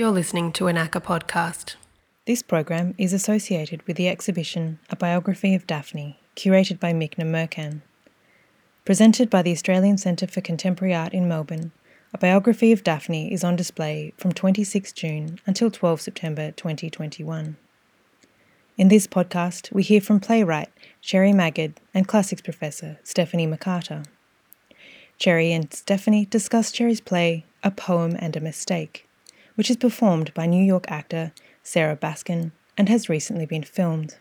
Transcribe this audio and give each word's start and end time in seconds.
You're 0.00 0.10
listening 0.10 0.52
to 0.52 0.66
an 0.68 0.76
ACCA 0.76 1.02
podcast. 1.02 1.74
This 2.24 2.42
program 2.42 2.94
is 2.96 3.12
associated 3.12 3.86
with 3.86 3.98
the 3.98 4.08
exhibition 4.08 4.78
A 4.88 4.96
Biography 4.96 5.54
of 5.54 5.66
Daphne, 5.66 6.18
curated 6.34 6.80
by 6.80 6.94
Mikna 6.94 7.26
Mercan. 7.26 7.82
Presented 8.86 9.28
by 9.28 9.42
the 9.42 9.52
Australian 9.52 9.98
Centre 9.98 10.26
for 10.26 10.40
Contemporary 10.40 10.94
Art 10.94 11.12
in 11.12 11.28
Melbourne, 11.28 11.72
A 12.14 12.18
Biography 12.18 12.72
of 12.72 12.82
Daphne 12.82 13.30
is 13.30 13.44
on 13.44 13.56
display 13.56 14.14
from 14.16 14.32
26 14.32 14.90
June 14.94 15.38
until 15.44 15.70
12 15.70 16.00
September 16.00 16.50
2021. 16.52 17.58
In 18.78 18.88
this 18.88 19.06
podcast, 19.06 19.70
we 19.70 19.82
hear 19.82 20.00
from 20.00 20.18
playwright 20.18 20.70
Cherry 21.02 21.34
Maggard 21.34 21.74
and 21.92 22.08
classics 22.08 22.40
professor 22.40 22.98
Stephanie 23.04 23.46
McCarter. 23.46 24.06
Cherry 25.18 25.52
and 25.52 25.70
Stephanie 25.74 26.24
discuss 26.24 26.72
Cherry's 26.72 27.02
play 27.02 27.44
A 27.62 27.70
Poem 27.70 28.16
and 28.18 28.34
a 28.34 28.40
Mistake 28.40 29.06
which 29.60 29.68
is 29.68 29.76
performed 29.76 30.32
by 30.32 30.46
New 30.46 30.64
York 30.64 30.90
actor 30.90 31.32
Sarah 31.62 31.94
Baskin 31.94 32.50
and 32.78 32.88
has 32.88 33.10
recently 33.10 33.44
been 33.44 33.62
filmed. 33.62 34.16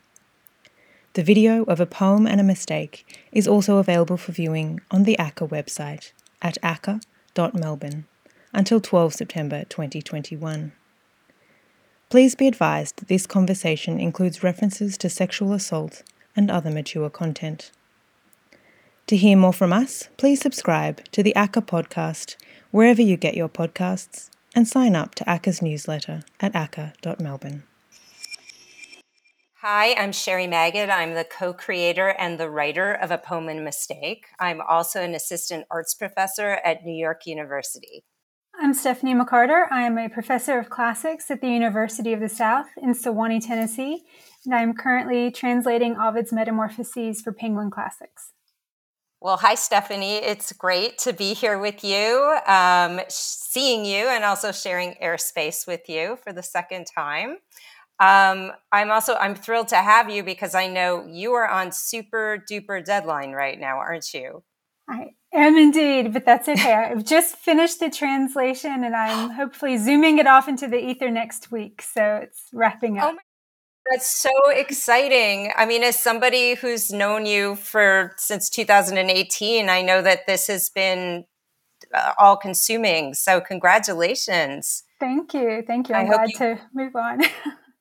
The 1.13 1.23
video 1.23 1.63
of 1.63 1.79
A 1.79 1.85
Poem 1.85 2.27
and 2.27 2.41
a 2.41 2.43
Mistake 2.43 3.05
is 3.31 3.47
also 3.47 3.77
available 3.77 4.17
for 4.17 4.33
viewing 4.33 4.81
on 4.91 5.03
the 5.03 5.15
ACCA 5.17 5.47
website 5.47 6.11
at 6.41 6.57
acca.melbourne 6.61 8.03
until 8.51 8.81
12 8.81 9.13
September 9.13 9.63
2021. 9.69 10.73
Please 12.09 12.35
be 12.35 12.45
advised 12.45 12.97
that 12.97 13.07
this 13.07 13.25
conversation 13.25 13.97
includes 13.97 14.43
references 14.43 14.97
to 14.97 15.09
sexual 15.09 15.53
assault 15.53 16.03
and 16.35 16.51
other 16.51 16.69
mature 16.69 17.09
content. 17.09 17.71
To 19.07 19.15
hear 19.15 19.37
more 19.37 19.53
from 19.53 19.71
us, 19.71 20.09
please 20.17 20.41
subscribe 20.41 21.01
to 21.13 21.23
the 21.23 21.31
ACCA 21.37 21.65
podcast 21.65 22.35
wherever 22.71 23.01
you 23.01 23.15
get 23.15 23.35
your 23.35 23.47
podcasts 23.47 24.29
and 24.55 24.67
sign 24.67 24.95
up 24.95 25.15
to 25.15 25.23
ACCA's 25.25 25.61
newsletter 25.61 26.23
at 26.39 26.53
acca.melbourne. 26.53 27.63
Hi, 29.61 29.93
I'm 29.95 30.13
Sherry 30.13 30.47
Maggard. 30.47 30.89
I'm 30.89 31.15
the 31.15 31.25
co 31.25 31.51
creator 31.51 32.15
and 32.17 32.39
the 32.39 32.49
writer 32.49 32.93
of 32.93 33.11
A 33.11 33.17
Poem 33.17 33.49
and 33.49 33.63
Mistake. 33.65 34.27
I'm 34.39 34.61
also 34.61 35.01
an 35.01 35.13
assistant 35.13 35.65
arts 35.69 35.93
professor 35.93 36.61
at 36.63 36.85
New 36.85 36.93
York 36.93 37.25
University. 37.25 38.05
I'm 38.57 38.73
Stephanie 38.73 39.15
McCarter. 39.15 39.65
I 39.69 39.83
am 39.83 39.97
a 39.97 40.07
professor 40.09 40.59
of 40.59 40.69
classics 40.69 41.29
at 41.29 41.41
the 41.41 41.49
University 41.49 42.13
of 42.13 42.19
the 42.19 42.29
South 42.29 42.67
in 42.81 42.93
Sewanee, 42.93 43.45
Tennessee, 43.45 44.03
and 44.45 44.55
I'm 44.55 44.73
currently 44.73 45.29
translating 45.29 45.97
Ovid's 45.97 46.31
Metamorphoses 46.31 47.21
for 47.21 47.33
Penguin 47.33 47.69
Classics. 47.69 48.31
Well, 49.21 49.35
hi, 49.35 49.55
Stephanie. 49.55 50.15
It's 50.15 50.53
great 50.53 50.97
to 50.99 51.11
be 51.11 51.33
here 51.33 51.59
with 51.59 51.83
you, 51.83 52.37
um, 52.47 53.01
seeing 53.09 53.83
you, 53.83 54.07
and 54.07 54.23
also 54.23 54.53
sharing 54.53 54.95
airspace 55.03 55.67
with 55.67 55.89
you 55.89 56.17
for 56.23 56.31
the 56.31 56.41
second 56.41 56.85
time. 56.85 57.39
Um, 57.99 58.53
I'm 58.71 58.91
also 58.91 59.15
I'm 59.15 59.35
thrilled 59.35 59.67
to 59.69 59.75
have 59.75 60.09
you 60.09 60.23
because 60.23 60.55
I 60.55 60.67
know 60.67 61.05
you 61.05 61.33
are 61.33 61.49
on 61.49 61.73
super 61.73 62.41
duper 62.49 62.83
deadline 62.83 63.33
right 63.33 63.59
now, 63.59 63.77
aren't 63.79 64.13
you? 64.13 64.41
I 64.87 65.07
am 65.33 65.57
indeed, 65.57 66.13
but 66.13 66.25
that's 66.25 66.47
okay. 66.49 66.73
I've 66.73 67.03
just 67.03 67.35
finished 67.35 67.81
the 67.81 67.89
translation, 67.89 68.85
and 68.85 68.95
I'm 68.95 69.31
hopefully 69.35 69.77
zooming 69.77 70.19
it 70.19 70.27
off 70.27 70.47
into 70.47 70.69
the 70.69 70.79
ether 70.79 71.11
next 71.11 71.51
week, 71.51 71.81
so 71.81 72.21
it's 72.23 72.43
wrapping 72.53 72.97
up. 72.97 73.15
Oh 73.15 73.17
that's 73.89 74.09
so 74.09 74.29
exciting. 74.49 75.51
I 75.55 75.65
mean, 75.65 75.83
as 75.83 76.01
somebody 76.01 76.55
who's 76.55 76.91
known 76.91 77.25
you 77.25 77.55
for 77.55 78.13
since 78.17 78.49
2018, 78.49 79.69
I 79.69 79.81
know 79.81 80.01
that 80.01 80.27
this 80.27 80.47
has 80.47 80.69
been 80.69 81.25
uh, 81.93 82.13
all 82.17 82.37
consuming. 82.37 83.13
So, 83.13 83.41
congratulations. 83.41 84.83
Thank 84.99 85.33
you. 85.33 85.63
Thank 85.65 85.89
you. 85.89 85.95
I'm 85.95 86.07
glad 86.07 86.29
you... 86.29 86.37
to 86.37 86.59
move 86.73 86.95
on. 86.95 87.21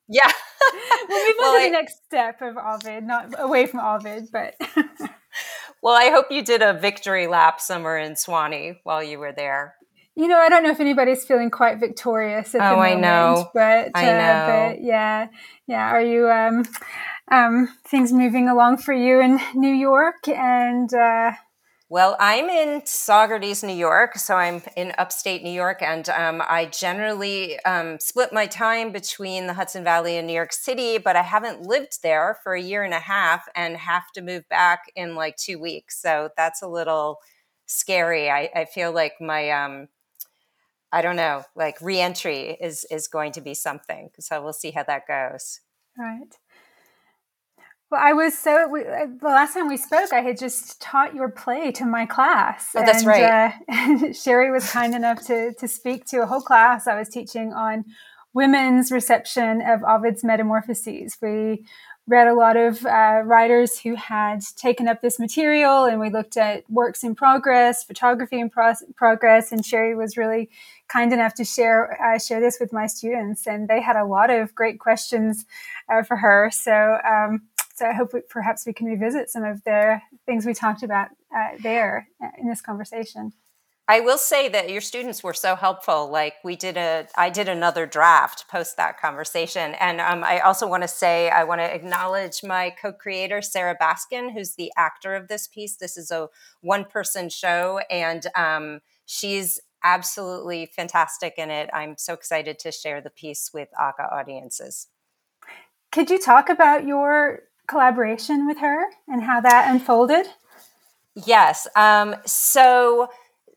Yeah. 0.09 0.31
we'll 1.09 1.27
move 1.27 1.35
well, 1.39 1.55
on 1.55 1.61
to 1.61 1.65
I... 1.65 1.67
the 1.67 1.73
next 1.73 2.05
step 2.07 2.41
of 2.41 2.57
Ovid, 2.57 3.05
not 3.05 3.35
away 3.39 3.67
from 3.67 3.81
Ovid, 3.81 4.29
but. 4.33 4.55
well, 5.83 5.95
I 5.95 6.11
hope 6.11 6.27
you 6.31 6.43
did 6.43 6.63
a 6.63 6.73
victory 6.73 7.27
lap 7.27 7.61
somewhere 7.61 7.99
in 7.99 8.13
Sewanee 8.13 8.79
while 8.85 9.03
you 9.03 9.19
were 9.19 9.33
there. 9.33 9.75
You 10.19 10.27
know, 10.27 10.37
I 10.37 10.49
don't 10.49 10.65
know 10.65 10.71
if 10.71 10.81
anybody's 10.81 11.25
feeling 11.25 11.49
quite 11.49 11.79
victorious 11.79 12.53
at 12.53 12.61
oh, 12.61 12.71
the 12.71 12.77
moment. 12.77 12.97
I 12.97 13.01
know. 13.01 13.51
But, 13.55 13.91
I 13.95 14.05
know. 14.05 14.19
Uh, 14.19 14.69
but 14.71 14.83
yeah, 14.83 15.29
yeah. 15.69 15.91
Are 15.91 16.03
you 16.03 16.29
um, 16.29 16.65
um, 17.31 17.69
things 17.87 18.13
moving 18.13 18.49
along 18.49 18.79
for 18.79 18.93
you 18.93 19.21
in 19.21 19.39
New 19.55 19.73
York 19.73 20.27
and? 20.27 20.93
Uh, 20.93 21.35
well, 21.89 22.17
I'm 22.19 22.51
in 22.51 22.81
Saugerties, 22.81 23.63
New 23.63 23.73
York, 23.73 24.19
so 24.19 24.35
I'm 24.35 24.61
in 24.77 24.93
upstate 24.99 25.45
New 25.45 25.53
York, 25.53 25.83
and 25.83 26.09
um, 26.09 26.43
I 26.47 26.67
generally 26.67 27.59
um, 27.61 28.01
split 28.01 28.33
my 28.33 28.47
time 28.47 28.91
between 28.91 29.47
the 29.47 29.55
Hudson 29.55 29.85
Valley 29.85 30.17
and 30.17 30.27
New 30.27 30.35
York 30.35 30.53
City, 30.53 30.99
but 30.99 31.15
I 31.15 31.23
haven't 31.23 31.63
lived 31.63 32.03
there 32.03 32.39
for 32.43 32.55
a 32.55 32.61
year 32.61 32.83
and 32.83 32.93
a 32.93 32.99
half 32.99 33.47
and 33.55 33.77
have 33.77 34.11
to 34.17 34.21
move 34.21 34.49
back 34.49 34.91
in 34.97 35.15
like 35.15 35.37
two 35.37 35.61
weeks. 35.61 36.03
So 36.03 36.31
that's 36.37 36.61
a 36.61 36.69
little 36.69 37.21
scary. 37.67 38.29
I, 38.29 38.51
I 38.53 38.65
feel 38.65 38.91
like 38.91 39.15
my 39.21 39.51
um, 39.51 39.89
I 40.93 41.03
don't 41.03 41.17
know, 41.17 41.45
like 41.55 41.81
reentry 41.81 42.57
is 42.61 42.87
is 42.91 43.09
going 43.09 43.33
to 43.33 43.41
be 43.41 43.55
something. 43.55 44.11
So 44.21 44.43
we'll 44.43 44.53
see 44.53 44.71
how 44.71 44.85
that 44.85 45.07
goes. 45.07 45.61
Right. 45.99 46.35
Well, 47.91 48.01
I 48.05 48.13
was 48.13 48.37
so 48.37 48.69
we, 48.69 48.83
uh, 48.83 49.07
the 49.21 49.29
last 49.29 49.55
time 49.55 49.69
we 49.69 49.79
spoke, 49.79 50.13
I 50.13 50.21
had 50.21 50.39
just 50.39 50.81
taught 50.81 51.15
your 51.15 51.31
play 51.31 51.73
to 51.73 51.87
my 51.87 52.05
class. 52.05 52.71
Oh, 52.75 52.85
that's 52.85 52.99
and, 52.99 53.07
right. 53.07 53.53
Uh, 53.69 54.13
Cherry 54.25 54.51
was 54.51 54.71
kind 54.71 54.95
enough 54.95 55.25
to 55.27 55.55
to 55.55 55.69
speak 55.69 56.05
to 56.07 56.23
a 56.23 56.27
whole 56.27 56.43
class 56.43 56.87
I 56.87 56.99
was 56.99 57.09
teaching 57.09 57.53
on 57.53 57.85
women's 58.35 58.93
reception 58.93 59.63
of 59.63 59.83
Ovid's 59.85 60.23
Metamorphoses. 60.23 61.17
We 61.23 61.65
read 62.09 62.27
a 62.27 62.35
lot 62.35 62.57
of 62.57 62.85
uh, 62.87 63.23
writers 63.25 63.79
who 63.79 63.95
had 63.95 64.41
taken 64.57 64.89
up 64.89 65.03
this 65.03 65.19
material, 65.21 65.85
and 65.85 66.01
we 66.01 66.11
looked 66.11 66.37
at 66.37 66.69
works 66.71 67.05
in 67.05 67.15
progress, 67.15 67.85
photography 67.85 68.41
in 68.41 68.51
pro- 68.51 68.73
progress. 68.97 69.53
And 69.53 69.65
sherry 69.65 69.95
was 69.95 70.17
really 70.17 70.49
kind 70.89 71.13
enough 71.13 71.35
to 71.35 71.45
share 71.45 72.03
uh, 72.03 72.19
share 72.19 72.41
this 72.41 72.59
with 72.59 72.73
my 72.73 72.87
students, 72.87 73.47
and 73.47 73.69
they 73.69 73.81
had 73.81 73.97
a 73.97 74.05
lot 74.05 74.31
of 74.31 74.55
great 74.55 74.81
questions 74.81 75.45
uh, 75.89 76.03
for 76.03 76.17
her. 76.17 76.51
So. 76.53 76.99
Um, 77.09 77.43
so 77.75 77.87
I 77.87 77.93
hope 77.93 78.13
we, 78.13 78.23
perhaps 78.23 78.67
we 78.67 78.73
can 78.73 78.89
revisit 78.89 79.31
some 79.31 79.45
of 79.45 79.63
the 79.63 80.01
things 80.27 80.45
we 80.45 80.53
talked 80.53 80.83
about 80.83 81.11
uh, 81.33 81.51
there 81.63 82.09
uh, 82.21 82.31
in 82.37 82.49
this 82.49 82.61
conversation. 82.61 83.33
I 83.91 84.01
will 84.01 84.19
say 84.19 84.51
that 84.51 84.69
your 84.69 84.83
students 84.83 85.25
were 85.25 85.33
so 85.33 85.57
helpful. 85.57 86.11
Like 86.11 86.35
we 86.45 86.57
did 86.57 86.77
a, 86.77 87.09
I 87.17 87.31
did 87.31 87.49
another 87.49 87.87
draft 87.87 88.47
post 88.49 88.77
that 88.77 89.01
conversation, 89.01 89.75
and 89.81 89.99
um, 89.99 90.23
I 90.23 90.41
also 90.41 90.69
want 90.69 90.83
to 90.83 90.89
say 90.89 91.31
I 91.31 91.45
want 91.45 91.63
to 91.63 91.75
acknowledge 91.75 92.43
my 92.45 92.69
co-creator 92.71 93.41
Sarah 93.41 93.77
Baskin, 93.81 94.35
who's 94.35 94.57
the 94.57 94.71
actor 94.77 95.15
of 95.15 95.29
this 95.29 95.49
piece. 95.49 95.77
This 95.77 95.97
is 95.97 96.11
a 96.11 96.29
one-person 96.61 97.31
show, 97.31 97.81
and 97.91 98.27
um, 98.37 98.81
she's 99.07 99.59
absolutely 99.83 100.67
fantastic 100.67 101.35
in 101.39 101.51
it. 101.51 101.71
I'm 101.73 101.97
so 101.97 102.13
excited 102.13 102.59
to 102.59 102.73
share 102.73 103.01
the 103.01 103.11
piece 103.11 103.53
with 103.55 103.69
ACCA 103.81 104.13
audiences. 104.13 104.89
Could 105.93 106.11
you 106.11 106.19
talk 106.19 106.51
about 106.51 106.87
your 106.87 107.45
collaboration 107.67 108.47
with 108.47 108.59
her 108.59 108.85
and 109.07 109.23
how 109.23 109.41
that 109.41 109.71
unfolded? 109.71 110.27
Yes. 111.15 111.67
Um, 111.75 112.17
so 112.27 113.09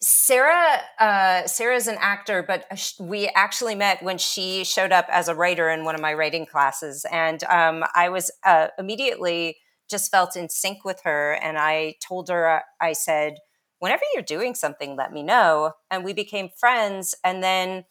Sarah, 0.03 0.79
uh, 1.00 1.45
Sarah's 1.45 1.88
an 1.88 1.97
actor, 2.00 2.41
but 2.41 2.66
we 3.00 3.28
actually 3.35 3.75
met 3.75 4.01
when 4.01 4.17
she 4.17 4.63
showed 4.63 4.91
up 4.91 5.06
as 5.09 5.28
a 5.28 5.35
writer 5.35 5.69
in 5.69 5.85
one 5.85 5.94
of 5.94 6.01
my 6.01 6.13
writing 6.13 6.47
classes, 6.47 7.06
and 7.12 7.44
um, 7.44 7.84
I 7.94 8.09
was 8.09 8.31
uh, 8.44 8.67
immediately 8.79 9.57
just 9.89 10.09
felt 10.09 10.35
in 10.35 10.50
sync 10.50 10.84
with 10.84 11.01
her. 11.03 11.34
And 11.34 11.57
I 11.57 11.95
told 12.07 12.29
her, 12.29 12.50
uh, 12.50 12.59
I 12.79 12.94
said, 12.94 13.35
"Whenever 13.78 14.01
you're 14.13 14.23
doing 14.23 14.56
something, 14.56 14.95
let 14.95 15.13
me 15.13 15.22
know." 15.22 15.73
And 15.91 16.03
we 16.03 16.13
became 16.13 16.50
friends, 16.50 17.13
and 17.23 17.44
then 17.44 17.83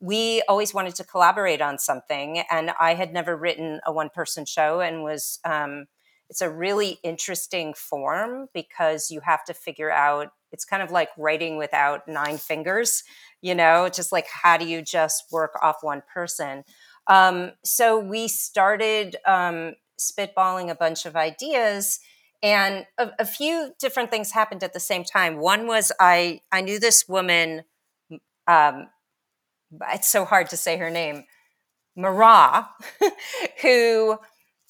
we 0.00 0.42
always 0.48 0.74
wanted 0.74 0.96
to 0.96 1.04
collaborate 1.04 1.60
on 1.62 1.78
something. 1.78 2.42
And 2.50 2.72
I 2.80 2.94
had 2.94 3.12
never 3.12 3.36
written 3.36 3.80
a 3.86 3.92
one-person 3.92 4.46
show, 4.46 4.80
and 4.80 5.04
was 5.04 5.38
um, 5.44 5.86
it's 6.32 6.40
a 6.40 6.48
really 6.48 6.98
interesting 7.02 7.74
form 7.74 8.48
because 8.54 9.10
you 9.10 9.20
have 9.20 9.44
to 9.44 9.52
figure 9.52 9.90
out 9.90 10.32
it's 10.50 10.64
kind 10.64 10.82
of 10.82 10.90
like 10.90 11.10
writing 11.18 11.58
without 11.58 12.08
nine 12.08 12.38
fingers, 12.38 13.04
you 13.42 13.54
know, 13.54 13.90
just 13.90 14.12
like 14.12 14.26
how 14.28 14.56
do 14.56 14.66
you 14.66 14.80
just 14.80 15.24
work 15.30 15.58
off 15.62 15.82
one 15.82 16.02
person? 16.10 16.64
Um, 17.06 17.52
so 17.66 17.98
we 17.98 18.28
started 18.28 19.16
um, 19.26 19.74
spitballing 20.00 20.70
a 20.70 20.74
bunch 20.74 21.04
of 21.04 21.16
ideas 21.16 22.00
and 22.42 22.86
a, 22.96 23.10
a, 23.18 23.26
few 23.26 23.74
different 23.78 24.10
things 24.10 24.32
happened 24.32 24.62
at 24.62 24.72
the 24.72 24.80
same 24.80 25.04
time. 25.04 25.36
One 25.36 25.66
was 25.66 25.92
I 26.00 26.40
I 26.50 26.62
knew 26.62 26.80
this 26.80 27.06
woman. 27.06 27.64
Um, 28.46 28.88
it's 29.92 30.08
so 30.08 30.24
hard 30.24 30.48
to 30.48 30.56
say 30.56 30.78
her 30.78 30.88
name, 30.88 31.24
Marah, 31.94 32.70
who 33.60 34.16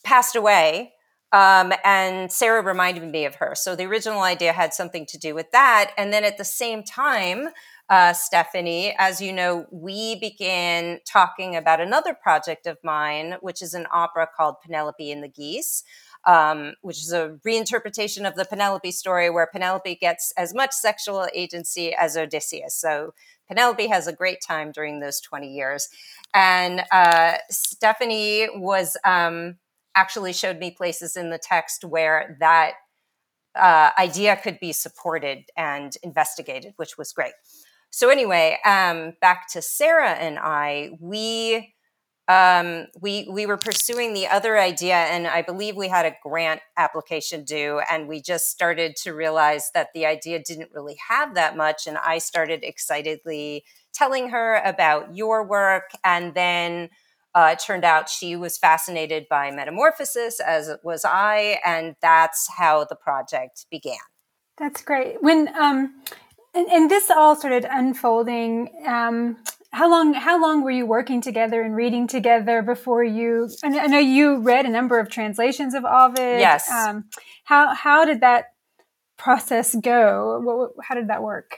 passed 0.02 0.34
away 0.34 0.94
um, 1.32 1.72
and 1.82 2.30
Sarah 2.30 2.62
reminded 2.62 3.10
me 3.10 3.24
of 3.24 3.36
her. 3.36 3.54
So 3.54 3.74
the 3.74 3.84
original 3.84 4.20
idea 4.20 4.52
had 4.52 4.74
something 4.74 5.06
to 5.06 5.18
do 5.18 5.34
with 5.34 5.50
that. 5.52 5.92
And 5.96 6.12
then 6.12 6.24
at 6.24 6.36
the 6.36 6.44
same 6.44 6.82
time, 6.82 7.48
uh, 7.88 8.12
Stephanie, 8.12 8.94
as 8.98 9.20
you 9.20 9.32
know, 9.32 9.66
we 9.70 10.16
began 10.16 11.00
talking 11.06 11.56
about 11.56 11.80
another 11.80 12.14
project 12.14 12.66
of 12.66 12.78
mine, 12.84 13.36
which 13.40 13.62
is 13.62 13.74
an 13.74 13.86
opera 13.92 14.28
called 14.36 14.56
Penelope 14.62 15.10
and 15.10 15.22
the 15.22 15.28
Geese. 15.28 15.84
Um, 16.24 16.74
which 16.82 16.98
is 16.98 17.12
a 17.12 17.36
reinterpretation 17.44 18.28
of 18.28 18.36
the 18.36 18.44
Penelope 18.44 18.92
story 18.92 19.28
where 19.28 19.48
Penelope 19.52 19.96
gets 19.96 20.32
as 20.36 20.54
much 20.54 20.70
sexual 20.70 21.26
agency 21.34 21.92
as 21.92 22.16
Odysseus. 22.16 22.76
So 22.76 23.12
Penelope 23.48 23.88
has 23.88 24.06
a 24.06 24.12
great 24.12 24.38
time 24.40 24.70
during 24.70 25.00
those 25.00 25.20
20 25.20 25.52
years. 25.52 25.88
And 26.32 26.84
uh, 26.92 27.38
Stephanie 27.50 28.46
was 28.54 28.96
um, 29.04 29.56
actually 29.94 30.32
showed 30.32 30.58
me 30.58 30.70
places 30.70 31.16
in 31.16 31.30
the 31.30 31.38
text 31.38 31.84
where 31.84 32.36
that 32.40 32.72
uh, 33.54 33.90
idea 33.98 34.36
could 34.36 34.58
be 34.60 34.72
supported 34.72 35.44
and 35.56 35.96
investigated, 36.02 36.72
which 36.76 36.96
was 36.96 37.12
great. 37.12 37.32
So 37.90 38.08
anyway, 38.08 38.58
um, 38.64 39.12
back 39.20 39.48
to 39.52 39.60
Sarah 39.60 40.12
and 40.12 40.38
I, 40.38 40.92
we 40.98 41.74
um, 42.28 42.86
we 43.00 43.28
we 43.30 43.46
were 43.46 43.56
pursuing 43.58 44.14
the 44.14 44.28
other 44.28 44.58
idea, 44.58 44.94
and 44.94 45.26
I 45.26 45.42
believe 45.42 45.76
we 45.76 45.88
had 45.88 46.06
a 46.06 46.16
grant 46.22 46.60
application 46.76 47.44
due, 47.44 47.80
and 47.90 48.08
we 48.08 48.22
just 48.22 48.48
started 48.48 48.94
to 49.02 49.12
realize 49.12 49.70
that 49.74 49.88
the 49.92 50.06
idea 50.06 50.40
didn't 50.42 50.70
really 50.72 50.96
have 51.08 51.34
that 51.34 51.56
much, 51.56 51.86
and 51.86 51.98
I 51.98 52.18
started 52.18 52.60
excitedly 52.62 53.64
telling 53.92 54.30
her 54.30 54.62
about 54.64 55.14
your 55.14 55.44
work, 55.46 55.90
and 56.04 56.32
then 56.32 56.90
uh, 57.34 57.50
it 57.52 57.62
turned 57.64 57.84
out 57.84 58.08
she 58.08 58.36
was 58.36 58.58
fascinated 58.58 59.26
by 59.28 59.50
metamorphosis, 59.50 60.40
as 60.40 60.70
was 60.82 61.04
I, 61.04 61.60
and 61.64 61.96
that's 62.00 62.48
how 62.56 62.84
the 62.84 62.96
project 62.96 63.66
began. 63.70 63.96
That's 64.58 64.82
great. 64.82 65.22
When 65.22 65.48
um, 65.56 66.02
and, 66.54 66.66
and 66.68 66.90
this 66.90 67.10
all 67.10 67.36
started 67.36 67.66
unfolding. 67.68 68.70
Um, 68.86 69.38
how 69.72 69.90
long? 69.90 70.12
How 70.12 70.40
long 70.40 70.62
were 70.62 70.70
you 70.70 70.84
working 70.84 71.22
together 71.22 71.62
and 71.62 71.74
reading 71.74 72.06
together 72.06 72.60
before 72.60 73.02
you? 73.02 73.48
I 73.64 73.86
know 73.86 73.98
you 73.98 74.38
read 74.40 74.66
a 74.66 74.68
number 74.68 74.98
of 74.98 75.08
translations 75.08 75.72
of 75.72 75.84
Ovid. 75.86 76.40
Yes. 76.40 76.70
Um, 76.70 77.04
how 77.44 77.74
how 77.74 78.04
did 78.04 78.20
that 78.20 78.52
process 79.16 79.74
go? 79.74 80.40
What, 80.42 80.72
how 80.84 80.94
did 80.94 81.08
that 81.08 81.22
work? 81.22 81.56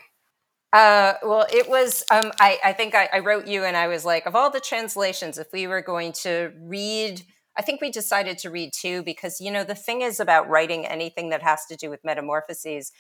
Uh, 0.75 1.15
well, 1.23 1.47
it 1.53 1.69
was. 1.71 2.03
Um, 2.11 2.33
I, 2.41 2.59
I 2.65 2.73
think 2.73 2.97
I, 2.97 3.09
I, 3.13 3.21
wrote 3.21 3.47
you, 3.47 3.63
and 3.63 3.77
I 3.77 3.87
was 3.87 4.05
like, 4.05 4.27
of 4.27 4.35
all 4.35 4.51
the 4.51 4.59
translations, 4.59 5.39
if 5.39 5.47
we 5.53 5.69
were 5.69 5.81
going 5.81 6.13
to 6.25 6.51
read, 6.63 7.23
I 7.57 7.63
think 7.63 7.81
we 7.81 7.93
decided 7.93 8.39
to 8.39 8.51
read 8.51 8.73
two 8.73 9.05
because 9.05 9.41
you 9.41 9.53
know 9.53 9.63
the 9.63 9.77
thing 9.77 10.03
is 10.03 10.19
about 10.19 10.49
writing 10.49 10.85
anything 10.85 11.29
that 11.31 11.43
has 11.43 11.65
to 11.67 11.77
do 11.77 11.91
with 11.91 12.01
metamorphoses, 12.03 12.91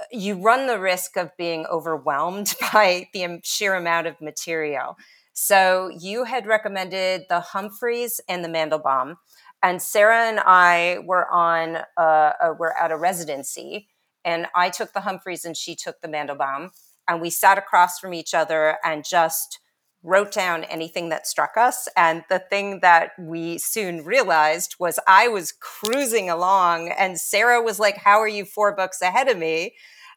uh, 0.00 0.02
you 0.10 0.34
run 0.42 0.66
the 0.66 0.80
risk 0.80 1.16
of 1.16 1.30
being 1.38 1.64
overwhelmed 1.66 2.56
by 2.72 3.06
the 3.12 3.38
sheer 3.44 3.76
amount 3.76 4.08
of 4.08 4.20
material. 4.20 4.96
So 5.32 5.92
you 5.96 6.24
had 6.24 6.44
recommended 6.44 7.26
the 7.28 7.38
Humphries 7.38 8.20
and 8.28 8.44
the 8.44 8.48
Mandelbaum, 8.48 9.14
and 9.62 9.80
Sarah 9.80 10.24
and 10.28 10.40
I 10.40 10.98
were 11.04 11.30
on. 11.30 11.84
Uh, 11.96 12.32
uh, 12.42 12.54
were 12.58 12.76
at 12.76 12.90
a 12.90 12.96
residency, 12.96 13.86
and 14.24 14.48
I 14.56 14.70
took 14.70 14.92
the 14.92 15.02
Humphries 15.02 15.44
and 15.44 15.56
she 15.56 15.76
took 15.76 16.00
the 16.00 16.08
Mandelbaum 16.08 16.70
and 17.08 17.20
we 17.20 17.30
sat 17.30 17.58
across 17.58 17.98
from 17.98 18.14
each 18.14 18.34
other 18.34 18.78
and 18.84 19.04
just 19.04 19.60
wrote 20.02 20.30
down 20.30 20.64
anything 20.64 21.08
that 21.08 21.26
struck 21.26 21.56
us. 21.56 21.88
And 21.96 22.24
the 22.28 22.38
thing 22.38 22.80
that 22.80 23.10
we 23.18 23.58
soon 23.58 24.04
realized 24.04 24.76
was 24.78 25.00
I 25.06 25.28
was 25.28 25.52
cruising 25.52 26.30
along, 26.30 26.90
and 26.90 27.18
Sarah 27.18 27.62
was 27.62 27.80
like, 27.80 27.98
How 27.98 28.20
are 28.20 28.28
you 28.28 28.44
four 28.44 28.74
books 28.74 29.02
ahead 29.02 29.28
of 29.28 29.36
me? 29.36 29.74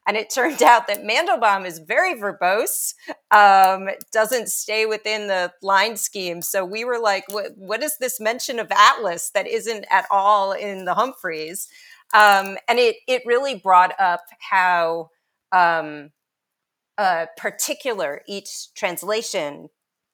And 0.07 0.15
it 0.17 0.29
turned 0.33 0.61
out 0.63 0.87
that 0.87 1.03
Mandelbaum 1.03 1.65
is 1.65 1.79
very 1.79 2.15
verbose, 2.15 2.93
um, 3.31 3.89
doesn't 4.11 4.49
stay 4.49 4.85
within 4.85 5.27
the 5.27 5.53
line 5.61 5.97
scheme. 5.97 6.41
So 6.41 6.65
we 6.65 6.85
were 6.85 6.99
like, 6.99 7.25
what, 7.29 7.83
is 7.83 7.97
this 7.99 8.19
mention 8.19 8.59
of 8.59 8.71
Atlas 8.71 9.31
that 9.31 9.47
isn't 9.47 9.85
at 9.91 10.05
all 10.09 10.51
in 10.51 10.85
the 10.85 10.95
Humphries? 10.95 11.67
Um, 12.13 12.57
and 12.67 12.79
it, 12.79 12.97
it 13.07 13.21
really 13.25 13.55
brought 13.55 13.93
up 13.99 14.21
how 14.39 15.09
um, 15.51 16.09
uh, 16.99 17.27
particular 17.37 18.21
each 18.27 18.73
translation 18.73 19.69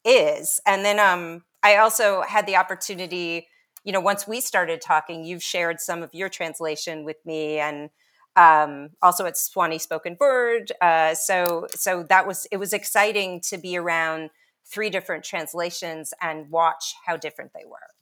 is. 0.05 0.59
And 0.67 0.85
then 0.85 0.99
um, 0.99 1.43
I 1.63 1.77
also 1.77 2.21
had 2.21 2.45
the 2.45 2.55
opportunity, 2.55 3.47
you 3.83 3.91
know, 3.91 3.99
once 3.99 4.27
we 4.27 4.39
started 4.39 4.81
talking, 4.81 5.25
you've 5.25 5.41
shared 5.41 5.81
some 5.81 6.03
of 6.03 6.11
your 6.13 6.29
translation 6.29 7.03
with 7.03 7.17
me 7.25 7.57
and 7.57 7.89
um, 8.35 8.89
also 9.01 9.25
at 9.25 9.33
Sewanee 9.33 9.81
Spoken 9.81 10.15
Word. 10.19 10.71
Uh, 10.79 11.15
so, 11.15 11.65
so 11.73 12.03
that 12.03 12.27
was, 12.27 12.45
it 12.51 12.57
was 12.57 12.71
exciting 12.71 13.41
to 13.49 13.57
be 13.57 13.77
around 13.77 14.29
three 14.63 14.91
different 14.91 15.23
translations 15.23 16.13
and 16.21 16.51
watch 16.51 16.93
how 17.07 17.17
different 17.17 17.51
they 17.53 17.65
were. 17.65 17.94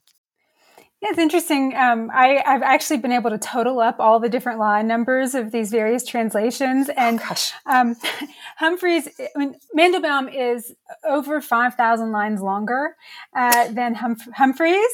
Yeah, 1.04 1.10
it's 1.10 1.18
interesting. 1.18 1.76
Um, 1.76 2.10
I, 2.14 2.42
have 2.46 2.62
actually 2.62 2.96
been 2.96 3.12
able 3.12 3.28
to 3.28 3.36
total 3.36 3.78
up 3.80 3.96
all 4.00 4.18
the 4.20 4.30
different 4.30 4.58
line 4.58 4.88
numbers 4.88 5.34
of 5.34 5.52
these 5.52 5.70
various 5.70 6.02
translations, 6.02 6.88
oh, 6.88 6.94
and 6.96 7.20
oh, 7.20 7.36
um, 7.66 7.96
Humphries. 8.56 9.06
I 9.20 9.38
mean, 9.38 9.54
Mandelbaum 9.76 10.34
is 10.34 10.72
over 11.06 11.42
five 11.42 11.74
thousand 11.74 12.10
lines 12.12 12.40
longer 12.40 12.96
uh, 13.36 13.68
than 13.68 13.96
Humph- 13.96 14.32
Humphries. 14.34 14.88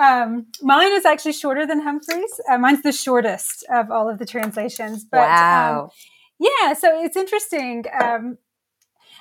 Um, 0.00 0.46
mine 0.62 0.92
is 0.92 1.04
actually 1.04 1.34
shorter 1.34 1.66
than 1.66 1.82
Humphries. 1.82 2.40
Uh, 2.50 2.56
mine's 2.56 2.80
the 2.80 2.92
shortest 2.92 3.62
of 3.70 3.90
all 3.90 4.08
of 4.08 4.18
the 4.18 4.24
translations. 4.24 5.04
But, 5.04 5.18
um, 5.18 5.26
wow. 5.26 5.90
yeah, 6.38 6.72
so 6.72 6.98
it's 7.04 7.16
interesting. 7.16 7.84
Um, 7.92 8.38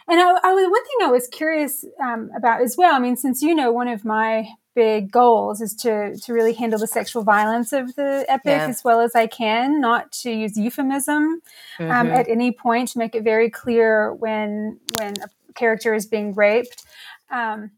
and 0.08 0.22
I, 0.22 0.30
I, 0.44 0.54
was 0.54 0.64
one 0.64 0.84
thing 0.86 1.10
I 1.10 1.12
was 1.12 1.28
curious 1.28 1.84
um, 2.02 2.30
about 2.38 2.62
as 2.62 2.78
well. 2.78 2.96
I 2.96 3.00
mean, 3.00 3.18
since 3.18 3.42
you 3.42 3.54
know, 3.54 3.74
one 3.74 3.90
of 3.90 4.06
my 4.06 4.48
big 4.76 5.12
goals 5.12 5.62
is 5.62 5.74
to 5.74 6.16
to 6.18 6.34
really 6.34 6.54
handle 6.54 6.80
the 6.80 6.88
sexual 6.88 7.24
violence 7.24 7.74
of 7.74 7.96
the 7.96 8.26
epic 8.28 8.46
yeah. 8.46 8.68
as 8.68 8.84
well 8.84 9.00
as 9.00 9.16
I 9.16 9.28
can, 9.28 9.80
not 9.82 10.12
to 10.24 10.32
use 10.32 10.58
euphemism 10.58 11.24
um, 11.24 11.42
mm-hmm. 11.80 11.92
um, 11.92 12.08
at 12.08 12.28
any 12.30 12.52
point 12.52 12.90
to 12.90 13.00
make 13.00 13.16
it 13.16 13.24
very 13.24 13.50
clear 13.50 14.14
when 14.14 14.80
when 15.00 15.14
a 15.22 15.54
character 15.54 15.94
is 15.94 16.06
being 16.06 16.34
raped. 16.34 16.86
Um, 17.32 17.72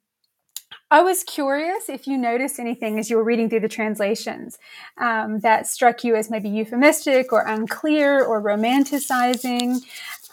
I 0.90 1.02
was 1.02 1.24
curious 1.24 1.90
if 1.90 2.08
you 2.08 2.18
noticed 2.18 2.60
anything 2.60 2.98
as 2.98 3.10
you 3.10 3.18
were 3.18 3.24
reading 3.24 3.50
through 3.50 3.60
the 3.60 3.68
translations 3.68 4.58
um, 4.98 5.40
that 5.40 5.68
struck 5.68 6.04
you 6.06 6.16
as 6.16 6.30
maybe 6.30 6.48
euphemistic 6.48 7.34
or 7.34 7.42
unclear 7.42 8.24
or 8.24 8.42
romanticizing. 8.42 9.82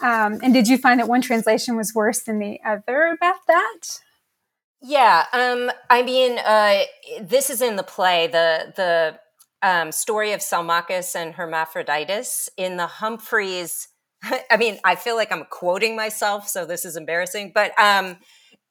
Um, 0.01 0.39
and 0.41 0.53
did 0.53 0.69
you 0.69 0.77
find 0.77 0.99
that 1.01 1.09
one 1.09 1.21
translation 1.21 1.75
was 1.75 1.93
worse 1.93 2.19
than 2.21 2.39
the 2.39 2.59
other 2.65 3.07
about 3.07 3.45
that? 3.47 3.99
Yeah, 4.87 5.25
um, 5.33 5.71
I 5.89 6.03
mean, 6.03 6.37
uh, 6.37 6.83
this 7.21 7.49
is 7.49 7.61
in 7.61 7.75
the 7.75 7.83
play, 7.83 8.27
the 8.27 8.73
the 8.75 9.19
um, 9.67 9.91
story 9.91 10.31
of 10.33 10.41
Salmacis 10.41 11.15
and 11.15 11.33
Hermaphroditus 11.33 12.49
in 12.57 12.77
the 12.77 12.85
Humphries. 12.87 13.87
I 14.51 14.57
mean, 14.57 14.77
I 14.83 14.95
feel 14.95 15.15
like 15.15 15.31
I'm 15.31 15.45
quoting 15.49 15.95
myself, 15.95 16.47
so 16.47 16.65
this 16.65 16.85
is 16.85 16.97
embarrassing, 16.97 17.51
but 17.55 17.77
um, 17.79 18.17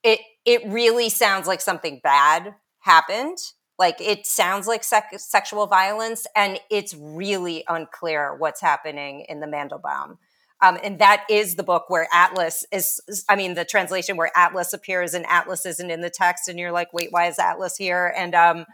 it 0.04 0.20
it 0.44 0.62
really 0.66 1.08
sounds 1.08 1.46
like 1.48 1.60
something 1.60 2.00
bad 2.04 2.54
happened. 2.80 3.38
Like 3.78 4.00
it 4.00 4.26
sounds 4.26 4.68
like 4.68 4.84
sec- 4.84 5.14
sexual 5.18 5.66
violence, 5.66 6.26
and 6.36 6.60
it's 6.70 6.94
really 6.94 7.64
unclear 7.68 8.36
what's 8.36 8.60
happening 8.60 9.26
in 9.28 9.40
the 9.40 9.46
Mandelbaum. 9.46 10.18
Um, 10.64 10.78
and 10.82 10.98
that 10.98 11.26
is 11.28 11.56
the 11.56 11.62
book 11.62 11.84
where 11.88 12.08
Atlas 12.10 12.64
is, 12.72 12.98
I 13.28 13.36
mean, 13.36 13.52
the 13.52 13.66
translation 13.66 14.16
where 14.16 14.30
Atlas 14.34 14.72
appears 14.72 15.12
and 15.12 15.26
Atlas 15.26 15.66
isn't 15.66 15.90
in 15.90 16.00
the 16.00 16.08
text. 16.08 16.48
And 16.48 16.58
you're 16.58 16.72
like, 16.72 16.92
wait, 16.94 17.08
why 17.10 17.26
is 17.26 17.38
Atlas 17.38 17.76
here? 17.76 18.14
And 18.16 18.34
um, 18.34 18.64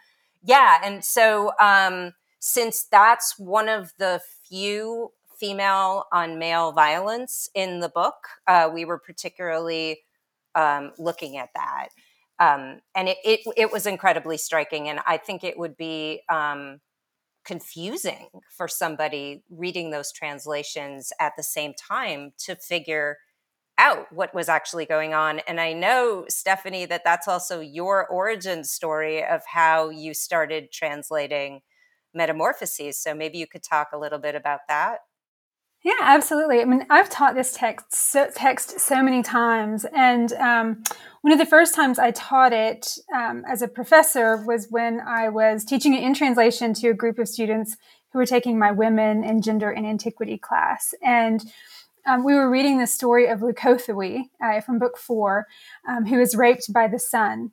yeah. 0.44 0.78
And 0.84 1.04
so 1.04 1.50
um, 1.60 2.12
since 2.38 2.84
that's 2.84 3.36
one 3.38 3.68
of 3.68 3.92
the 3.98 4.20
few 4.48 5.10
female 5.36 6.04
on 6.12 6.38
male 6.38 6.70
violence 6.70 7.50
in 7.56 7.80
the 7.80 7.88
book, 7.88 8.14
uh, 8.46 8.70
we 8.72 8.84
were 8.84 8.98
particularly 8.98 10.02
um, 10.54 10.92
looking 10.96 11.38
at 11.38 11.48
that. 11.56 11.88
Um, 12.38 12.82
and 12.94 13.08
it, 13.08 13.18
it, 13.24 13.40
it, 13.56 13.72
was 13.72 13.84
incredibly 13.84 14.38
striking. 14.38 14.88
And 14.88 15.00
I 15.06 15.16
think 15.16 15.44
it 15.44 15.58
would 15.58 15.76
be 15.76 16.22
um, 16.30 16.80
confusing 17.50 18.28
for 18.56 18.68
somebody 18.68 19.42
reading 19.50 19.90
those 19.90 20.12
translations 20.12 21.12
at 21.18 21.32
the 21.36 21.42
same 21.42 21.74
time 21.74 22.30
to 22.38 22.54
figure 22.54 23.16
out 23.76 24.06
what 24.12 24.32
was 24.32 24.48
actually 24.48 24.86
going 24.86 25.14
on. 25.14 25.40
And 25.48 25.60
I 25.60 25.72
know, 25.72 26.26
Stephanie, 26.28 26.86
that 26.86 27.02
that's 27.04 27.26
also 27.26 27.58
your 27.58 28.06
origin 28.06 28.62
story 28.62 29.24
of 29.24 29.42
how 29.48 29.90
you 29.90 30.14
started 30.14 30.70
translating 30.70 31.62
metamorphoses. 32.14 33.02
So 33.02 33.16
maybe 33.16 33.38
you 33.38 33.48
could 33.48 33.64
talk 33.64 33.88
a 33.92 33.98
little 33.98 34.20
bit 34.20 34.36
about 34.36 34.60
that. 34.68 35.00
Yeah, 35.82 35.92
absolutely. 36.02 36.60
I 36.60 36.64
mean, 36.66 36.84
I've 36.90 37.08
taught 37.08 37.34
this 37.34 37.54
text 37.54 37.94
so, 37.94 38.28
text 38.34 38.80
so 38.80 39.02
many 39.02 39.22
times, 39.22 39.86
and 39.94 40.30
um, 40.34 40.82
one 41.22 41.32
of 41.32 41.38
the 41.38 41.46
first 41.46 41.74
times 41.74 41.98
I 41.98 42.10
taught 42.10 42.52
it 42.52 42.98
um, 43.14 43.44
as 43.48 43.62
a 43.62 43.68
professor 43.68 44.36
was 44.46 44.66
when 44.68 45.00
I 45.00 45.30
was 45.30 45.64
teaching 45.64 45.94
it 45.94 46.02
in 46.02 46.12
translation 46.12 46.74
to 46.74 46.88
a 46.88 46.94
group 46.94 47.18
of 47.18 47.28
students 47.28 47.78
who 48.12 48.18
were 48.18 48.26
taking 48.26 48.58
my 48.58 48.70
women 48.70 49.24
and 49.24 49.42
gender 49.42 49.70
and 49.70 49.86
antiquity 49.86 50.36
class, 50.36 50.92
and 51.02 51.50
um, 52.06 52.24
we 52.24 52.34
were 52.34 52.50
reading 52.50 52.78
the 52.78 52.86
story 52.86 53.26
of 53.26 53.40
Leucothea 53.40 54.24
uh, 54.44 54.60
from 54.60 54.78
book 54.78 54.98
four, 54.98 55.46
um, 55.88 56.04
who 56.04 56.20
is 56.20 56.34
raped 56.34 56.70
by 56.72 56.88
the 56.88 56.98
sun. 56.98 57.52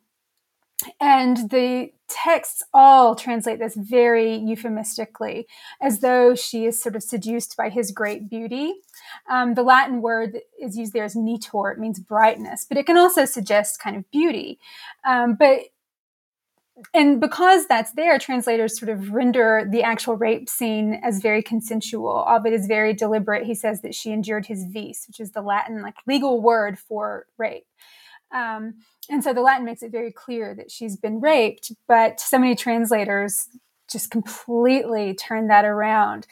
And 1.02 1.50
the 1.50 1.92
texts 2.08 2.64
all 2.74 3.16
translate 3.16 3.60
this 3.60 3.76
very 3.76 4.36
euphemistically, 4.36 5.48
as 5.82 6.00
though 6.00 6.36
she 6.36 6.66
is 6.66 6.82
sort 6.82 6.96
of 6.96 7.04
seduced 7.04 7.58
by 7.58 7.70
his 7.70 7.92
great 7.92 8.30
beauty. 8.30 8.76
Um, 9.30 9.56
the 9.56 9.64
Latin 9.64 10.02
word 10.02 10.34
that 10.34 10.44
is 10.62 10.78
used 10.78 10.94
there 10.94 11.06
is 11.06 11.16
nitor, 11.16 11.74
it 11.74 11.80
means 11.80 12.00
brightness, 12.00 12.66
but 12.68 12.78
it 12.78 12.86
can 12.86 12.98
also 12.98 13.26
suggest 13.26 13.82
kind 13.82 13.96
of 13.96 14.10
beauty. 14.12 14.60
Um, 15.06 15.36
but 15.36 15.62
and 16.94 17.20
because 17.20 17.66
that's 17.66 17.94
there, 17.94 18.20
translators 18.20 18.78
sort 18.78 18.90
of 18.90 19.12
render 19.12 19.68
the 19.68 19.82
actual 19.82 20.16
rape 20.16 20.48
scene 20.48 21.02
as 21.04 21.20
very 21.20 21.42
consensual. 21.42 22.24
Ovid 22.28 22.54
is 22.54 22.68
very 22.68 22.94
deliberate. 22.94 23.48
He 23.48 23.56
says 23.56 23.82
that 23.82 23.96
she 23.96 24.12
endured 24.12 24.46
his 24.46 24.66
vis, 24.66 25.08
which 25.08 25.20
is 25.20 25.32
the 25.32 25.42
Latin 25.42 25.82
like 25.82 25.96
legal 26.06 26.40
word 26.40 26.78
for 26.78 27.26
rape. 27.38 27.66
Um, 28.32 28.76
and 29.10 29.24
so 29.24 29.34
the 29.34 29.42
Latin 29.42 29.66
makes 29.66 29.84
it 29.84 29.92
very 29.92 30.12
clear 30.12 30.54
that 30.56 30.72
she's 30.72 30.98
been 30.98 31.22
raped, 31.22 31.72
but 31.88 32.20
so 32.20 32.38
many 32.38 32.56
translators 32.56 33.48
just 33.90 34.12
completely 34.12 35.14
turn 35.14 35.48
that 35.48 35.66
around. 35.66 36.28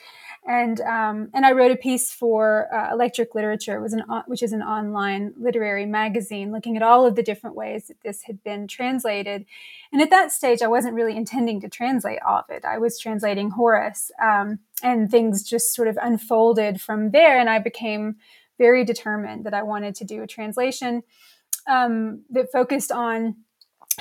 And 0.48 0.80
um, 0.82 1.30
and 1.34 1.44
I 1.44 1.54
wrote 1.54 1.72
a 1.72 1.76
piece 1.76 2.12
for 2.12 2.72
uh, 2.72 2.94
Electric 2.94 3.34
Literature, 3.34 3.82
was 3.82 3.94
an 3.94 4.04
which 4.28 4.44
is 4.44 4.54
an 4.54 4.62
online 4.62 5.34
literary 5.40 5.88
magazine, 5.88 6.52
looking 6.52 6.78
at 6.78 6.84
all 6.84 7.04
of 7.04 7.16
the 7.16 7.24
different 7.24 7.56
ways 7.56 7.88
that 7.88 8.02
this 8.04 8.24
had 8.24 8.44
been 8.44 8.68
translated. 8.68 9.46
And 9.92 10.04
at 10.04 10.12
that 10.12 10.32
stage, 10.32 10.62
I 10.62 10.68
wasn't 10.68 10.94
really 10.94 11.18
intending 11.18 11.62
to 11.62 11.70
translate 11.70 12.20
Ovid. 12.28 12.64
I 12.64 12.78
was 12.78 13.00
translating 13.00 13.52
Horace, 13.52 14.12
um, 14.22 14.60
and 14.84 15.10
things 15.10 15.42
just 15.42 15.74
sort 15.74 15.88
of 15.88 15.98
unfolded 16.00 16.80
from 16.80 17.10
there. 17.10 17.40
And 17.40 17.50
I 17.50 17.58
became 17.58 18.18
very 18.60 18.86
determined 18.86 19.46
that 19.46 19.56
I 19.56 19.64
wanted 19.64 19.96
to 19.96 20.06
do 20.06 20.22
a 20.22 20.28
translation 20.28 21.02
um, 21.68 22.24
that 22.30 22.52
focused 22.52 22.92
on 22.92 23.36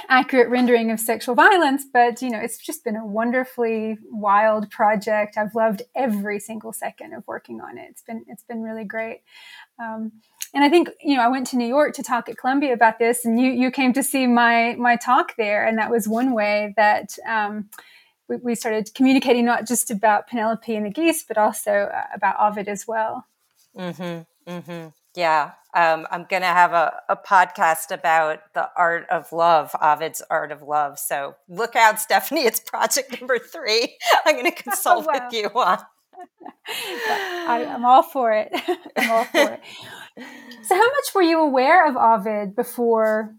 accurate 0.08 0.48
rendering 0.48 0.90
of 0.90 0.98
sexual 0.98 1.36
violence 1.36 1.84
but 1.92 2.20
you 2.20 2.28
know 2.28 2.38
it's 2.40 2.58
just 2.58 2.82
been 2.82 2.96
a 2.96 3.06
wonderfully 3.06 3.96
wild 4.10 4.68
project. 4.70 5.36
I've 5.36 5.54
loved 5.54 5.82
every 5.94 6.40
single 6.40 6.72
second 6.72 7.12
of 7.14 7.24
working 7.28 7.60
on 7.60 7.78
it. 7.78 7.86
It's 7.90 8.02
been 8.02 8.24
it's 8.28 8.42
been 8.42 8.62
really 8.62 8.84
great. 8.84 9.22
Um, 9.78 10.12
and 10.54 10.62
i 10.62 10.68
think 10.68 10.88
you 11.02 11.16
know 11.16 11.22
i 11.22 11.28
went 11.28 11.46
to 11.48 11.56
new 11.56 11.66
york 11.66 11.94
to 11.94 12.02
talk 12.02 12.28
at 12.28 12.38
columbia 12.38 12.72
about 12.72 12.98
this 12.98 13.24
and 13.24 13.40
you 13.40 13.50
you 13.50 13.70
came 13.70 13.92
to 13.92 14.02
see 14.02 14.26
my 14.26 14.74
my 14.78 14.96
talk 14.96 15.34
there 15.36 15.66
and 15.66 15.78
that 15.78 15.90
was 15.90 16.06
one 16.06 16.32
way 16.32 16.72
that 16.76 17.18
um, 17.28 17.68
we, 18.28 18.36
we, 18.36 18.54
started 18.54 18.88
communicating 18.94 19.44
not 19.44 19.66
just 19.66 19.90
about 19.90 20.28
penelope 20.28 20.74
and 20.74 20.86
the 20.86 20.90
geese 20.90 21.22
but 21.22 21.36
also 21.36 21.90
uh, 21.94 22.04
about 22.14 22.36
ovid 22.38 22.68
as 22.68 22.86
well. 22.86 23.26
Mm-hmm, 23.76 24.50
mm-hmm. 24.50 24.88
Yeah, 25.14 25.52
um, 25.74 26.06
I'm 26.10 26.24
going 26.28 26.42
to 26.42 26.48
have 26.48 26.72
a, 26.72 26.94
a, 27.08 27.16
podcast 27.16 27.90
about 27.90 28.40
the 28.54 28.68
art 28.76 29.06
of 29.10 29.32
love, 29.32 29.74
Ovid's 29.80 30.22
art 30.30 30.52
of 30.52 30.62
love. 30.62 30.98
So 30.98 31.34
look 31.48 31.74
out, 31.74 32.00
Stephanie. 32.00 32.42
It's 32.42 32.60
project 32.60 33.20
number 33.20 33.38
three. 33.38 33.96
I'm 34.26 34.34
going 34.34 34.44
to 34.52 34.62
consult 34.62 35.04
oh, 35.04 35.12
wow. 35.12 35.24
with 35.24 35.32
you 35.32 35.48
on. 35.48 35.78
I, 37.48 37.64
am 37.68 37.84
all 37.84 38.02
for 38.02 38.32
it. 38.32 38.52
I'm 38.96 39.10
all 39.10 39.24
for 39.24 39.52
it. 39.52 39.60
So, 40.62 40.74
how 40.74 40.86
much 40.86 41.14
were 41.14 41.22
you 41.22 41.40
aware 41.40 41.88
of 41.88 41.96
Ovid 41.96 42.54
before? 42.54 43.34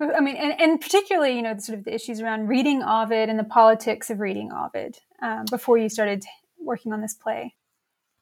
I 0.00 0.20
mean, 0.20 0.36
and, 0.36 0.60
and 0.60 0.80
particularly, 0.80 1.36
you 1.36 1.42
know, 1.42 1.56
sort 1.58 1.78
of 1.78 1.84
the 1.84 1.94
issues 1.94 2.20
around 2.20 2.48
reading 2.48 2.82
Ovid 2.82 3.28
and 3.28 3.38
the 3.38 3.44
politics 3.44 4.10
of 4.10 4.20
reading 4.20 4.52
Ovid 4.52 4.98
um, 5.20 5.44
before 5.50 5.76
you 5.76 5.88
started 5.88 6.24
working 6.58 6.92
on 6.92 7.00
this 7.00 7.14
play. 7.14 7.54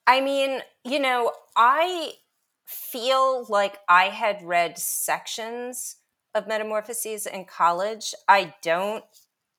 I 0.06 0.20
mean, 0.20 0.60
you 0.84 0.98
know, 0.98 1.32
I 1.56 2.14
feel 2.70 3.46
like 3.48 3.78
I 3.88 4.04
had 4.04 4.42
read 4.42 4.78
sections 4.78 5.96
of 6.34 6.46
Metamorphoses 6.46 7.26
in 7.26 7.44
college. 7.44 8.14
I 8.28 8.54
don't, 8.62 9.04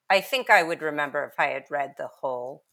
I 0.08 0.20
think 0.20 0.48
I 0.48 0.62
would 0.62 0.80
remember 0.80 1.24
if 1.24 1.38
I 1.38 1.48
had 1.48 1.64
read 1.70 1.94
the 1.98 2.06
whole 2.06 2.64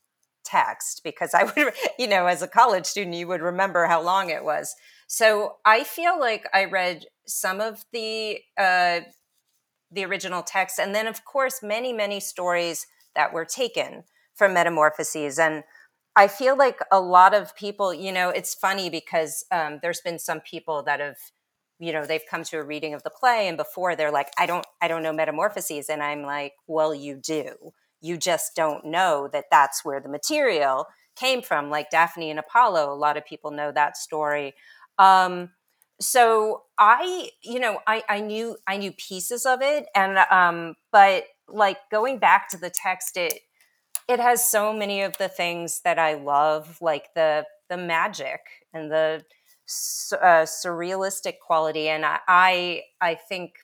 text 0.45 1.01
because 1.03 1.33
I 1.33 1.43
would, 1.55 1.73
you 1.97 2.07
know, 2.07 2.25
as 2.25 2.41
a 2.41 2.47
college 2.47 2.85
student, 2.85 3.15
you 3.15 3.27
would 3.27 3.41
remember 3.41 3.85
how 3.85 4.01
long 4.01 4.29
it 4.29 4.43
was. 4.43 4.75
So 5.07 5.57
I 5.65 5.83
feel 5.83 6.17
like 6.19 6.47
I 6.53 6.65
read 6.65 7.05
some 7.25 7.59
of 7.59 7.83
the, 7.91 8.39
uh, 8.57 9.01
the 9.91 10.05
original 10.05 10.43
text, 10.43 10.79
and 10.79 10.93
then, 10.93 11.07
of 11.07 11.25
course, 11.25 11.61
many, 11.63 11.91
many 11.91 12.19
stories 12.19 12.85
that 13.15 13.33
were 13.33 13.45
taken 13.45 14.03
from 14.35 14.53
Metamorphoses. 14.53 15.39
And 15.39 15.63
I 16.19 16.27
feel 16.27 16.57
like 16.57 16.79
a 16.91 16.99
lot 16.99 17.33
of 17.33 17.55
people, 17.55 17.93
you 17.93 18.11
know, 18.11 18.27
it's 18.29 18.53
funny 18.53 18.89
because 18.89 19.45
um, 19.51 19.79
there's 19.81 20.01
been 20.01 20.19
some 20.19 20.41
people 20.41 20.83
that 20.83 20.99
have, 20.99 21.15
you 21.79 21.93
know, 21.93 22.05
they've 22.05 22.25
come 22.29 22.43
to 22.43 22.57
a 22.57 22.63
reading 22.63 22.93
of 22.93 23.03
the 23.03 23.09
play 23.09 23.47
and 23.47 23.55
before 23.55 23.95
they're 23.95 24.11
like, 24.11 24.27
I 24.37 24.45
don't, 24.45 24.65
I 24.81 24.89
don't 24.89 25.01
know 25.01 25.13
Metamorphoses, 25.13 25.87
and 25.87 26.03
I'm 26.03 26.23
like, 26.23 26.55
well, 26.67 26.93
you 26.93 27.15
do. 27.15 27.53
You 28.01 28.17
just 28.17 28.53
don't 28.53 28.83
know 28.83 29.29
that 29.31 29.45
that's 29.49 29.85
where 29.85 30.01
the 30.01 30.09
material 30.09 30.87
came 31.15 31.41
from, 31.41 31.69
like 31.69 31.89
Daphne 31.89 32.29
and 32.29 32.39
Apollo. 32.39 32.91
A 32.93 32.99
lot 32.99 33.15
of 33.15 33.25
people 33.25 33.51
know 33.51 33.71
that 33.71 33.95
story. 33.95 34.55
Um, 34.97 35.51
so 36.01 36.63
I, 36.77 37.29
you 37.41 37.61
know, 37.61 37.79
I, 37.87 38.03
I 38.09 38.19
knew 38.19 38.57
I 38.67 38.75
knew 38.75 38.91
pieces 38.91 39.45
of 39.45 39.61
it, 39.61 39.85
and 39.95 40.17
um, 40.29 40.75
but 40.91 41.23
like 41.47 41.77
going 41.89 42.19
back 42.19 42.49
to 42.49 42.57
the 42.57 42.69
text, 42.69 43.15
it 43.15 43.39
it 44.09 44.19
has 44.19 44.49
so 44.49 44.73
many 44.73 45.03
of 45.03 45.17
the 45.19 45.29
things 45.29 45.81
that 45.83 45.99
I 45.99 46.15
love, 46.15 46.79
like 46.81 47.13
the 47.13 47.45
the 47.69 47.77
magic 47.77 48.41
and 48.73 48.91
the 48.91 49.23
uh, 50.13 50.45
surrealistic 50.45 51.35
quality. 51.45 51.87
And 51.87 52.03
I, 52.03 52.81
I, 52.99 53.13
think 53.13 53.59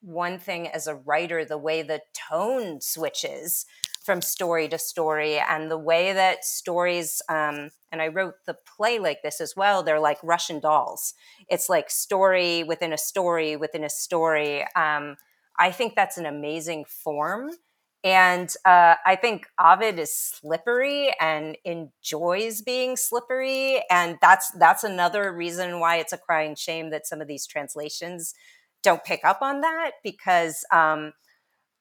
one 0.00 0.38
thing 0.38 0.66
as 0.68 0.86
a 0.86 0.94
writer, 0.94 1.44
the 1.44 1.58
way 1.58 1.82
the 1.82 2.00
tone 2.30 2.80
switches 2.80 3.66
from 4.02 4.22
story 4.22 4.66
to 4.68 4.78
story, 4.78 5.38
and 5.38 5.70
the 5.70 5.76
way 5.76 6.14
that 6.14 6.46
stories, 6.46 7.20
um, 7.28 7.68
and 7.92 8.00
I 8.00 8.08
wrote 8.08 8.36
the 8.46 8.56
play 8.76 8.98
like 8.98 9.18
this 9.22 9.42
as 9.42 9.52
well. 9.54 9.82
They're 9.82 10.00
like 10.00 10.16
Russian 10.22 10.58
dolls. 10.58 11.12
It's 11.50 11.68
like 11.68 11.90
story 11.90 12.62
within 12.62 12.94
a 12.94 12.98
story 12.98 13.56
within 13.56 13.84
a 13.84 13.90
story. 13.90 14.62
Um, 14.74 15.16
I 15.58 15.70
think 15.70 15.94
that's 15.94 16.16
an 16.16 16.24
amazing 16.24 16.86
form 16.86 17.50
and 18.02 18.48
uh, 18.64 18.94
I 19.04 19.16
think 19.16 19.46
Ovid 19.58 19.98
is 19.98 20.14
slippery 20.14 21.12
and 21.20 21.56
enjoys 21.64 22.62
being 22.62 22.96
slippery, 22.96 23.82
and 23.90 24.16
that's 24.22 24.50
that's 24.52 24.84
another 24.84 25.32
reason 25.32 25.80
why 25.80 25.96
it's 25.96 26.12
a 26.12 26.18
crying 26.18 26.54
shame 26.54 26.90
that 26.90 27.06
some 27.06 27.20
of 27.20 27.28
these 27.28 27.46
translations 27.46 28.34
don't 28.82 29.04
pick 29.04 29.20
up 29.24 29.42
on 29.42 29.60
that 29.60 29.92
because 30.02 30.64
um, 30.72 31.12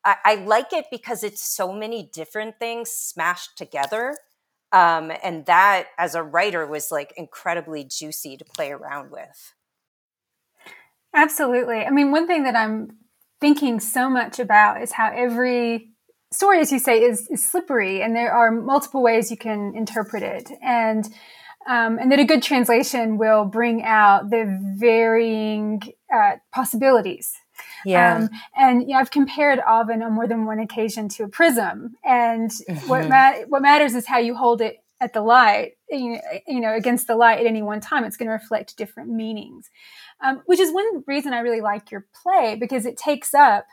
I, 0.03 0.15
I, 0.25 0.35
like 0.35 0.73
it 0.73 0.87
because 0.91 1.23
it's 1.23 1.41
so 1.41 1.71
many 1.71 2.09
different 2.13 2.59
things 2.59 2.89
smashed 2.89 3.57
together, 3.57 4.17
um, 4.73 5.13
and 5.23 5.45
that 5.45 5.87
as 5.97 6.15
a 6.15 6.23
writer 6.23 6.67
was 6.67 6.91
like 6.91 7.13
incredibly 7.15 7.85
juicy 7.85 8.35
to 8.35 8.43
play 8.43 8.71
around 8.71 9.11
with. 9.11 9.53
Absolutely. 11.15 11.79
I 11.79 11.91
mean, 11.91 12.11
one 12.11 12.27
thing 12.27 12.43
that 12.43 12.57
I'm 12.57 12.97
thinking 13.39 13.79
so 13.79 14.09
much 14.09 14.37
about 14.37 14.81
is 14.81 14.91
how 14.91 15.11
every 15.15 15.93
story, 16.31 16.59
as 16.59 16.71
you 16.71 16.79
say, 16.79 17.01
is, 17.01 17.27
is 17.29 17.49
slippery, 17.49 18.01
and 18.01 18.15
there 18.15 18.31
are 18.31 18.51
multiple 18.51 19.01
ways 19.01 19.31
you 19.31 19.37
can 19.37 19.73
interpret 19.75 20.23
it, 20.23 20.51
and 20.61 21.05
um, 21.67 21.99
and 21.99 22.11
that 22.11 22.19
a 22.19 22.25
good 22.25 22.41
translation 22.41 23.17
will 23.17 23.45
bring 23.45 23.83
out 23.83 24.29
the 24.29 24.45
varying 24.77 25.81
uh, 26.13 26.37
possibilities. 26.51 27.33
Yeah, 27.85 28.15
um, 28.15 28.29
and 28.55 28.81
you 28.83 28.89
know, 28.89 28.99
I've 28.99 29.11
compared 29.11 29.59
Ovid 29.67 30.01
on 30.01 30.13
more 30.13 30.27
than 30.27 30.45
one 30.45 30.59
occasion 30.59 31.09
to 31.09 31.23
a 31.23 31.27
prism, 31.27 31.95
and 32.03 32.49
mm-hmm. 32.49 32.87
what 32.87 33.09
ma- 33.09 33.45
what 33.47 33.61
matters 33.61 33.95
is 33.95 34.07
how 34.07 34.19
you 34.19 34.35
hold 34.35 34.61
it 34.61 34.77
at 35.01 35.13
the 35.13 35.21
light, 35.21 35.73
you 35.89 36.13
know, 36.13 36.21
you 36.47 36.59
know, 36.59 36.73
against 36.73 37.07
the 37.07 37.15
light 37.15 37.39
at 37.39 37.45
any 37.45 37.61
one 37.61 37.79
time. 37.79 38.03
It's 38.03 38.17
going 38.17 38.27
to 38.27 38.33
reflect 38.33 38.77
different 38.77 39.09
meanings, 39.09 39.69
um, 40.21 40.41
which 40.45 40.59
is 40.59 40.73
one 40.73 41.03
reason 41.07 41.33
I 41.33 41.39
really 41.39 41.61
like 41.61 41.91
your 41.91 42.05
play 42.21 42.55
because 42.55 42.85
it 42.85 42.97
takes 42.97 43.33
up 43.33 43.65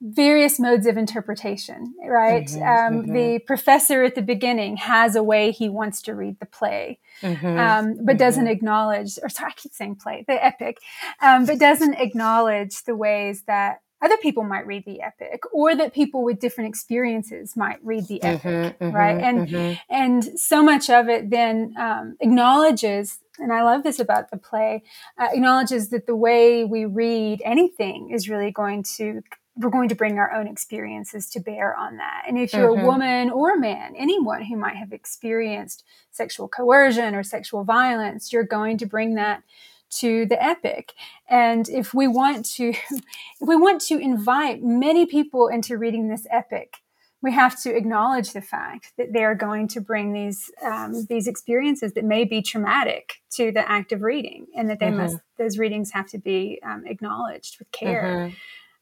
various 0.00 0.58
modes 0.58 0.86
of 0.86 0.96
interpretation, 0.96 1.94
right? 2.06 2.46
Mm-hmm, 2.46 2.62
um, 2.62 3.02
mm-hmm. 3.02 3.12
The 3.12 3.38
professor 3.40 4.02
at 4.02 4.14
the 4.14 4.22
beginning 4.22 4.78
has 4.78 5.14
a 5.14 5.22
way 5.22 5.50
he 5.50 5.68
wants 5.68 6.00
to 6.02 6.14
read 6.14 6.40
the 6.40 6.46
play, 6.46 6.98
mm-hmm, 7.22 7.58
um, 7.58 7.98
but 8.04 8.16
doesn't 8.16 8.44
mm-hmm. 8.44 8.52
acknowledge, 8.52 9.18
or 9.22 9.28
sorry, 9.28 9.50
I 9.50 9.60
keep 9.60 9.72
saying 9.72 9.96
play, 9.96 10.24
the 10.26 10.42
epic, 10.42 10.78
um, 11.20 11.44
but 11.44 11.58
doesn't 11.58 11.94
acknowledge 11.94 12.84
the 12.84 12.96
ways 12.96 13.42
that 13.46 13.80
other 14.02 14.16
people 14.16 14.42
might 14.42 14.66
read 14.66 14.84
the 14.86 15.02
epic 15.02 15.42
or 15.52 15.76
that 15.76 15.92
people 15.92 16.24
with 16.24 16.40
different 16.40 16.68
experiences 16.68 17.54
might 17.54 17.76
read 17.84 18.06
the 18.08 18.22
epic 18.22 18.42
mm-hmm, 18.42 18.84
mm-hmm, 18.84 18.96
right 18.96 19.22
and 19.22 19.48
mm-hmm. 19.48 19.74
and 19.90 20.40
so 20.40 20.62
much 20.62 20.88
of 20.88 21.10
it 21.10 21.28
then 21.28 21.74
um, 21.78 22.16
acknowledges 22.20 23.18
and 23.38 23.52
i 23.52 23.62
love 23.62 23.82
this 23.82 24.00
about 24.00 24.30
the 24.30 24.38
play 24.38 24.82
uh, 25.18 25.28
acknowledges 25.32 25.90
that 25.90 26.06
the 26.06 26.16
way 26.16 26.64
we 26.64 26.86
read 26.86 27.42
anything 27.44 28.10
is 28.10 28.26
really 28.26 28.50
going 28.50 28.82
to 28.82 29.20
we're 29.60 29.70
going 29.70 29.88
to 29.90 29.94
bring 29.94 30.18
our 30.18 30.32
own 30.32 30.46
experiences 30.46 31.28
to 31.30 31.40
bear 31.40 31.76
on 31.76 31.98
that. 31.98 32.24
And 32.26 32.38
if 32.38 32.52
you're 32.52 32.70
mm-hmm. 32.70 32.82
a 32.82 32.86
woman 32.86 33.30
or 33.30 33.50
a 33.50 33.58
man, 33.58 33.94
anyone 33.96 34.42
who 34.42 34.56
might 34.56 34.76
have 34.76 34.92
experienced 34.92 35.84
sexual 36.10 36.48
coercion 36.48 37.14
or 37.14 37.22
sexual 37.22 37.64
violence, 37.64 38.32
you're 38.32 38.44
going 38.44 38.78
to 38.78 38.86
bring 38.86 39.14
that 39.14 39.42
to 39.90 40.24
the 40.26 40.42
epic. 40.42 40.94
And 41.28 41.68
if 41.68 41.92
we 41.92 42.08
want 42.08 42.46
to 42.56 42.68
if 42.90 43.48
we 43.48 43.56
want 43.56 43.80
to 43.82 43.98
invite 43.98 44.62
many 44.62 45.06
people 45.06 45.48
into 45.48 45.76
reading 45.76 46.08
this 46.08 46.26
epic, 46.30 46.76
we 47.22 47.32
have 47.32 47.60
to 47.62 47.76
acknowledge 47.76 48.32
the 48.32 48.40
fact 48.40 48.92
that 48.96 49.12
they 49.12 49.24
are 49.24 49.34
going 49.34 49.68
to 49.68 49.80
bring 49.80 50.12
these 50.12 50.50
um, 50.64 51.06
these 51.08 51.26
experiences 51.26 51.92
that 51.94 52.04
may 52.04 52.24
be 52.24 52.40
traumatic 52.40 53.16
to 53.32 53.52
the 53.52 53.68
act 53.70 53.92
of 53.92 54.02
reading, 54.02 54.46
and 54.56 54.70
that 54.70 54.78
they 54.78 54.86
mm-hmm. 54.86 54.98
must 54.98 55.18
those 55.38 55.58
readings 55.58 55.90
have 55.90 56.08
to 56.08 56.18
be 56.18 56.60
um, 56.64 56.84
acknowledged 56.86 57.58
with 57.58 57.70
care. 57.72 58.32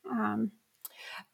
Mm-hmm. 0.06 0.20
Um, 0.20 0.52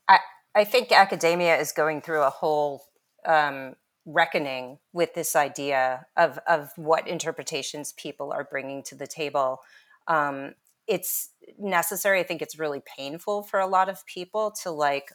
I 0.08 0.18
I 0.54 0.64
think 0.64 0.92
academia 0.92 1.56
is 1.58 1.72
going 1.72 2.02
through 2.02 2.22
a 2.22 2.30
whole 2.30 2.84
um, 3.26 3.74
reckoning 4.06 4.78
with 4.92 5.14
this 5.14 5.34
idea 5.36 6.06
of 6.16 6.38
of 6.46 6.70
what 6.76 7.08
interpretations 7.08 7.92
people 7.92 8.32
are 8.32 8.44
bringing 8.44 8.82
to 8.84 8.94
the 8.94 9.06
table. 9.06 9.60
Um, 10.06 10.54
it's 10.86 11.30
necessary. 11.58 12.20
I 12.20 12.24
think 12.24 12.42
it's 12.42 12.58
really 12.58 12.82
painful 12.96 13.42
for 13.42 13.58
a 13.60 13.66
lot 13.66 13.88
of 13.88 14.04
people 14.06 14.52
to 14.62 14.70
like 14.70 15.10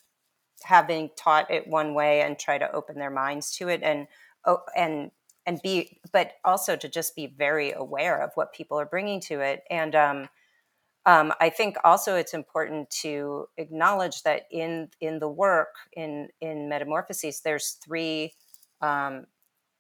having 0.63 1.09
taught 1.17 1.49
it 1.51 1.67
one 1.67 1.93
way 1.93 2.21
and 2.21 2.37
try 2.37 2.57
to 2.57 2.71
open 2.71 2.97
their 2.97 3.11
minds 3.11 3.55
to 3.57 3.69
it 3.69 3.81
and 3.83 4.07
oh, 4.45 4.59
and 4.75 5.11
and 5.45 5.61
be 5.63 5.99
but 6.11 6.33
also 6.43 6.75
to 6.75 6.89
just 6.89 7.15
be 7.15 7.27
very 7.27 7.71
aware 7.71 8.21
of 8.21 8.31
what 8.35 8.53
people 8.53 8.79
are 8.79 8.85
bringing 8.85 9.21
to 9.21 9.39
it 9.39 9.63
and 9.69 9.95
um, 9.95 10.27
um, 11.05 11.33
I 11.39 11.49
think 11.49 11.77
also 11.83 12.15
it's 12.15 12.33
important 12.33 12.89
to 13.01 13.47
acknowledge 13.57 14.23
that 14.23 14.43
in 14.51 14.89
in 14.99 15.19
the 15.19 15.29
work 15.29 15.75
in 15.93 16.29
in 16.41 16.69
metamorphoses 16.69 17.41
there's 17.41 17.77
three 17.83 18.33
um, 18.81 19.25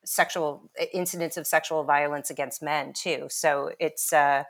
sexual 0.05 0.69
incidents 0.93 1.37
of 1.37 1.45
sexual 1.45 1.83
violence 1.83 2.29
against 2.29 2.63
men 2.63 2.93
too. 2.93 3.27
So 3.29 3.71
it's 3.79 4.13
uh, 4.13 4.43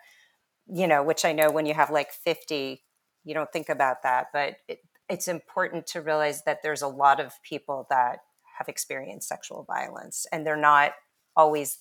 you 0.67 0.87
know 0.87 1.03
which 1.03 1.25
I 1.25 1.33
know 1.33 1.51
when 1.51 1.65
you 1.65 1.73
have 1.73 1.89
like 1.89 2.11
50 2.11 2.83
you 3.25 3.33
don't 3.33 3.51
think 3.51 3.69
about 3.69 4.03
that 4.03 4.27
but 4.31 4.57
it, 4.67 4.79
it's 5.09 5.27
important 5.27 5.87
to 5.87 6.01
realize 6.01 6.43
that 6.43 6.59
there's 6.61 6.83
a 6.83 6.87
lot 6.87 7.19
of 7.19 7.33
people 7.43 7.87
that 7.89 8.19
have 8.57 8.69
experienced 8.69 9.27
sexual 9.27 9.63
violence 9.63 10.27
and 10.31 10.45
they're 10.45 10.55
not 10.55 10.91
always 11.35 11.77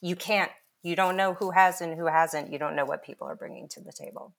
you 0.00 0.14
can't 0.14 0.52
you 0.86 0.96
don't 0.96 1.16
know 1.16 1.34
who 1.34 1.50
has 1.50 1.80
and 1.80 1.96
who 1.96 2.06
hasn't 2.06 2.52
you 2.52 2.58
don't 2.58 2.76
know 2.76 2.84
what 2.84 3.04
people 3.04 3.26
are 3.26 3.36
bringing 3.36 3.68
to 3.68 3.80
the 3.80 3.92
table 3.92 4.34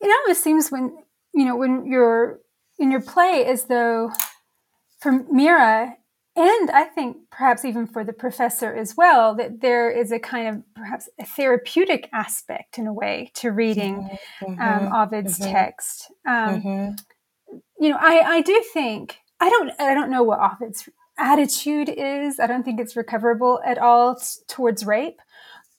it 0.00 0.06
almost 0.06 0.42
seems 0.42 0.70
when 0.70 0.96
you 1.34 1.44
know 1.44 1.56
when 1.56 1.86
you're 1.86 2.40
in 2.78 2.90
your 2.90 3.00
play 3.00 3.44
as 3.44 3.64
though 3.64 4.10
for 4.98 5.24
mira 5.30 5.96
and 6.36 6.70
i 6.70 6.84
think 6.84 7.16
perhaps 7.30 7.64
even 7.64 7.86
for 7.86 8.04
the 8.04 8.12
professor 8.12 8.74
as 8.74 8.96
well 8.96 9.34
that 9.34 9.60
there 9.60 9.90
is 9.90 10.12
a 10.12 10.18
kind 10.18 10.48
of 10.48 10.62
perhaps 10.74 11.08
a 11.18 11.24
therapeutic 11.24 12.08
aspect 12.12 12.78
in 12.78 12.86
a 12.86 12.92
way 12.92 13.30
to 13.34 13.50
reading 13.50 14.08
mm-hmm. 14.42 14.60
um, 14.60 14.92
ovid's 14.92 15.38
mm-hmm. 15.38 15.52
text 15.52 16.12
um, 16.26 16.60
mm-hmm 16.60 16.92
you 17.78 17.90
know, 17.90 17.98
I, 18.00 18.36
I 18.36 18.40
do 18.42 18.62
think 18.72 19.18
I 19.40 19.50
don't 19.50 19.72
I 19.78 19.94
don't 19.94 20.10
know 20.10 20.22
what 20.22 20.40
Ovid's 20.40 20.88
attitude 21.18 21.88
is. 21.88 22.40
I 22.40 22.46
don't 22.46 22.62
think 22.62 22.80
it's 22.80 22.96
recoverable 22.96 23.60
at 23.64 23.78
all 23.78 24.16
t- 24.16 24.24
towards 24.48 24.84
rape. 24.84 25.20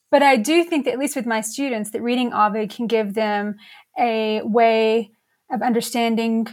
But 0.10 0.24
I 0.24 0.38
do 0.38 0.64
think 0.64 0.86
that 0.86 0.94
at 0.94 1.00
least 1.00 1.16
with 1.16 1.26
my 1.26 1.42
students, 1.42 1.92
that 1.92 2.02
reading 2.02 2.34
Ovid 2.34 2.70
can 2.70 2.88
give 2.88 3.14
them 3.14 3.56
a 4.00 4.42
way 4.44 5.12
of 5.52 5.62
understanding 5.62 6.48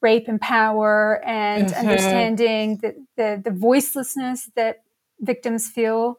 rape 0.00 0.28
and 0.28 0.40
power 0.40 1.22
and 1.24 1.68
mm-hmm. 1.68 1.80
understanding 1.80 2.78
the, 2.78 2.94
the, 3.16 3.40
the 3.42 3.50
voicelessness 3.50 4.50
that 4.54 4.82
victims 5.20 5.68
feel 5.68 6.18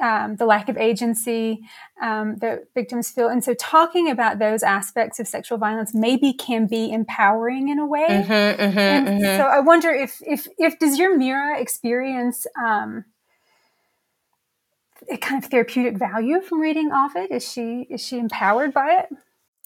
um, 0.00 0.36
the 0.36 0.46
lack 0.46 0.68
of 0.68 0.76
agency 0.76 1.60
um, 2.02 2.36
that 2.36 2.64
victims 2.74 3.10
feel. 3.10 3.28
And 3.28 3.44
so, 3.44 3.54
talking 3.54 4.10
about 4.10 4.38
those 4.38 4.62
aspects 4.62 5.20
of 5.20 5.28
sexual 5.28 5.58
violence 5.58 5.94
maybe 5.94 6.32
can 6.32 6.66
be 6.66 6.92
empowering 6.92 7.68
in 7.68 7.78
a 7.78 7.86
way. 7.86 8.06
Mm-hmm, 8.08 8.32
mm-hmm, 8.32 8.78
mm-hmm. 8.78 9.22
so, 9.22 9.46
I 9.46 9.60
wonder 9.60 9.90
if, 9.90 10.20
if, 10.26 10.48
if 10.58 10.78
does 10.78 10.98
your 10.98 11.16
Mira 11.16 11.60
experience 11.60 12.46
um, 12.62 13.04
a 15.10 15.16
kind 15.16 15.42
of 15.42 15.50
therapeutic 15.50 15.96
value 15.98 16.40
from 16.40 16.60
reading 16.60 16.90
Ovid? 16.92 17.30
Is 17.30 17.50
she 17.50 17.86
is 17.90 18.00
she 18.00 18.18
empowered 18.18 18.72
by 18.72 19.00
it? 19.00 19.08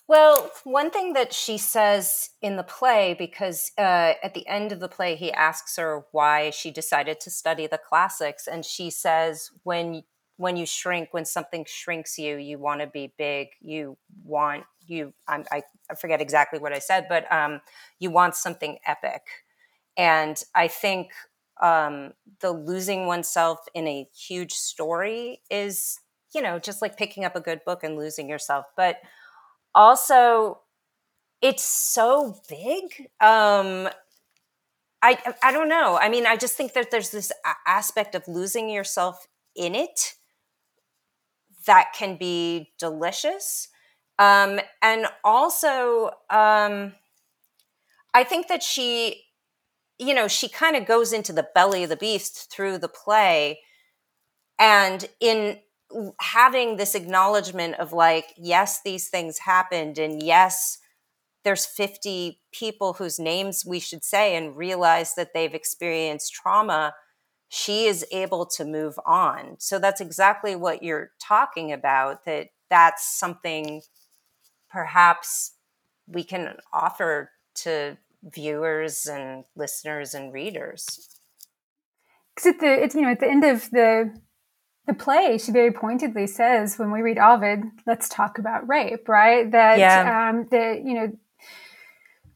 Well, 0.08 0.50
one 0.64 0.90
thing 0.90 1.12
that 1.12 1.34
she 1.34 1.58
says 1.58 2.30
in 2.40 2.56
the 2.56 2.62
play, 2.62 3.14
because 3.18 3.72
uh, 3.76 4.14
at 4.22 4.32
the 4.32 4.46
end 4.46 4.72
of 4.72 4.80
the 4.80 4.88
play, 4.88 5.16
he 5.16 5.30
asks 5.32 5.76
her 5.76 6.06
why 6.12 6.48
she 6.48 6.70
decided 6.70 7.20
to 7.20 7.30
study 7.30 7.66
the 7.66 7.76
classics, 7.78 8.46
and 8.46 8.64
she 8.64 8.90
says, 8.90 9.50
"When 9.64 10.04
when 10.38 10.56
you 10.56 10.64
shrink, 10.64 11.08
when 11.12 11.24
something 11.24 11.66
shrinks 11.68 12.16
you, 12.16 12.36
you 12.36 12.58
want 12.58 12.80
to 12.80 12.86
be 12.86 13.12
big. 13.18 13.48
You 13.60 13.98
want 14.24 14.64
you. 14.86 15.12
I'm, 15.26 15.44
i 15.52 15.62
I 15.90 15.94
forget 15.94 16.20
exactly 16.20 16.58
what 16.58 16.72
I 16.72 16.78
said, 16.78 17.06
but 17.08 17.30
um, 17.32 17.60
you 17.98 18.10
want 18.10 18.34
something 18.34 18.78
epic. 18.86 19.22
And 19.96 20.40
I 20.54 20.68
think 20.68 21.10
um, 21.62 22.12
the 22.40 22.52
losing 22.52 23.06
oneself 23.06 23.58
in 23.74 23.86
a 23.86 24.08
huge 24.14 24.52
story 24.52 25.40
is, 25.50 25.98
you 26.34 26.42
know, 26.42 26.58
just 26.58 26.82
like 26.82 26.96
picking 26.96 27.24
up 27.24 27.36
a 27.36 27.40
good 27.40 27.60
book 27.64 27.82
and 27.84 27.96
losing 27.96 28.28
yourself. 28.28 28.66
But 28.76 28.96
also, 29.74 30.60
it's 31.42 31.64
so 31.64 32.40
big. 32.48 33.08
Um, 33.20 33.88
I 35.02 35.16
I 35.42 35.52
don't 35.52 35.68
know. 35.68 35.98
I 36.00 36.08
mean, 36.08 36.26
I 36.26 36.36
just 36.36 36.56
think 36.56 36.72
that 36.74 36.90
there's 36.90 37.10
this 37.10 37.32
aspect 37.66 38.14
of 38.14 38.26
losing 38.26 38.68
yourself 38.68 39.26
in 39.54 39.74
it 39.74 40.14
that 41.66 41.92
can 41.94 42.16
be 42.16 42.72
delicious. 42.78 43.68
Um, 44.18 44.58
and 44.82 45.06
also, 45.22 46.10
um, 46.30 46.94
I 48.14 48.24
think 48.24 48.48
that 48.48 48.62
she, 48.62 49.26
you 49.98 50.14
know, 50.14 50.28
she 50.28 50.48
kind 50.48 50.76
of 50.76 50.86
goes 50.86 51.12
into 51.12 51.32
the 51.32 51.48
belly 51.54 51.82
of 51.82 51.90
the 51.90 51.96
beast 51.96 52.50
through 52.50 52.78
the 52.78 52.88
play. 52.88 53.60
And 54.58 55.08
in 55.20 55.58
having 56.20 56.76
this 56.76 56.94
acknowledgement 56.94 57.76
of 57.76 57.92
like, 57.92 58.34
yes, 58.36 58.80
these 58.84 59.08
things 59.08 59.38
happened, 59.38 59.98
and 59.98 60.22
yes, 60.22 60.78
there's 61.44 61.64
50 61.64 62.40
people 62.52 62.94
whose 62.94 63.18
names 63.18 63.64
we 63.66 63.80
should 63.80 64.04
say 64.04 64.36
and 64.36 64.56
realize 64.56 65.14
that 65.14 65.32
they've 65.34 65.54
experienced 65.54 66.32
trauma 66.34 66.94
she 67.48 67.86
is 67.86 68.04
able 68.12 68.44
to 68.44 68.64
move 68.64 68.98
on. 69.06 69.56
So 69.58 69.78
that's 69.78 70.00
exactly 70.00 70.54
what 70.54 70.82
you're 70.82 71.10
talking 71.20 71.72
about 71.72 72.24
that 72.26 72.48
that's 72.68 73.18
something 73.18 73.82
perhaps 74.68 75.54
we 76.06 76.24
can 76.24 76.56
offer 76.72 77.30
to 77.56 77.96
viewers 78.22 79.06
and 79.06 79.44
listeners 79.56 80.14
and 80.14 80.32
readers. 80.32 81.08
Because 82.34 82.54
at 82.54 82.60
the 82.60 82.82
it's 82.82 82.94
you 82.94 83.02
know 83.02 83.10
at 83.10 83.20
the 83.20 83.28
end 83.28 83.44
of 83.44 83.70
the 83.70 84.14
the 84.86 84.94
play, 84.94 85.36
she 85.36 85.52
very 85.52 85.70
pointedly 85.70 86.26
says, 86.26 86.78
when 86.78 86.90
we 86.90 87.02
read 87.02 87.18
Ovid, 87.18 87.62
let's 87.86 88.08
talk 88.08 88.38
about 88.38 88.66
rape, 88.66 89.06
right? 89.06 89.50
That 89.52 89.78
yeah. 89.78 90.30
um, 90.30 90.48
that 90.50 90.82
you 90.82 90.94
know 90.94 91.12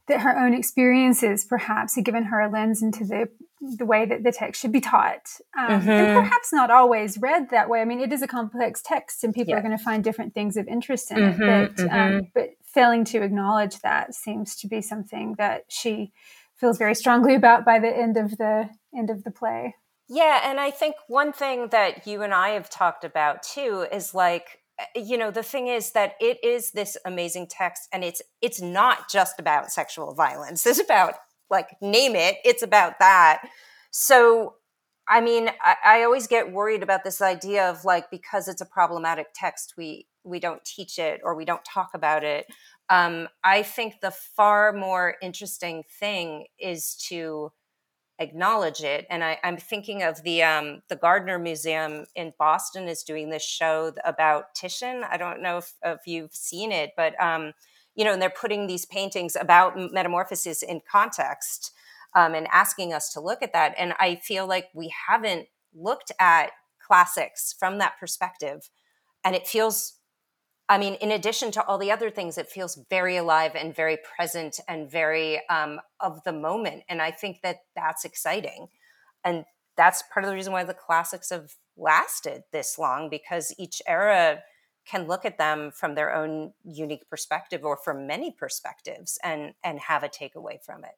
that 0.08 0.20
her 0.20 0.38
own 0.38 0.52
experiences 0.52 1.44
perhaps 1.44 1.96
have 1.96 2.04
given 2.04 2.24
her 2.24 2.40
a 2.40 2.50
lens 2.50 2.82
into 2.82 3.04
the 3.04 3.28
the 3.62 3.86
way 3.86 4.04
that 4.04 4.24
the 4.24 4.32
text 4.32 4.60
should 4.60 4.72
be 4.72 4.80
taught 4.80 5.28
um, 5.56 5.80
mm-hmm. 5.80 5.88
and 5.88 6.24
perhaps 6.24 6.52
not 6.52 6.70
always 6.70 7.16
read 7.18 7.48
that 7.50 7.68
way 7.68 7.80
i 7.80 7.84
mean 7.84 8.00
it 8.00 8.12
is 8.12 8.20
a 8.20 8.26
complex 8.26 8.82
text 8.82 9.22
and 9.22 9.32
people 9.32 9.50
yeah. 9.50 9.58
are 9.58 9.62
going 9.62 9.76
to 9.76 9.82
find 9.82 10.02
different 10.02 10.34
things 10.34 10.56
of 10.56 10.66
interest 10.66 11.10
in 11.12 11.18
mm-hmm, 11.18 11.42
it 11.42 11.76
but, 11.76 11.82
um, 11.84 11.88
mm-hmm. 11.88 12.16
um, 12.16 12.28
but 12.34 12.50
failing 12.64 13.04
to 13.04 13.22
acknowledge 13.22 13.78
that 13.80 14.14
seems 14.14 14.56
to 14.56 14.66
be 14.66 14.80
something 14.80 15.36
that 15.38 15.64
she 15.68 16.12
feels 16.56 16.76
very 16.76 16.94
strongly 16.94 17.34
about 17.34 17.64
by 17.64 17.78
the 17.78 17.88
end 17.88 18.16
of 18.16 18.36
the 18.36 18.68
end 18.96 19.10
of 19.10 19.22
the 19.22 19.30
play 19.30 19.74
yeah 20.08 20.40
and 20.44 20.58
i 20.58 20.70
think 20.70 20.96
one 21.06 21.32
thing 21.32 21.68
that 21.68 22.04
you 22.06 22.22
and 22.22 22.34
i 22.34 22.50
have 22.50 22.68
talked 22.68 23.04
about 23.04 23.44
too 23.44 23.86
is 23.92 24.12
like 24.12 24.58
eh, 24.80 25.00
you 25.00 25.16
know 25.16 25.30
the 25.30 25.42
thing 25.42 25.68
is 25.68 25.92
that 25.92 26.14
it 26.20 26.42
is 26.42 26.72
this 26.72 26.96
amazing 27.04 27.46
text 27.46 27.88
and 27.92 28.02
it's 28.02 28.22
it's 28.40 28.60
not 28.60 29.08
just 29.08 29.38
about 29.38 29.70
sexual 29.70 30.14
violence 30.14 30.66
it's 30.66 30.80
about 30.80 31.14
like 31.52 31.76
name 31.80 32.16
it 32.16 32.38
it's 32.44 32.64
about 32.64 32.98
that. 32.98 33.42
So 33.92 34.54
i 35.08 35.20
mean 35.20 35.50
I, 35.60 35.76
I, 35.84 36.02
always 36.04 36.28
get 36.28 36.52
worried 36.52 36.82
about 36.82 37.02
this 37.02 37.20
idea 37.20 37.68
of 37.68 37.84
like 37.84 38.08
because 38.10 38.46
it's 38.46 38.60
a 38.60 38.66
problematic 38.66 39.26
text 39.34 39.74
we 39.76 40.06
we 40.24 40.38
don't 40.38 40.64
teach 40.64 40.98
it 40.98 41.20
or 41.24 41.34
we 41.34 41.44
don't 41.44 41.64
talk 41.64 41.90
about 41.94 42.24
it. 42.24 42.46
Um, 42.88 43.28
i 43.44 43.62
think 43.62 44.00
the 44.00 44.12
far 44.12 44.72
more 44.72 45.16
interesting 45.22 45.82
thing 46.00 46.46
is 46.58 46.94
to 47.08 47.50
acknowledge 48.18 48.82
it 48.82 49.06
and 49.10 49.24
I, 49.24 49.38
am 49.42 49.56
thinking 49.56 50.02
of 50.04 50.22
the 50.22 50.42
um, 50.44 50.82
the 50.88 50.96
gardner 50.96 51.38
museum 51.38 52.04
in 52.14 52.32
boston 52.38 52.88
is 52.88 53.02
doing 53.02 53.30
this 53.30 53.44
show 53.44 53.92
about 54.04 54.54
titian. 54.54 55.04
I 55.04 55.16
don't 55.16 55.42
know 55.42 55.58
if, 55.58 55.74
if 55.84 56.06
you've 56.06 56.34
seen 56.34 56.70
it 56.70 56.90
but 56.96 57.20
um, 57.20 57.52
you 57.94 58.04
know, 58.04 58.12
and 58.12 58.22
they're 58.22 58.30
putting 58.30 58.66
these 58.66 58.86
paintings 58.86 59.36
about 59.36 59.76
metamorphosis 59.92 60.62
in 60.62 60.80
context 60.90 61.72
um, 62.14 62.34
and 62.34 62.46
asking 62.52 62.92
us 62.92 63.12
to 63.12 63.20
look 63.20 63.42
at 63.42 63.52
that. 63.52 63.74
And 63.78 63.94
I 63.98 64.16
feel 64.16 64.46
like 64.46 64.68
we 64.74 64.92
haven't 65.08 65.46
looked 65.74 66.12
at 66.18 66.50
classics 66.84 67.54
from 67.58 67.78
that 67.78 67.98
perspective. 67.98 68.68
And 69.24 69.34
it 69.36 69.46
feels, 69.46 69.94
I 70.68 70.78
mean, 70.78 70.94
in 70.94 71.10
addition 71.10 71.50
to 71.52 71.64
all 71.64 71.78
the 71.78 71.90
other 71.90 72.10
things, 72.10 72.38
it 72.38 72.48
feels 72.48 72.78
very 72.90 73.16
alive 73.16 73.52
and 73.54 73.74
very 73.74 73.98
present 74.16 74.58
and 74.68 74.90
very 74.90 75.40
um, 75.48 75.80
of 76.00 76.22
the 76.24 76.32
moment. 76.32 76.82
And 76.88 77.00
I 77.00 77.10
think 77.10 77.38
that 77.42 77.58
that's 77.74 78.04
exciting. 78.04 78.68
And 79.24 79.44
that's 79.76 80.02
part 80.12 80.24
of 80.24 80.30
the 80.30 80.34
reason 80.34 80.52
why 80.52 80.64
the 80.64 80.74
classics 80.74 81.30
have 81.30 81.54
lasted 81.76 82.42
this 82.52 82.78
long 82.78 83.08
because 83.08 83.54
each 83.58 83.80
era 83.86 84.42
can 84.84 85.06
look 85.06 85.24
at 85.24 85.38
them 85.38 85.70
from 85.70 85.94
their 85.94 86.14
own 86.14 86.52
unique 86.64 87.08
perspective 87.08 87.64
or 87.64 87.76
from 87.76 88.06
many 88.06 88.30
perspectives 88.30 89.18
and 89.22 89.54
and 89.62 89.78
have 89.80 90.02
a 90.02 90.08
takeaway 90.08 90.62
from 90.64 90.84
it 90.84 90.96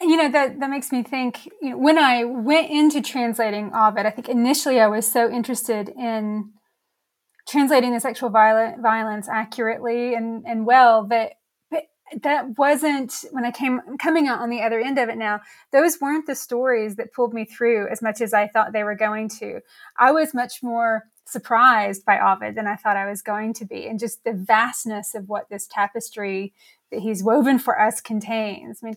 you 0.00 0.16
know 0.16 0.30
that 0.30 0.58
that 0.60 0.70
makes 0.70 0.92
me 0.92 1.02
think 1.02 1.46
you 1.60 1.70
know, 1.70 1.78
when 1.78 1.98
i 1.98 2.24
went 2.24 2.70
into 2.70 3.00
translating 3.00 3.70
ovid 3.74 4.06
i 4.06 4.10
think 4.10 4.28
initially 4.28 4.80
i 4.80 4.86
was 4.86 5.10
so 5.10 5.30
interested 5.30 5.88
in 5.90 6.50
translating 7.48 7.92
the 7.92 7.98
sexual 7.98 8.30
violent, 8.30 8.80
violence 8.80 9.28
accurately 9.28 10.14
and, 10.14 10.44
and 10.46 10.64
well 10.64 11.06
that 11.08 11.32
that 12.22 12.58
wasn't 12.58 13.24
when 13.30 13.44
I 13.44 13.50
came 13.50 13.80
coming 13.98 14.28
out 14.28 14.40
on 14.40 14.50
the 14.50 14.60
other 14.60 14.80
end 14.80 14.98
of 14.98 15.08
it 15.08 15.16
now, 15.16 15.40
those 15.72 16.00
weren't 16.00 16.26
the 16.26 16.34
stories 16.34 16.96
that 16.96 17.12
pulled 17.12 17.32
me 17.32 17.44
through 17.44 17.88
as 17.90 18.02
much 18.02 18.20
as 18.20 18.34
I 18.34 18.48
thought 18.48 18.72
they 18.72 18.84
were 18.84 18.94
going 18.94 19.28
to. 19.40 19.60
I 19.98 20.12
was 20.12 20.34
much 20.34 20.62
more 20.62 21.04
surprised 21.32 22.04
by 22.04 22.20
Ovid 22.20 22.54
than 22.54 22.66
I 22.66 22.76
thought 22.76 22.96
I 22.96 23.08
was 23.08 23.22
going 23.22 23.54
to 23.54 23.64
be, 23.64 23.86
and 23.86 23.98
just 23.98 24.24
the 24.24 24.32
vastness 24.32 25.14
of 25.14 25.28
what 25.28 25.48
this 25.48 25.66
tapestry 25.66 26.52
that 26.90 27.00
he's 27.00 27.22
woven 27.22 27.58
for 27.58 27.80
us 27.80 28.00
contains. 28.00 28.80
I 28.82 28.86
mean, 28.86 28.96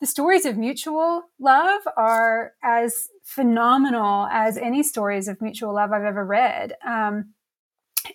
the 0.00 0.06
stories 0.06 0.46
of 0.46 0.56
mutual 0.56 1.24
love 1.38 1.82
are 1.96 2.52
as 2.62 3.08
phenomenal 3.22 4.26
as 4.30 4.56
any 4.56 4.82
stories 4.82 5.28
of 5.28 5.40
mutual 5.40 5.74
love 5.74 5.92
I've 5.92 6.04
ever 6.04 6.24
read. 6.24 6.74
Um, 6.86 7.34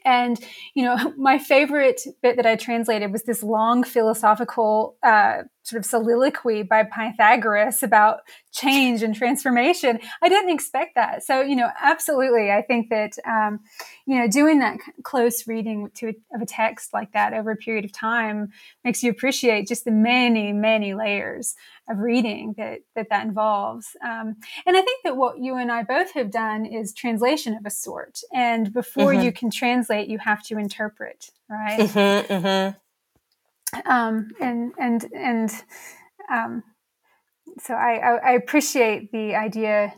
and 0.03 0.39
you 0.73 0.83
know 0.83 1.13
my 1.17 1.37
favorite 1.37 2.01
bit 2.21 2.35
that 2.35 2.45
i 2.45 2.55
translated 2.55 3.11
was 3.11 3.23
this 3.23 3.41
long 3.41 3.83
philosophical 3.83 4.97
uh, 5.01 5.43
sort 5.67 5.79
of 5.79 5.85
soliloquy 5.85 6.63
by 6.63 6.83
pythagoras 6.83 7.83
about 7.83 8.21
change 8.51 9.03
and 9.03 9.13
transformation. 9.13 9.99
I 10.21 10.29
didn't 10.29 10.53
expect 10.53 10.95
that. 10.95 11.23
So 11.23 11.41
you 11.41 11.55
know 11.55 11.69
absolutely 11.81 12.51
i 12.51 12.61
think 12.61 12.89
that 12.89 13.13
um, 13.25 13.59
you 14.05 14.17
know 14.17 14.27
doing 14.27 14.59
that 14.59 14.77
close 15.03 15.47
reading 15.47 15.89
to 15.95 16.13
of 16.33 16.41
a 16.41 16.45
text 16.45 16.93
like 16.93 17.11
that 17.13 17.33
over 17.33 17.51
a 17.51 17.55
period 17.55 17.85
of 17.85 17.91
time 17.91 18.49
makes 18.83 19.03
you 19.03 19.11
appreciate 19.11 19.67
just 19.67 19.85
the 19.85 19.91
many 19.91 20.53
many 20.53 20.93
layers 20.93 21.55
of 21.89 21.99
reading 21.99 22.53
that 22.57 22.79
that, 22.95 23.09
that 23.09 23.25
involves. 23.25 23.95
Um, 24.03 24.35
and 24.65 24.77
i 24.77 24.81
think 24.81 25.03
that 25.03 25.17
what 25.17 25.39
you 25.39 25.55
and 25.55 25.71
i 25.71 25.83
both 25.83 26.11
have 26.11 26.31
done 26.31 26.65
is 26.65 26.93
translation 26.93 27.55
of 27.55 27.65
a 27.65 27.69
sort. 27.69 28.21
And 28.33 28.73
before 28.73 29.13
mm-hmm. 29.13 29.23
you 29.23 29.31
can 29.31 29.49
translate 29.51 30.07
you 30.07 30.19
have 30.19 30.43
to 30.43 30.57
interpret 30.57 31.31
right? 31.49 31.79
Mm-hmm, 31.79 32.33
mm-hmm. 32.33 32.77
Um, 33.85 34.29
and 34.39 34.73
and 34.79 35.05
and 35.13 35.51
um, 36.31 36.63
so 37.59 37.73
I, 37.73 38.17
I, 38.23 38.31
appreciate 38.33 39.11
the 39.11 39.35
idea 39.35 39.93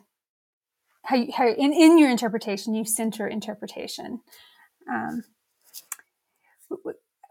how, 1.04 1.16
you, 1.16 1.32
how 1.36 1.48
in, 1.48 1.74
in 1.74 1.98
your 1.98 2.10
interpretation 2.10 2.74
you 2.74 2.86
center 2.86 3.28
interpretation. 3.28 4.22
Um, 4.90 5.24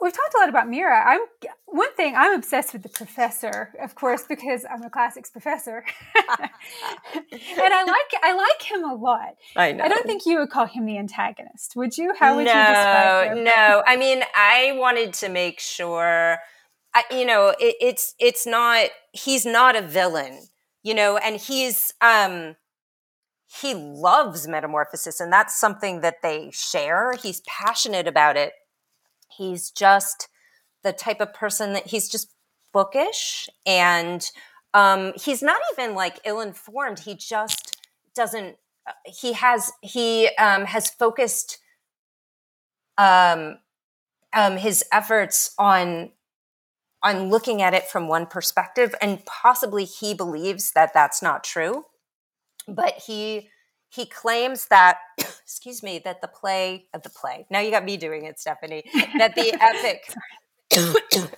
we've 0.01 0.13
talked 0.13 0.35
a 0.35 0.39
lot 0.39 0.49
about 0.49 0.69
Mira. 0.69 1.03
I'm 1.05 1.21
one 1.67 1.93
thing 1.95 2.15
I'm 2.17 2.35
obsessed 2.35 2.73
with 2.73 2.83
the 2.83 2.89
professor, 2.89 3.75
of 3.83 3.95
course, 3.95 4.25
because 4.29 4.65
I'm 4.71 4.83
a 4.83 4.91
classics 4.91 5.31
professor, 5.31 5.85
and 6.15 6.51
I 7.41 7.83
like 7.87 8.23
I 8.23 8.35
like 8.35 8.63
him 8.63 8.85
a 8.85 8.95
lot. 8.95 9.37
I 9.57 9.73
know. 9.73 9.85
I 9.85 9.89
don't 9.89 10.07
think 10.07 10.27
you 10.27 10.39
would 10.39 10.51
call 10.51 10.67
him 10.67 10.87
the 10.87 10.99
antagonist, 10.99 11.75
would 11.77 11.97
you? 11.99 12.15
How 12.19 12.37
would 12.37 12.47
no, 12.47 12.53
you 12.53 12.67
describe 12.67 13.37
him? 13.37 13.45
No, 13.45 13.83
I 13.87 13.97
mean 13.97 14.23
I 14.35 14.73
wanted 14.77 15.13
to 15.15 15.29
make 15.29 15.61
sure, 15.61 16.39
I, 16.95 17.05
you 17.11 17.25
know, 17.25 17.55
it, 17.59 17.77
it's 17.81 18.15
it's 18.19 18.47
not 18.47 18.89
he's 19.13 19.45
not 19.45 19.77
a 19.77 19.83
villain, 19.83 20.49
you 20.83 20.95
know, 20.95 21.17
and 21.17 21.37
he's 21.37 21.93
um 22.01 22.57
he 23.51 23.75
loves 23.75 24.47
metamorphosis 24.47 25.21
and 25.21 25.33
that's 25.33 25.59
something 25.59 26.03
that 26.03 26.17
they 26.23 26.51
share 26.53 27.15
he's 27.23 27.41
passionate 27.47 28.07
about 28.07 28.37
it 28.37 28.53
He's 29.39 29.71
just 29.71 30.29
the 30.83 30.93
type 30.93 31.21
of 31.21 31.33
person 31.33 31.73
that 31.73 31.87
he's 31.87 32.09
just 32.09 32.31
bookish 32.73 33.49
and 33.65 34.31
um, 34.75 35.13
he's 35.23 35.43
not 35.43 35.61
even 35.73 35.95
like 35.95 36.21
ill 36.25 36.41
informed. 36.41 37.01
He 37.01 37.15
just 37.15 37.77
doesn't. 38.15 38.57
Uh, 38.87 38.93
he 39.07 39.33
has 39.33 39.73
he 39.83 40.29
um, 40.39 40.67
has 40.67 40.91
focused 40.91 41.59
um, 42.99 43.59
um, 44.35 44.57
his 44.57 44.85
efforts 44.93 45.55
on 45.59 46.11
on 47.03 47.31
looking 47.31 47.63
at 47.63 47.75
it 47.75 47.89
from 47.89 48.09
one 48.09 48.27
perspective, 48.27 48.95
and 49.01 49.25
possibly 49.25 49.85
he 49.85 50.15
believes 50.15 50.73
that 50.73 50.93
that's 50.93 51.23
not 51.23 51.45
true, 51.45 51.85
but 52.67 52.95
he 53.07 53.49
he 53.89 54.07
claims 54.07 54.67
that 54.69 54.99
excuse 55.19 55.83
me 55.83 56.01
that 56.05 56.21
the 56.21 56.29
play 56.29 56.87
of 56.95 57.01
uh, 57.01 57.03
the 57.03 57.11
play 57.11 57.47
now 57.51 57.61
you 57.61 57.71
got 57.71 57.85
me 57.85 57.97
doing 57.97 58.25
it 58.25 58.39
stephanie 58.39 58.85
that 59.19 59.35
the 59.35 59.53
epic 59.61 60.15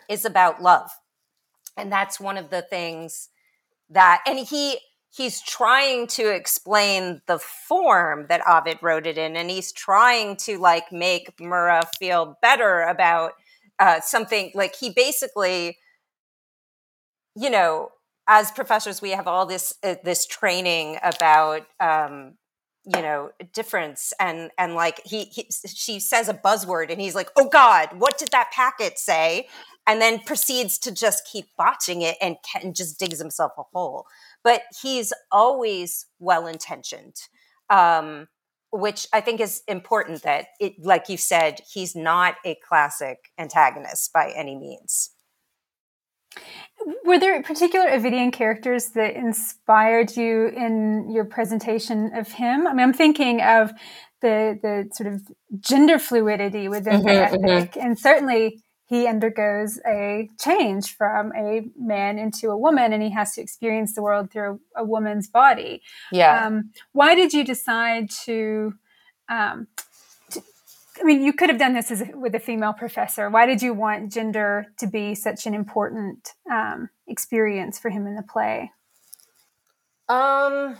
is 0.08 0.24
about 0.24 0.62
love. 0.62 0.90
And 1.76 1.90
that's 1.90 2.20
one 2.20 2.36
of 2.36 2.50
the 2.50 2.62
things 2.62 3.28
that 3.90 4.22
and 4.26 4.38
he 4.38 4.78
he's 5.12 5.40
trying 5.42 6.06
to 6.06 6.28
explain 6.28 7.20
the 7.26 7.38
form 7.38 8.26
that 8.28 8.42
ovid 8.46 8.78
wrote 8.80 9.06
it 9.06 9.18
in 9.18 9.36
and 9.36 9.50
he's 9.50 9.72
trying 9.72 10.36
to 10.36 10.58
like 10.58 10.92
make 10.92 11.32
mura 11.40 11.82
feel 11.98 12.36
better 12.40 12.82
about 12.82 13.32
uh, 13.80 14.00
something 14.00 14.52
like 14.54 14.76
he 14.76 14.90
basically 14.90 15.76
you 17.34 17.50
know 17.50 17.88
as 18.28 18.52
professors 18.52 19.02
we 19.02 19.10
have 19.10 19.26
all 19.26 19.46
this 19.46 19.74
uh, 19.82 19.96
this 20.04 20.26
training 20.26 20.96
about 21.02 21.62
um, 21.80 22.34
you 22.84 23.02
know 23.02 23.30
difference 23.52 24.12
and 24.18 24.50
and 24.58 24.74
like 24.74 25.00
he, 25.04 25.24
he 25.24 25.46
she 25.66 26.00
says 26.00 26.28
a 26.28 26.34
buzzword 26.34 26.90
and 26.90 27.00
he's 27.00 27.14
like 27.14 27.28
oh 27.36 27.48
god 27.48 27.88
what 27.98 28.18
did 28.18 28.28
that 28.32 28.50
packet 28.52 28.98
say? 28.98 29.48
And 29.86 30.00
then 30.00 30.20
proceeds 30.20 30.78
to 30.80 30.92
just 30.92 31.26
keep 31.26 31.46
botching 31.56 32.02
it 32.02 32.16
and, 32.20 32.36
and 32.62 32.76
just 32.76 33.00
digs 33.00 33.18
himself 33.18 33.52
a 33.58 33.62
hole. 33.72 34.06
But 34.44 34.62
he's 34.82 35.12
always 35.32 36.06
well 36.20 36.46
intentioned 36.46 37.16
um, 37.70 38.28
which 38.72 39.06
i 39.12 39.20
think 39.20 39.40
is 39.40 39.62
important 39.66 40.22
that 40.22 40.46
it 40.60 40.74
like 40.78 41.08
you 41.08 41.16
said 41.16 41.60
he's 41.72 41.96
not 41.96 42.36
a 42.44 42.56
classic 42.66 43.30
antagonist 43.38 44.12
by 44.12 44.30
any 44.36 44.56
means 44.56 45.10
were 47.04 47.18
there 47.18 47.42
particular 47.42 47.86
Ovidian 47.86 48.32
characters 48.32 48.90
that 48.90 49.14
inspired 49.14 50.16
you 50.16 50.48
in 50.48 51.10
your 51.10 51.24
presentation 51.24 52.14
of 52.14 52.32
him? 52.32 52.66
I 52.66 52.72
mean, 52.72 52.80
I'm 52.80 52.92
thinking 52.92 53.40
of 53.40 53.72
the 54.22 54.58
the 54.62 54.88
sort 54.92 55.12
of 55.12 55.22
gender 55.58 55.98
fluidity 55.98 56.68
within 56.68 57.00
mm-hmm, 57.00 57.06
the 57.06 57.14
epic, 57.14 57.72
mm-hmm. 57.72 57.80
and 57.80 57.98
certainly 57.98 58.62
he 58.86 59.06
undergoes 59.06 59.80
a 59.86 60.28
change 60.40 60.96
from 60.96 61.32
a 61.36 61.62
man 61.78 62.18
into 62.18 62.50
a 62.50 62.56
woman, 62.56 62.92
and 62.92 63.02
he 63.02 63.10
has 63.10 63.34
to 63.34 63.40
experience 63.40 63.94
the 63.94 64.02
world 64.02 64.30
through 64.32 64.60
a, 64.76 64.82
a 64.82 64.84
woman's 64.84 65.28
body. 65.28 65.82
Yeah. 66.10 66.44
Um, 66.44 66.70
why 66.92 67.14
did 67.14 67.32
you 67.32 67.44
decide 67.44 68.10
to 68.24 68.74
um, 69.28 69.68
I 71.00 71.04
mean, 71.04 71.22
you 71.22 71.32
could 71.32 71.48
have 71.48 71.58
done 71.58 71.72
this 71.72 71.90
as, 71.90 72.02
with 72.14 72.34
a 72.34 72.38
female 72.38 72.74
professor. 72.74 73.30
Why 73.30 73.46
did 73.46 73.62
you 73.62 73.72
want 73.72 74.12
gender 74.12 74.66
to 74.78 74.86
be 74.86 75.14
such 75.14 75.46
an 75.46 75.54
important 75.54 76.34
um, 76.50 76.90
experience 77.08 77.78
for 77.78 77.88
him 77.88 78.06
in 78.06 78.16
the 78.16 78.22
play? 78.22 78.70
Um, 80.08 80.76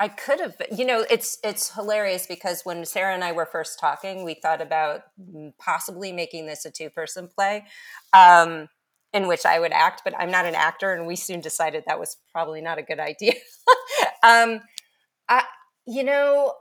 I 0.00 0.08
could 0.08 0.40
have. 0.40 0.56
You 0.74 0.86
know, 0.86 1.04
it's 1.10 1.38
it's 1.44 1.74
hilarious 1.74 2.26
because 2.26 2.62
when 2.64 2.84
Sarah 2.86 3.14
and 3.14 3.22
I 3.22 3.32
were 3.32 3.46
first 3.46 3.78
talking, 3.78 4.24
we 4.24 4.34
thought 4.34 4.62
about 4.62 5.02
possibly 5.58 6.12
making 6.12 6.46
this 6.46 6.64
a 6.64 6.70
two 6.70 6.90
person 6.90 7.28
play. 7.28 7.64
Um, 8.12 8.68
in 9.12 9.28
which 9.28 9.46
I 9.46 9.60
would 9.60 9.72
act, 9.72 10.02
but 10.04 10.12
I'm 10.18 10.30
not 10.32 10.44
an 10.44 10.56
actor, 10.56 10.92
and 10.92 11.06
we 11.06 11.14
soon 11.14 11.40
decided 11.40 11.84
that 11.86 12.00
was 12.00 12.16
probably 12.32 12.60
not 12.60 12.78
a 12.78 12.82
good 12.82 12.98
idea. 12.98 13.34
um, 14.24 14.60
I, 15.28 15.44
you 15.86 16.02
know, 16.02 16.52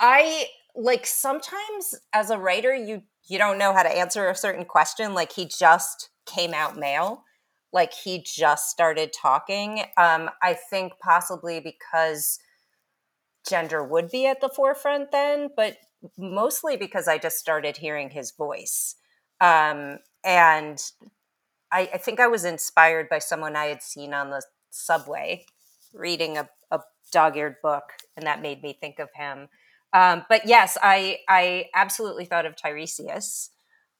I 0.00 0.46
like 0.74 1.06
sometimes 1.06 1.94
as 2.12 2.30
a 2.30 2.38
writer 2.38 2.74
you 2.74 3.02
you 3.28 3.38
don't 3.38 3.58
know 3.58 3.72
how 3.72 3.82
to 3.82 3.96
answer 3.96 4.28
a 4.28 4.34
certain 4.36 4.64
question 4.64 5.14
like 5.14 5.32
he 5.32 5.46
just 5.46 6.10
came 6.26 6.54
out 6.54 6.78
male 6.78 7.24
like 7.72 7.92
he 7.92 8.22
just 8.24 8.70
started 8.70 9.12
talking 9.12 9.82
um 9.96 10.30
i 10.42 10.54
think 10.54 10.92
possibly 11.02 11.60
because 11.60 12.38
gender 13.48 13.84
would 13.84 14.10
be 14.10 14.26
at 14.26 14.40
the 14.40 14.48
forefront 14.48 15.10
then 15.12 15.48
but 15.56 15.76
mostly 16.18 16.76
because 16.76 17.08
i 17.08 17.18
just 17.18 17.36
started 17.38 17.76
hearing 17.78 18.10
his 18.10 18.32
voice 18.32 18.96
Um, 19.40 19.98
and 20.24 20.78
I, 21.72 21.90
I, 21.94 21.98
think 21.98 22.20
I 22.20 22.28
was 22.28 22.44
inspired 22.44 23.08
by 23.08 23.18
someone 23.18 23.56
I 23.56 23.66
had 23.66 23.82
seen 23.82 24.14
on 24.14 24.30
the 24.30 24.42
subway 24.70 25.46
reading 25.92 26.38
a, 26.38 26.48
a 26.70 26.80
dog-eared 27.10 27.56
book, 27.62 27.84
and 28.16 28.26
that 28.26 28.42
made 28.42 28.62
me 28.62 28.76
think 28.80 28.98
of 29.00 29.08
him. 29.14 29.48
Um, 29.92 30.24
but 30.28 30.46
yes, 30.46 30.78
I 30.82 31.18
I 31.28 31.66
absolutely 31.74 32.24
thought 32.24 32.46
of 32.46 32.56
Tiresias, 32.56 33.50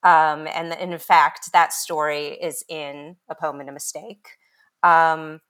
um, 0.03 0.47
and 0.49 0.73
in 0.75 0.97
fact, 0.99 1.53
that 1.53 1.73
story 1.73 2.29
is 2.29 2.65
in 2.69 3.17
a 3.29 3.35
poem 3.35 3.61
and 3.61 3.69
a 3.69 3.73
mistake. 3.73 4.27
Um, 4.83 5.41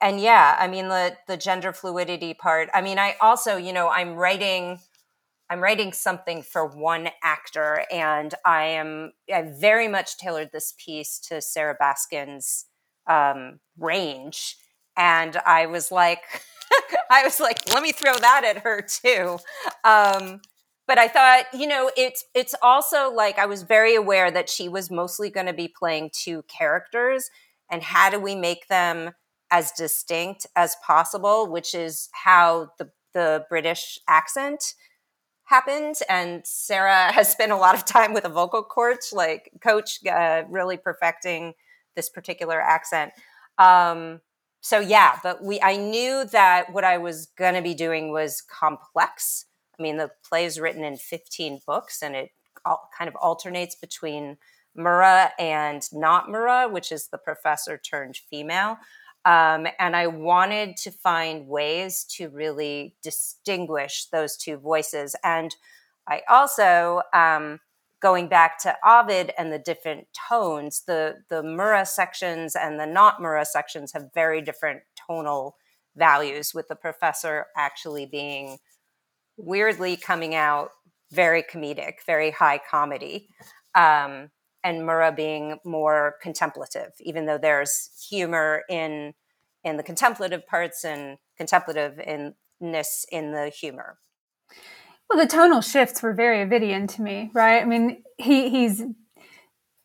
and 0.00 0.20
yeah, 0.20 0.56
I 0.58 0.68
mean 0.68 0.88
the 0.88 1.16
the 1.28 1.36
gender 1.36 1.72
fluidity 1.72 2.34
part. 2.34 2.70
I 2.74 2.80
mean, 2.82 2.98
I 2.98 3.16
also, 3.20 3.56
you 3.56 3.72
know, 3.72 3.88
I'm 3.88 4.14
writing 4.14 4.80
I'm 5.50 5.60
writing 5.62 5.92
something 5.92 6.42
for 6.42 6.66
one 6.66 7.08
actor, 7.22 7.84
and 7.90 8.34
I 8.44 8.64
am 8.64 9.12
I 9.32 9.42
very 9.42 9.88
much 9.88 10.18
tailored 10.18 10.50
this 10.52 10.74
piece 10.84 11.18
to 11.28 11.40
Sarah 11.40 11.76
Baskin's 11.80 12.66
um, 13.08 13.60
range, 13.78 14.56
and 14.96 15.36
I 15.46 15.66
was 15.66 15.90
like, 15.90 16.20
I 17.10 17.24
was 17.24 17.40
like, 17.40 17.72
let 17.72 17.82
me 17.82 17.92
throw 17.92 18.14
that 18.14 18.44
at 18.44 18.62
her 18.62 18.82
too. 18.82 19.38
Um, 19.84 20.40
but 20.86 20.98
I 20.98 21.08
thought, 21.08 21.44
you 21.52 21.66
know, 21.66 21.90
it's 21.96 22.24
it's 22.34 22.54
also 22.62 23.12
like 23.12 23.38
I 23.38 23.46
was 23.46 23.62
very 23.62 23.94
aware 23.94 24.30
that 24.30 24.48
she 24.48 24.68
was 24.68 24.90
mostly 24.90 25.30
going 25.30 25.46
to 25.46 25.52
be 25.52 25.68
playing 25.68 26.10
two 26.12 26.44
characters, 26.44 27.30
and 27.70 27.82
how 27.82 28.08
do 28.10 28.18
we 28.18 28.34
make 28.34 28.68
them 28.68 29.12
as 29.50 29.72
distinct 29.72 30.46
as 30.56 30.76
possible, 30.86 31.46
which 31.50 31.74
is 31.74 32.08
how 32.12 32.70
the 32.78 32.90
the 33.14 33.44
British 33.48 33.98
accent 34.08 34.74
happened. 35.44 35.96
And 36.08 36.42
Sarah 36.46 37.12
has 37.12 37.30
spent 37.30 37.52
a 37.52 37.56
lot 37.56 37.74
of 37.74 37.84
time 37.84 38.12
with 38.14 38.24
a 38.24 38.28
vocal 38.30 38.62
coach, 38.62 39.12
like 39.12 39.50
coach, 39.62 39.98
uh, 40.06 40.42
really 40.48 40.76
perfecting 40.76 41.54
this 41.96 42.08
particular 42.08 42.60
accent. 42.60 43.12
Um, 43.58 44.20
so 44.60 44.80
yeah, 44.80 45.18
but 45.22 45.42
we 45.42 45.60
I 45.60 45.76
knew 45.76 46.24
that 46.26 46.72
what 46.72 46.84
I 46.84 46.98
was 46.98 47.26
going 47.26 47.54
to 47.54 47.62
be 47.62 47.74
doing 47.74 48.10
was 48.10 48.42
complex. 48.42 49.46
I 49.78 49.82
mean, 49.82 49.96
the 49.96 50.10
play 50.28 50.44
is 50.44 50.58
written 50.58 50.84
in 50.84 50.96
15 50.96 51.60
books, 51.66 52.02
and 52.02 52.16
it 52.16 52.30
all, 52.64 52.88
kind 52.96 53.08
of 53.08 53.14
alternates 53.16 53.76
between 53.76 54.36
Mura 54.74 55.32
and 55.38 55.82
not 55.92 56.30
Mura, 56.30 56.68
which 56.68 56.92
is 56.92 57.08
the 57.08 57.18
professor 57.18 57.78
turned 57.78 58.16
female. 58.16 58.78
Um, 59.24 59.66
and 59.78 59.94
I 59.94 60.06
wanted 60.06 60.76
to 60.78 60.90
find 60.90 61.48
ways 61.48 62.04
to 62.16 62.28
really 62.28 62.94
distinguish 63.02 64.06
those 64.06 64.36
two 64.36 64.56
voices. 64.56 65.14
And 65.24 65.54
I 66.08 66.22
also, 66.28 67.02
um, 67.12 67.60
going 68.00 68.28
back 68.28 68.58
to 68.60 68.76
Ovid 68.84 69.32
and 69.38 69.52
the 69.52 69.58
different 69.58 70.06
tones, 70.28 70.82
the, 70.86 71.16
the 71.28 71.42
Mura 71.42 71.84
sections 71.84 72.54
and 72.54 72.78
the 72.78 72.86
not 72.86 73.20
Mura 73.20 73.44
sections 73.44 73.92
have 73.92 74.10
very 74.14 74.40
different 74.40 74.82
tonal 75.06 75.56
values, 75.96 76.52
with 76.54 76.68
the 76.68 76.76
professor 76.76 77.46
actually 77.56 78.06
being 78.06 78.58
weirdly 79.36 79.96
coming 79.96 80.34
out 80.34 80.70
very 81.10 81.42
comedic, 81.42 81.94
very 82.06 82.30
high 82.30 82.60
comedy. 82.70 83.28
Um, 83.74 84.30
and 84.64 84.84
Mura 84.84 85.12
being 85.12 85.58
more 85.64 86.16
contemplative, 86.20 86.90
even 87.00 87.26
though 87.26 87.38
there's 87.38 87.90
humor 88.08 88.62
in 88.68 89.14
in 89.64 89.76
the 89.76 89.82
contemplative 89.82 90.46
parts 90.46 90.84
and 90.84 91.18
contemplative 91.36 91.98
inness 91.98 93.04
in 93.10 93.32
the 93.32 93.48
humor. 93.48 93.98
Well, 95.08 95.18
the 95.18 95.26
tonal 95.26 95.62
shifts 95.62 96.02
were 96.02 96.12
very 96.12 96.44
Ovidian 96.44 96.86
to 96.94 97.02
me, 97.02 97.30
right? 97.32 97.62
I 97.62 97.64
mean, 97.64 98.02
he 98.18 98.50
he's 98.50 98.82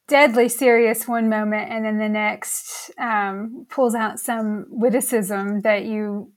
deadly 0.08 0.50
serious 0.50 1.08
one 1.08 1.30
moment, 1.30 1.72
and 1.72 1.86
then 1.86 1.98
the 1.98 2.10
next 2.10 2.92
um, 2.98 3.66
pulls 3.70 3.96
out 3.96 4.20
some 4.20 4.66
witticism 4.70 5.62
that 5.62 5.86
you 5.86 6.34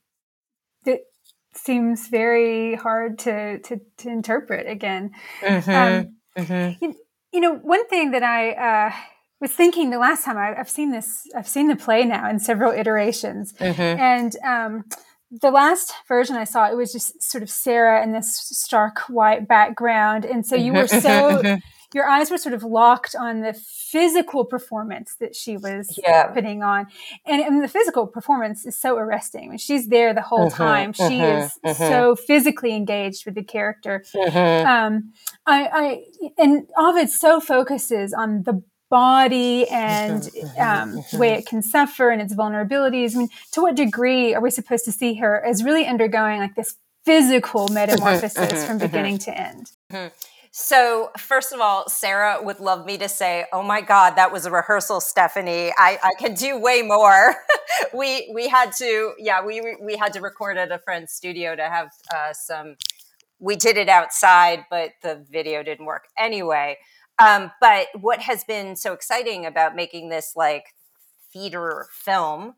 that 0.85 1.01
seems 1.53 2.09
very 2.09 2.77
hard 2.77 3.19
to 3.21 3.59
to, 3.61 3.81
to 3.99 4.09
interpret 4.09 4.69
again. 4.69 5.11
Mm-hmm. 5.41 5.71
Um, 5.71 6.17
mm-hmm. 6.45 6.85
You, 6.85 6.95
you 7.33 7.41
know, 7.41 7.57
one 7.57 7.87
thing 7.89 8.13
that 8.13 8.23
I 8.23 8.53
uh, 8.53 8.93
was 9.41 9.51
thinking 9.51 9.91
the 9.91 9.99
last 9.99 10.25
time 10.25 10.39
I, 10.39 10.55
have 10.57 10.71
seen 10.71 10.93
this, 10.93 11.27
I've 11.37 11.49
seen 11.49 11.69
the 11.69 11.77
play 11.77 12.05
now 12.05 12.31
in 12.31 12.39
several 12.39 12.73
iterations, 12.73 13.53
mm-hmm. 13.55 13.81
and 13.81 14.37
um, 14.45 14.85
the 15.31 15.51
last 15.51 15.93
version 16.09 16.37
I 16.37 16.45
saw, 16.45 16.71
it 16.71 16.77
was 16.77 16.93
just 16.93 17.23
sort 17.23 17.43
of 17.43 17.51
Sarah 17.51 18.03
in 18.03 18.13
this 18.13 18.37
stark 18.37 19.01
white 19.09 19.49
background, 19.49 20.25
and 20.25 20.47
so 20.47 20.57
you 20.57 20.73
were 20.73 20.87
so. 20.87 21.59
Your 21.95 22.09
eyes 22.11 22.33
were 22.33 22.37
sort 22.37 22.53
of 22.53 22.65
locked 22.65 23.15
on 23.15 23.43
the 23.43 23.55
physical 23.55 24.45
performance 24.45 25.15
that 25.21 25.37
she 25.37 25.57
was 25.57 25.99
yeah. 26.03 26.27
putting 26.27 26.63
on. 26.63 26.89
And, 27.25 27.41
and, 27.41 27.63
the 27.63 27.69
physical 27.69 28.09
performance 28.09 28.67
is 28.67 28.77
so 28.77 28.99
arresting. 28.99 29.57
She's 29.57 29.87
there 29.89 30.13
the 30.13 30.21
whole 30.21 30.51
mm-hmm, 30.51 30.63
time. 30.63 30.93
She 30.93 31.03
mm-hmm, 31.03 31.45
is 31.45 31.59
mm-hmm. 31.65 31.73
so 31.73 32.17
physically 32.17 32.75
engaged 32.75 33.25
with 33.25 33.37
the 33.37 33.45
character. 33.45 34.05
Mm-hmm. 34.15 34.67
Um, 34.67 35.13
I, 35.47 35.69
I, 35.73 36.33
and 36.37 36.67
Ovid 36.77 37.09
so 37.09 37.41
focuses 37.41 38.13
on 38.13 38.43
the 38.43 38.63
body 38.91 39.69
and 39.69 40.23
mm-hmm. 40.23 40.61
um, 40.61 41.05
the 41.13 41.19
way 41.19 41.35
it 41.35 41.47
can 41.47 41.63
suffer 41.63 42.11
and 42.11 42.23
its 42.23 42.35
vulnerabilities. 42.35 43.15
I 43.15 43.19
mean, 43.19 43.29
to 43.53 43.63
what 43.63 43.77
degree 43.77 44.35
are 44.35 44.41
we 44.41 44.51
supposed 44.51 44.85
to 44.85 44.93
see 44.93 45.15
her 45.15 45.45
as 45.45 45.65
really 45.65 45.87
undergoing 45.87 46.39
like 46.41 46.55
this 46.55 46.77
physical 47.05 47.67
mm-hmm. 47.67 47.75
metamorphosis 47.75 48.65
from 48.65 48.79
beginning 48.79 49.19
to 49.19 49.39
end? 49.39 49.73
So, 50.59 51.11
first 51.19 51.53
of 51.53 51.61
all, 51.61 51.87
Sarah 51.87 52.39
would 52.43 52.61
love 52.61 52.87
me 52.87 52.97
to 52.97 53.11
say, 53.11 53.45
"Oh 53.53 53.63
my 53.63 53.83
God, 53.83 54.17
that 54.17 54.33
was 54.33 54.47
a 54.47 54.51
rehearsal, 54.51 55.03
Stephanie. 55.03 55.71
I, 55.77 55.99
I 56.03 56.13
can 56.19 56.33
do 56.33 56.59
way 56.59 56.81
more." 56.81 57.37
we 57.95 58.33
we 58.35 58.49
had 58.49 58.73
to, 58.79 59.13
yeah, 59.19 59.45
we 59.45 59.77
we 59.83 59.99
had 59.99 60.15
to 60.15 60.21
record 60.23 60.57
at 60.57 60.73
a 60.73 60.79
friend's 60.79 61.13
studio 61.13 61.55
to 61.57 61.63
have 61.63 61.91
uh, 62.11 62.33
some. 62.33 62.77
We 63.39 63.57
did 63.57 63.77
it 63.77 63.91
outside, 63.91 64.65
but 64.71 64.93
the 65.03 65.27
video 65.31 65.63
didn't 65.63 65.85
work 65.85 66.05
anyway. 66.17 66.79
Um, 67.19 67.51
but 67.61 67.89
what 67.99 68.21
has 68.21 68.45
been 68.45 68.77
so 68.77 68.93
exciting 68.93 69.47
about 69.47 69.75
making 69.75 70.09
this 70.09 70.33
like 70.37 70.75
theater 71.33 71.87
film 71.91 72.55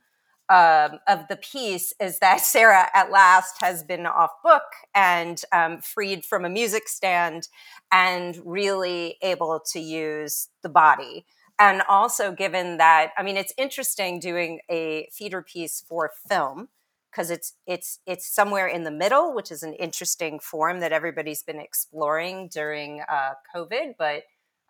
um, 0.50 0.98
of 1.06 1.28
the 1.28 1.36
piece 1.36 1.92
is 2.00 2.18
that 2.20 2.40
Sarah 2.44 2.88
at 2.94 3.10
last 3.10 3.56
has 3.60 3.82
been 3.82 4.06
off 4.06 4.30
book 4.42 4.62
and 4.94 5.40
um, 5.52 5.80
freed 5.80 6.24
from 6.24 6.44
a 6.44 6.48
music 6.48 6.88
stand 6.88 7.48
and 7.92 8.38
really 8.44 9.16
able 9.22 9.60
to 9.72 9.80
use 9.80 10.48
the 10.62 10.68
body. 10.68 11.26
And 11.60 11.82
also, 11.88 12.30
given 12.32 12.76
that, 12.76 13.10
I 13.18 13.24
mean, 13.24 13.36
it's 13.36 13.52
interesting 13.58 14.20
doing 14.20 14.60
a 14.70 15.08
theater 15.12 15.42
piece 15.42 15.84
for 15.88 16.12
film 16.28 16.68
because 17.10 17.30
it's 17.30 17.54
it's 17.66 17.98
it's 18.06 18.32
somewhere 18.32 18.68
in 18.68 18.84
the 18.84 18.92
middle, 18.92 19.34
which 19.34 19.50
is 19.50 19.64
an 19.64 19.72
interesting 19.74 20.38
form 20.38 20.78
that 20.80 20.92
everybody's 20.92 21.42
been 21.42 21.58
exploring 21.58 22.48
during 22.52 23.02
uh, 23.10 23.32
COVID, 23.54 23.94
but 23.98 24.22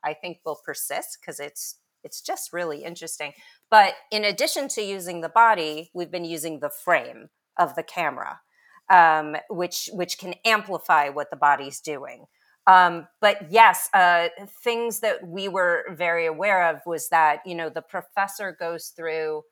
I 0.04 0.14
think 0.14 0.38
will 0.44 0.60
persist 0.64 1.18
because 1.20 1.40
it's 1.40 1.76
it's 2.04 2.20
just 2.20 2.52
really 2.52 2.84
interesting. 2.84 3.32
But 3.70 3.94
in 4.10 4.24
addition 4.24 4.68
to 4.68 4.82
using 4.82 5.20
the 5.20 5.28
body, 5.28 5.90
we've 5.94 6.10
been 6.10 6.24
using 6.24 6.60
the 6.60 6.70
frame 6.70 7.28
of 7.58 7.74
the 7.74 7.82
camera, 7.82 8.40
um, 8.90 9.36
which 9.50 9.90
which 9.92 10.18
can 10.18 10.34
amplify 10.44 11.08
what 11.08 11.30
the 11.30 11.36
body's 11.36 11.80
doing. 11.80 12.26
Um, 12.66 13.08
but 13.20 13.50
yes, 13.50 13.88
uh, 13.94 14.28
things 14.62 15.00
that 15.00 15.26
we 15.26 15.48
were 15.48 15.84
very 15.96 16.26
aware 16.26 16.68
of 16.68 16.80
was 16.86 17.08
that 17.08 17.40
you 17.46 17.54
know 17.54 17.70
the 17.70 17.82
professor 17.82 18.56
goes 18.58 18.92
through 18.96 19.42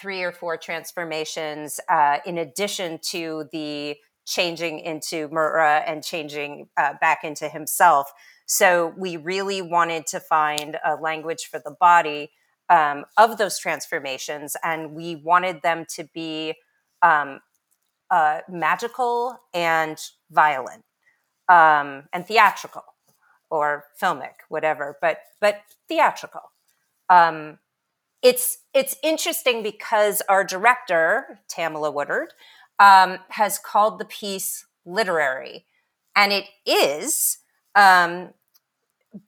three 0.00 0.22
or 0.22 0.32
four 0.32 0.56
transformations 0.56 1.80
uh, 1.88 2.18
in 2.24 2.38
addition 2.38 2.98
to 3.10 3.48
the 3.52 3.96
changing 4.26 4.78
into 4.80 5.28
Mura 5.28 5.82
and 5.86 6.04
changing 6.04 6.68
uh, 6.76 6.94
back 7.00 7.24
into 7.24 7.48
himself. 7.48 8.12
So 8.52 8.92
we 8.96 9.16
really 9.16 9.62
wanted 9.62 10.08
to 10.08 10.18
find 10.18 10.76
a 10.84 10.96
language 10.96 11.44
for 11.48 11.60
the 11.64 11.70
body 11.70 12.32
um, 12.68 13.04
of 13.16 13.38
those 13.38 13.60
transformations, 13.60 14.56
and 14.64 14.92
we 14.92 15.14
wanted 15.14 15.62
them 15.62 15.86
to 15.94 16.08
be 16.12 16.54
um, 17.00 17.38
uh, 18.10 18.40
magical 18.48 19.38
and 19.54 19.96
violent 20.32 20.82
um, 21.48 22.08
and 22.12 22.26
theatrical 22.26 22.82
or 23.52 23.84
filmic, 24.02 24.42
whatever, 24.48 24.98
but 25.00 25.18
but 25.40 25.60
theatrical. 25.88 26.50
Um, 27.08 27.60
it's 28.20 28.58
it's 28.74 28.96
interesting 29.04 29.62
because 29.62 30.22
our 30.28 30.42
director 30.42 31.38
Tamala 31.46 31.92
Woodard 31.92 32.32
um, 32.80 33.20
has 33.28 33.60
called 33.60 34.00
the 34.00 34.04
piece 34.06 34.66
literary, 34.84 35.66
and 36.16 36.32
it 36.32 36.46
is 36.66 37.38
um, 37.76 38.30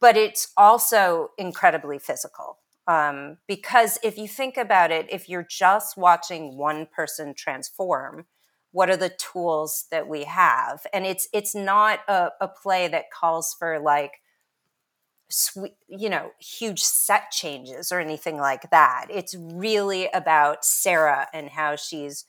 but 0.01 0.16
it's 0.16 0.49
also 0.57 1.31
incredibly 1.38 1.99
physical. 1.99 2.59
Um, 2.87 3.38
because 3.47 3.99
if 4.03 4.18
you 4.18 4.27
think 4.27 4.57
about 4.57 4.90
it, 4.90 5.07
if 5.11 5.29
you're 5.29 5.47
just 5.49 5.97
watching 5.97 6.57
one 6.57 6.87
person 6.87 7.35
transform, 7.37 8.27
what 8.73 8.90
are 8.90 8.97
the 8.97 9.11
tools 9.11 9.87
that 9.90 10.09
we 10.09 10.25
have? 10.25 10.87
And 10.92 11.07
it's 11.07 11.29
it's 11.33 11.55
not 11.55 12.01
a, 12.09 12.31
a 12.40 12.49
play 12.49 12.88
that 12.88 13.11
calls 13.12 13.55
for 13.57 13.79
like 13.79 14.12
sweet, 15.31 15.75
you 15.88 16.11
know, 16.11 16.31
huge 16.40 16.83
set 16.83 17.31
changes 17.31 17.92
or 17.92 18.01
anything 18.01 18.37
like 18.38 18.71
that. 18.71 19.07
It's 19.11 19.35
really 19.35 20.09
about 20.12 20.64
Sarah 20.64 21.29
and 21.33 21.51
how 21.51 21.77
she's 21.77 22.25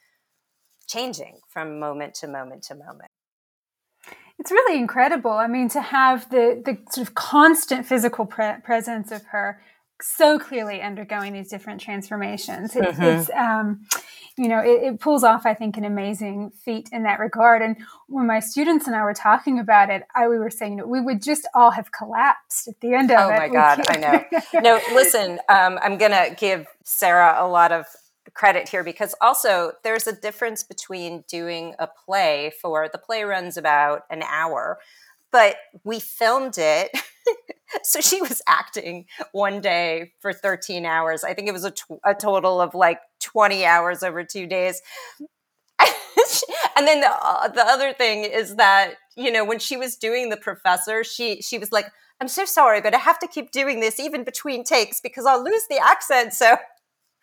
changing 0.88 1.40
from 1.50 1.80
moment 1.80 2.14
to 2.16 2.28
moment 2.28 2.64
to 2.64 2.76
moment. 2.76 3.10
It's 4.44 4.52
really 4.52 4.78
incredible. 4.78 5.32
I 5.32 5.48
mean, 5.48 5.70
to 5.70 5.80
have 5.80 6.30
the 6.30 6.62
the 6.66 6.78
sort 6.92 7.08
of 7.08 7.16
constant 7.16 7.86
physical 7.86 8.26
pre- 8.26 8.60
presence 8.62 9.10
of 9.10 9.24
her 9.28 9.62
so 10.02 10.38
clearly 10.38 10.82
undergoing 10.82 11.32
these 11.32 11.48
different 11.48 11.80
transformations. 11.80 12.76
It, 12.76 12.84
mm-hmm. 12.84 13.04
It's, 13.04 13.30
um, 13.30 13.86
you 14.38 14.50
know, 14.50 14.60
it, 14.60 14.84
it, 14.84 15.00
pulls 15.00 15.24
off, 15.24 15.46
I 15.46 15.54
think, 15.54 15.78
an 15.78 15.86
amazing 15.86 16.52
feat 16.66 16.90
in 16.92 17.04
that 17.04 17.20
regard. 17.20 17.62
And 17.62 17.78
when 18.10 18.28
my 18.28 18.42
students 18.42 18.86
and 18.86 18.98
I 18.98 19.04
were 19.04 19.14
talking 19.14 19.60
about 19.60 19.90
it, 19.90 20.04
I 20.14 20.28
we 20.28 20.38
were 20.40 20.50
saying, 20.50 20.74
you 20.74 20.78
know, 20.80 20.88
we 20.88 21.00
would 21.00 21.22
just 21.22 21.48
all 21.56 21.72
have 21.72 21.94
collapsed 21.94 22.68
at 22.68 22.82
the 22.82 22.96
end 22.96 23.12
of 23.12 23.20
oh 23.20 23.30
it. 23.30 23.34
Oh 23.34 23.38
my 23.38 23.48
God, 23.48 23.82
I 23.88 23.96
know. 23.96 24.40
no, 24.60 24.82
listen, 24.94 25.40
um, 25.48 25.80
I'm 25.82 25.98
going 25.98 26.12
to 26.12 26.36
give 26.38 26.68
Sarah 26.84 27.38
a 27.38 27.48
lot 27.48 27.72
of 27.72 27.86
credit 28.34 28.70
here 28.70 28.84
because 28.84 29.14
also 29.22 29.74
there's 29.84 30.08
a 30.08 30.14
difference 30.14 30.64
between 30.64 31.24
doing 31.28 31.76
a 31.80 31.88
play 31.88 32.52
for 32.62 32.90
the 32.92 32.98
play 32.98 33.24
runs 33.24 33.58
about 33.58 34.02
an 34.10 34.24
hour 34.24 34.80
but 35.34 35.58
we 35.84 36.00
filmed 36.00 36.58
it. 36.58 36.92
so 37.84 38.00
she 38.00 38.22
was 38.22 38.42
acting 38.48 39.08
one 39.34 39.60
day 39.60 40.14
for 40.22 40.32
13 40.32 40.86
hours. 40.86 41.26
I 41.26 41.34
think 41.34 41.50
it 41.50 41.52
was 41.52 41.66
a, 41.66 41.74
total 42.14 42.62
of 42.62 42.76
like 42.76 43.00
20 43.20 43.66
hours 43.66 44.04
over 44.04 44.24
two 44.24 44.46
days. 44.46 44.80
and 45.80 46.88
then 46.88 47.02
the, 47.02 47.10
uh, 47.10 47.48
the 47.48 47.66
other 47.66 47.94
thing 47.94 48.24
is 48.24 48.56
that, 48.58 48.94
you 49.18 49.32
know, 49.32 49.44
when 49.44 49.58
she 49.60 49.76
was 49.76 49.96
doing 49.96 50.30
the 50.30 50.38
professor, 50.38 51.04
she, 51.04 51.42
she 51.42 51.58
was 51.58 51.72
like, 51.72 51.88
I'm 52.22 52.28
so 52.28 52.46
sorry, 52.46 52.80
but 52.80 52.94
I 52.94 53.00
have 53.00 53.18
to 53.20 53.28
keep 53.28 53.50
doing 53.50 53.80
this 53.80 54.00
even 54.00 54.24
between 54.24 54.64
takes 54.64 55.02
because 55.02 55.26
I'll 55.26 55.44
lose 55.44 55.64
the 55.68 55.80
accent. 55.80 56.34
So 56.44 56.58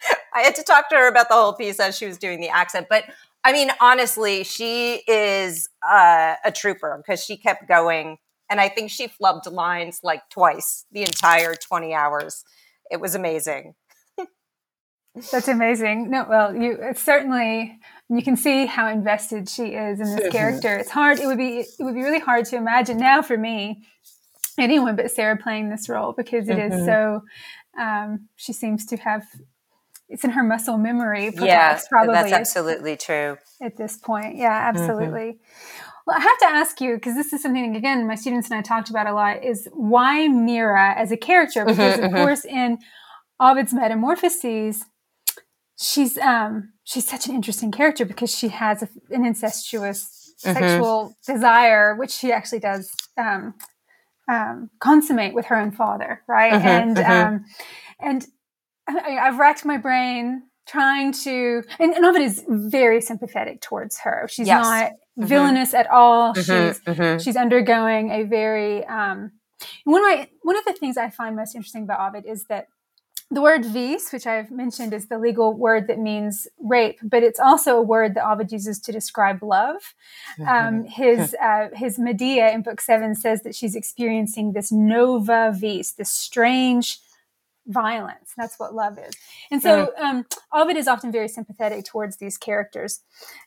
I 0.35 0.41
had 0.41 0.55
to 0.57 0.63
talk 0.63 0.89
to 0.91 0.97
her 0.97 1.09
about 1.09 1.29
the 1.29 1.35
whole 1.35 1.53
piece 1.53 1.81
as 1.81 1.97
she 1.97 2.07
was 2.07 2.19
doing 2.19 2.41
the 2.41 2.49
accent. 2.49 2.87
But 2.89 3.05
I 3.45 3.53
mean, 3.53 3.71
honestly, 3.81 4.45
she 4.45 5.03
is 5.07 5.69
uh, 5.89 6.35
a 6.45 6.53
trooper 6.53 7.03
because 7.03 7.25
she 7.25 7.37
kept 7.37 7.69
going. 7.69 8.19
And 8.51 8.61
I 8.61 8.69
think 8.69 8.91
she 8.91 9.07
flubbed 9.07 9.51
lines 9.51 10.01
like 10.03 10.23
twice 10.29 10.85
the 10.91 11.03
entire 11.03 11.55
20 11.55 11.95
hours. 11.95 12.45
It 12.91 13.01
was 13.01 13.15
amazing. 13.15 13.75
That's 15.15 15.49
amazing. 15.49 16.11
No, 16.11 16.25
well, 16.29 16.55
you 16.55 16.79
it's 16.81 17.03
certainly 17.03 17.79
you 18.09 18.23
can 18.23 18.37
see 18.37 18.67
how 18.67 18.89
invested 18.89 19.49
she 19.49 19.75
is 19.75 20.01
in 20.01 20.17
this 20.17 20.31
character. 20.31 20.77
It's 20.77 20.91
hard. 20.91 21.19
It 21.19 21.27
would 21.27 21.39
be 21.39 21.59
it 21.61 21.83
would 21.83 21.95
be 21.95 22.03
really 22.03 22.21
hard 22.21 22.45
to 22.47 22.57
imagine 22.57 22.97
now 22.97 23.21
for 23.21 23.37
me 23.37 23.83
anyone 24.57 24.95
but 24.95 25.11
Sarah 25.11 25.37
playing 25.37 25.69
this 25.69 25.89
role 25.89 26.13
because 26.13 26.49
it 26.49 26.59
mm-hmm. 26.59 26.79
is 26.79 26.87
so. 26.87 27.23
Um, 27.79 28.29
she 28.37 28.53
seems 28.53 28.87
to 28.87 28.97
have 28.99 29.25
it's 30.11 30.25
in 30.25 30.31
her 30.31 30.43
muscle 30.43 30.77
memory. 30.77 31.31
Perhaps, 31.31 31.45
yeah, 31.47 31.81
probably 31.89 32.15
that's 32.15 32.33
absolutely 32.33 32.97
true. 32.97 33.39
At 33.63 33.77
this 33.77 33.97
point, 33.97 34.37
yeah, 34.37 34.71
mm-hmm. 34.71 34.77
absolutely. 34.77 35.21
Mm-hmm. 35.21 35.87
Well, 36.07 36.17
I 36.17 36.21
have 36.21 36.39
to 36.39 36.47
ask 36.47 36.81
you 36.81 36.95
because 36.95 37.15
this 37.15 37.33
is 37.33 37.43
something 37.43 37.77
again 37.77 38.07
my 38.07 38.15
students 38.15 38.51
and 38.51 38.59
I 38.59 38.63
talked 38.63 38.91
about 38.91 39.07
a 39.07 39.15
lot. 39.15 39.45
Is 39.45 39.69
why 39.73 40.29
Mira 40.29 40.95
as 40.97 41.13
a 41.13 41.17
character? 41.17 41.61
Mm-hmm, 41.61 41.71
because 41.71 41.95
mm-hmm, 41.95 42.05
of 42.05 42.11
mm-hmm. 42.11 42.23
course 42.23 42.45
in 42.45 42.79
Ovid's 43.39 43.73
Metamorphoses, 43.73 44.85
she's 45.81 46.19
um 46.19 46.73
she's 46.85 47.09
such 47.09 47.27
an 47.27 47.35
interesting 47.35 47.71
character 47.71 48.05
because 48.05 48.37
she 48.37 48.49
has 48.49 48.83
a, 48.83 48.89
an 49.11 49.25
incestuous 49.25 50.35
mm-hmm. 50.45 50.59
sexual 50.59 51.15
desire, 51.27 51.95
which 51.95 52.11
she 52.11 52.33
actually 52.33 52.61
does 52.61 52.91
um, 53.17 53.55
um, 54.29 54.71
consummate 54.81 55.35
with 55.35 55.47
her 55.47 55.57
own 55.57 55.71
father, 55.71 56.23
right? 56.29 56.53
And 56.53 56.99
um, 56.99 57.45
and 58.01 58.27
I, 58.97 59.11
have 59.27 59.39
racked 59.39 59.65
my 59.65 59.77
brain 59.77 60.43
trying 60.67 61.13
to, 61.13 61.63
and, 61.79 61.93
and 61.95 62.05
Ovid 62.05 62.23
is 62.23 62.45
very 62.49 63.01
sympathetic 63.01 63.61
towards 63.61 63.99
her. 64.01 64.29
She's 64.31 64.47
yes. 64.47 64.65
not 64.65 64.93
mm-hmm. 64.93 65.25
villainous 65.27 65.75
at 65.75 65.91
all. 65.91 66.35
Mm-hmm, 66.35 66.41
she's 66.41 66.81
mm-hmm. 66.81 67.19
she's 67.19 67.37
undergoing 67.37 68.11
a 68.11 68.25
very 68.25 68.85
um, 68.87 69.33
one 69.85 70.01
of 70.01 70.07
my 70.07 70.29
one 70.43 70.57
of 70.57 70.65
the 70.65 70.73
things 70.73 70.97
I 70.97 71.11
find 71.11 71.37
most 71.37 71.55
interesting 71.55 71.83
about 71.85 72.09
Ovid 72.09 72.25
is 72.27 72.45
that 72.45 72.69
the 73.33 73.41
word 73.41 73.65
vis, 73.65 74.13
which 74.13 74.27
I've 74.27 74.51
mentioned, 74.51 74.93
is 74.93 75.07
the 75.07 75.19
legal 75.19 75.53
word 75.53 75.87
that 75.87 76.01
means 76.01 76.49
rape, 76.59 76.99
but 77.01 77.23
it's 77.23 77.39
also 77.39 77.77
a 77.77 77.83
word 77.83 78.17
that 78.17 78.29
Ovid 78.29 78.51
uses 78.51 78.81
to 78.81 78.93
describe 78.93 79.41
love. 79.43 79.95
Mm-hmm. 80.39 80.49
Um, 80.49 80.85
his 80.85 81.37
uh, 81.41 81.69
his 81.73 81.99
Medea 81.99 82.51
in 82.51 82.63
Book 82.63 82.81
Seven 82.81 83.15
says 83.15 83.43
that 83.43 83.55
she's 83.55 83.77
experiencing 83.77 84.53
this 84.53 84.73
nova 84.73 85.53
vis, 85.55 85.93
this 85.93 86.11
strange 86.11 86.99
violence. 87.71 88.35
That's 88.37 88.59
what 88.59 88.75
love 88.75 88.99
is. 88.99 89.15
And 89.51 89.63
so 89.63 89.93
um, 89.99 90.27
Ovid 90.53 90.77
is 90.77 90.89
often 90.89 91.13
very 91.13 91.29
sympathetic 91.29 91.85
towards 91.85 92.17
these 92.17 92.37
characters. 92.37 93.01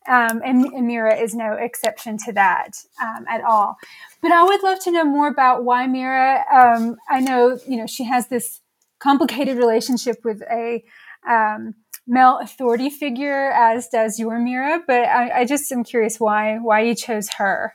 Um, 0.07 0.41
and, 0.43 0.65
and 0.65 0.87
Mira 0.87 1.15
is 1.15 1.35
no 1.35 1.53
exception 1.53 2.17
to 2.25 2.33
that 2.33 2.71
um, 3.01 3.25
at 3.29 3.43
all. 3.43 3.75
But 4.21 4.31
I 4.31 4.43
would 4.43 4.63
love 4.63 4.79
to 4.83 4.91
know 4.91 5.03
more 5.03 5.27
about 5.27 5.63
why 5.63 5.87
Mira, 5.87 6.45
um, 6.51 6.97
I 7.09 7.19
know, 7.19 7.59
you 7.67 7.77
know, 7.77 7.87
she 7.87 8.05
has 8.05 8.27
this 8.27 8.61
complicated 8.99 9.57
relationship 9.57 10.17
with 10.23 10.41
a 10.43 10.83
um, 11.29 11.75
male 12.07 12.39
authority 12.41 12.89
figure, 12.89 13.51
as 13.51 13.87
does 13.89 14.19
your 14.19 14.39
Mira. 14.39 14.81
But 14.85 15.03
I, 15.03 15.41
I 15.41 15.45
just 15.45 15.71
am 15.71 15.83
curious 15.83 16.19
why 16.19 16.57
why 16.57 16.81
you 16.81 16.95
chose 16.95 17.29
her. 17.37 17.73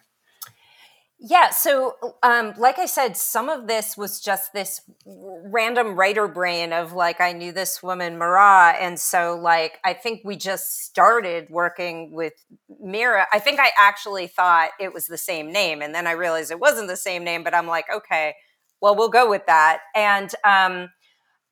Yeah, 1.21 1.51
so 1.51 1.97
um, 2.23 2.55
like 2.59 2.79
I 2.79 2.87
said, 2.87 3.17
some 3.17 3.49
of 3.49 3.67
this 3.67 3.97
was 3.97 4.21
just 4.21 4.53
this 4.53 4.83
random 5.05 5.97
writer 5.97 6.29
brain 6.29 6.73
of 6.73 6.93
like 6.93 7.21
I 7.21 7.33
knew 7.33 7.51
this 7.51 7.83
woman 7.83 8.19
Mara, 8.19 8.77
and 8.81 9.01
so 9.01 9.37
like 9.37 9.81
I 9.85 9.95
think 9.95 10.21
we 10.25 10.37
just 10.37 10.85
started 10.85 11.49
working 11.51 12.13
with 12.13 12.35
Mira. 12.81 13.27
I 13.33 13.41
think 13.41 13.59
I 13.59 13.71
actually 13.77 14.29
thought 14.29 14.71
it 14.79 14.95
was 14.95 15.07
the 15.07 15.19
same 15.19 15.51
name, 15.51 15.83
and 15.83 15.93
then 15.93 16.07
I 16.07 16.13
realized 16.13 16.53
it 16.53 16.61
wasn't 16.61 16.87
the 16.87 16.97
same 16.97 17.25
name. 17.25 17.43
But 17.43 17.53
I'm 17.55 17.67
like, 17.67 17.87
okay, 17.93 18.35
well 18.81 18.95
we'll 18.95 19.09
go 19.09 19.29
with 19.29 19.45
that. 19.47 19.81
And 19.97 20.33
um, 20.45 20.89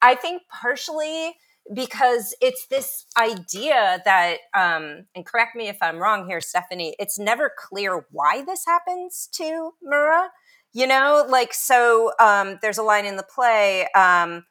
I 0.03 0.15
think 0.15 0.43
partially 0.51 1.35
because 1.75 2.35
it's 2.41 2.67
this 2.69 3.07
idea 3.19 4.01
that 4.05 4.39
um, 4.55 5.07
and 5.15 5.27
correct 5.27 5.57
me 5.57 5.69
if 5.69 5.77
i'm 5.83 5.99
wrong 5.99 6.27
here 6.29 6.41
stephanie 6.41 6.95
it's 6.99 7.19
never 7.19 7.51
clear 7.59 8.07
why 8.11 8.45
this 8.45 8.65
happens 8.67 9.29
to 9.33 9.73
mura 9.83 10.31
you 10.77 10.87
know? 10.87 11.25
Like 11.27 11.55
so 11.55 12.13
um, 12.21 12.59
there's 12.61 12.77
a 12.77 12.83
line 12.83 13.07
in 13.07 13.17
the 13.17 13.23
play 13.23 13.89
um, 13.95 14.45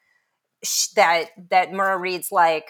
that 0.96 1.26
that 1.52 1.72
mura 1.72 2.00
reads 2.00 2.32
like 2.32 2.66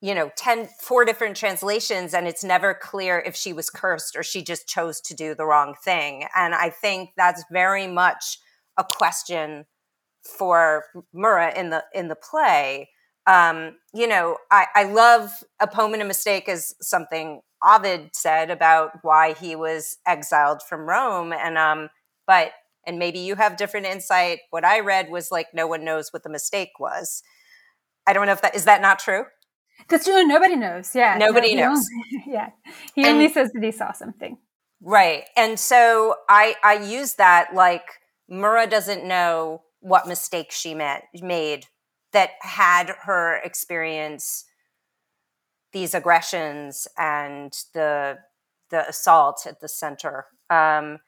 you 0.00 0.14
know 0.14 0.30
10 0.36 0.68
four 0.80 1.04
different 1.04 1.36
translations 1.36 2.14
and 2.14 2.26
it's 2.26 2.42
never 2.42 2.72
clear 2.72 3.18
if 3.18 3.36
she 3.36 3.52
was 3.52 3.68
cursed 3.68 4.16
or 4.16 4.22
she 4.22 4.42
just 4.42 4.66
chose 4.66 5.02
to 5.02 5.14
do 5.14 5.34
the 5.34 5.44
wrong 5.44 5.74
thing. 5.84 6.24
And 6.34 6.54
i 6.54 6.70
think 6.70 7.10
that's 7.14 7.44
very 7.52 7.86
much 7.86 8.38
a 8.78 8.84
question 8.84 9.66
for 10.22 10.84
mura 11.12 11.52
in 11.54 11.68
the 11.68 11.84
in 11.92 12.08
the 12.08 12.16
play 12.16 12.88
um, 13.28 13.76
you 13.92 14.06
know, 14.06 14.38
I, 14.50 14.66
I 14.74 14.84
love 14.84 15.44
a 15.60 15.66
poem 15.66 15.92
and 15.92 16.02
a 16.02 16.06
mistake 16.06 16.48
is 16.48 16.74
something 16.80 17.42
Ovid 17.62 18.10
said 18.14 18.50
about 18.50 18.92
why 19.02 19.34
he 19.34 19.54
was 19.54 19.98
exiled 20.06 20.62
from 20.66 20.88
Rome. 20.88 21.32
And 21.32 21.58
um, 21.58 21.90
but 22.26 22.52
and 22.86 22.98
maybe 22.98 23.18
you 23.18 23.34
have 23.34 23.58
different 23.58 23.86
insight. 23.86 24.38
What 24.50 24.64
I 24.64 24.80
read 24.80 25.10
was 25.10 25.30
like 25.30 25.48
no 25.52 25.66
one 25.66 25.84
knows 25.84 26.10
what 26.10 26.22
the 26.22 26.30
mistake 26.30 26.70
was. 26.80 27.22
I 28.06 28.14
don't 28.14 28.24
know 28.24 28.32
if 28.32 28.40
that 28.40 28.56
is 28.56 28.64
that 28.64 28.80
not 28.80 28.98
true. 28.98 29.24
That's 29.90 30.06
true. 30.06 30.26
Nobody 30.26 30.56
knows. 30.56 30.94
Yeah, 30.94 31.18
nobody 31.18 31.54
no, 31.54 31.74
knows. 31.74 31.86
Yeah, 32.26 32.50
he 32.94 33.02
and, 33.02 33.12
only 33.12 33.28
says 33.30 33.52
that 33.52 33.62
he 33.62 33.72
saw 33.72 33.92
something. 33.92 34.38
Right, 34.80 35.24
and 35.36 35.60
so 35.60 36.14
I 36.30 36.54
I 36.64 36.74
use 36.76 37.14
that 37.14 37.54
like 37.54 37.84
Mura 38.26 38.66
doesn't 38.66 39.04
know 39.04 39.62
what 39.80 40.08
mistake 40.08 40.50
she 40.50 40.74
met, 40.74 41.04
made 41.20 41.66
that 42.18 42.30
had 42.40 42.90
her 43.02 43.36
experience 43.44 44.44
these 45.72 45.94
aggressions 45.94 46.88
and 46.98 47.52
the 47.74 48.18
the 48.70 48.88
assault 48.88 49.46
at 49.46 49.60
the 49.60 49.68
center. 49.68 50.26
Um, 50.50 50.98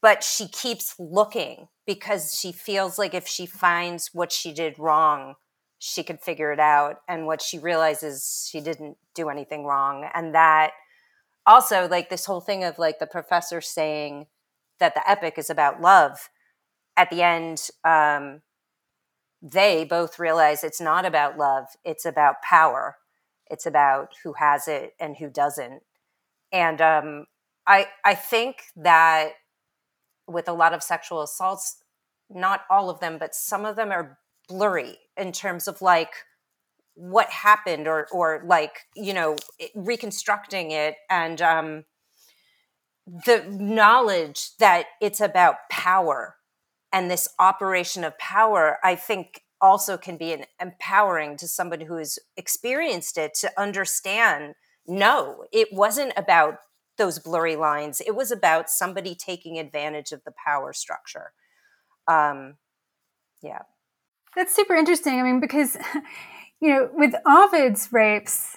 but 0.00 0.24
she 0.24 0.48
keeps 0.48 0.96
looking 0.98 1.68
because 1.86 2.36
she 2.38 2.50
feels 2.50 2.98
like 2.98 3.14
if 3.14 3.28
she 3.28 3.46
finds 3.46 4.10
what 4.12 4.32
she 4.32 4.52
did 4.52 4.80
wrong 4.80 5.36
she 5.84 6.04
could 6.04 6.20
figure 6.20 6.52
it 6.52 6.60
out. 6.60 6.98
And 7.08 7.26
what 7.26 7.42
she 7.42 7.58
realizes 7.58 8.48
she 8.48 8.60
didn't 8.60 8.96
do 9.16 9.28
anything 9.28 9.64
wrong. 9.64 10.08
And 10.14 10.32
that 10.32 10.70
also 11.44 11.88
like 11.88 12.08
this 12.08 12.24
whole 12.24 12.40
thing 12.40 12.62
of 12.62 12.78
like 12.78 13.00
the 13.00 13.06
professor 13.06 13.60
saying 13.60 14.26
that 14.78 14.94
the 14.94 15.08
epic 15.10 15.34
is 15.38 15.50
about 15.50 15.80
love 15.80 16.30
at 16.96 17.10
the 17.10 17.22
end 17.22 17.68
um, 17.84 18.42
they 19.42 19.84
both 19.84 20.18
realize 20.18 20.62
it's 20.62 20.80
not 20.80 21.04
about 21.04 21.36
love, 21.36 21.66
it's 21.84 22.04
about 22.04 22.42
power. 22.42 22.96
It's 23.50 23.66
about 23.66 24.14
who 24.22 24.34
has 24.34 24.68
it 24.68 24.94
and 24.98 25.16
who 25.16 25.28
doesn't. 25.28 25.82
And 26.52 26.80
um, 26.80 27.26
I 27.66 27.88
I 28.04 28.14
think 28.14 28.62
that 28.76 29.32
with 30.26 30.48
a 30.48 30.52
lot 30.52 30.72
of 30.72 30.82
sexual 30.82 31.22
assaults, 31.22 31.82
not 32.30 32.62
all 32.70 32.88
of 32.88 33.00
them, 33.00 33.18
but 33.18 33.34
some 33.34 33.64
of 33.64 33.76
them 33.76 33.90
are 33.90 34.18
blurry 34.48 34.98
in 35.16 35.32
terms 35.32 35.68
of 35.68 35.82
like 35.82 36.12
what 36.94 37.30
happened 37.30 37.88
or 37.88 38.06
or 38.12 38.42
like 38.46 38.80
you 38.94 39.14
know 39.14 39.36
reconstructing 39.74 40.70
it 40.70 40.96
and 41.08 41.40
um 41.40 41.84
the 43.06 43.44
knowledge 43.48 44.56
that 44.58 44.86
it's 45.00 45.20
about 45.20 45.56
power 45.70 46.36
and 46.92 47.10
this 47.10 47.28
operation 47.38 48.04
of 48.04 48.18
power 48.18 48.78
i 48.84 48.94
think 48.94 49.42
also 49.60 49.96
can 49.96 50.16
be 50.16 50.32
an 50.32 50.44
empowering 50.60 51.36
to 51.36 51.46
somebody 51.46 51.84
who 51.84 51.96
has 51.96 52.18
experienced 52.36 53.16
it 53.16 53.34
to 53.34 53.50
understand 53.58 54.54
no 54.86 55.44
it 55.52 55.68
wasn't 55.72 56.12
about 56.16 56.58
those 56.98 57.18
blurry 57.18 57.56
lines. 57.56 58.00
It 58.00 58.14
was 58.14 58.30
about 58.30 58.70
somebody 58.70 59.14
taking 59.14 59.58
advantage 59.58 60.12
of 60.12 60.22
the 60.24 60.32
power 60.44 60.72
structure. 60.72 61.32
Um 62.06 62.54
yeah. 63.42 63.62
That's 64.36 64.54
super 64.54 64.74
interesting. 64.74 65.18
I 65.18 65.22
mean 65.22 65.40
because 65.40 65.76
you 66.60 66.68
know, 66.68 66.90
with 66.92 67.14
Ovid's 67.26 67.88
rapes, 67.92 68.56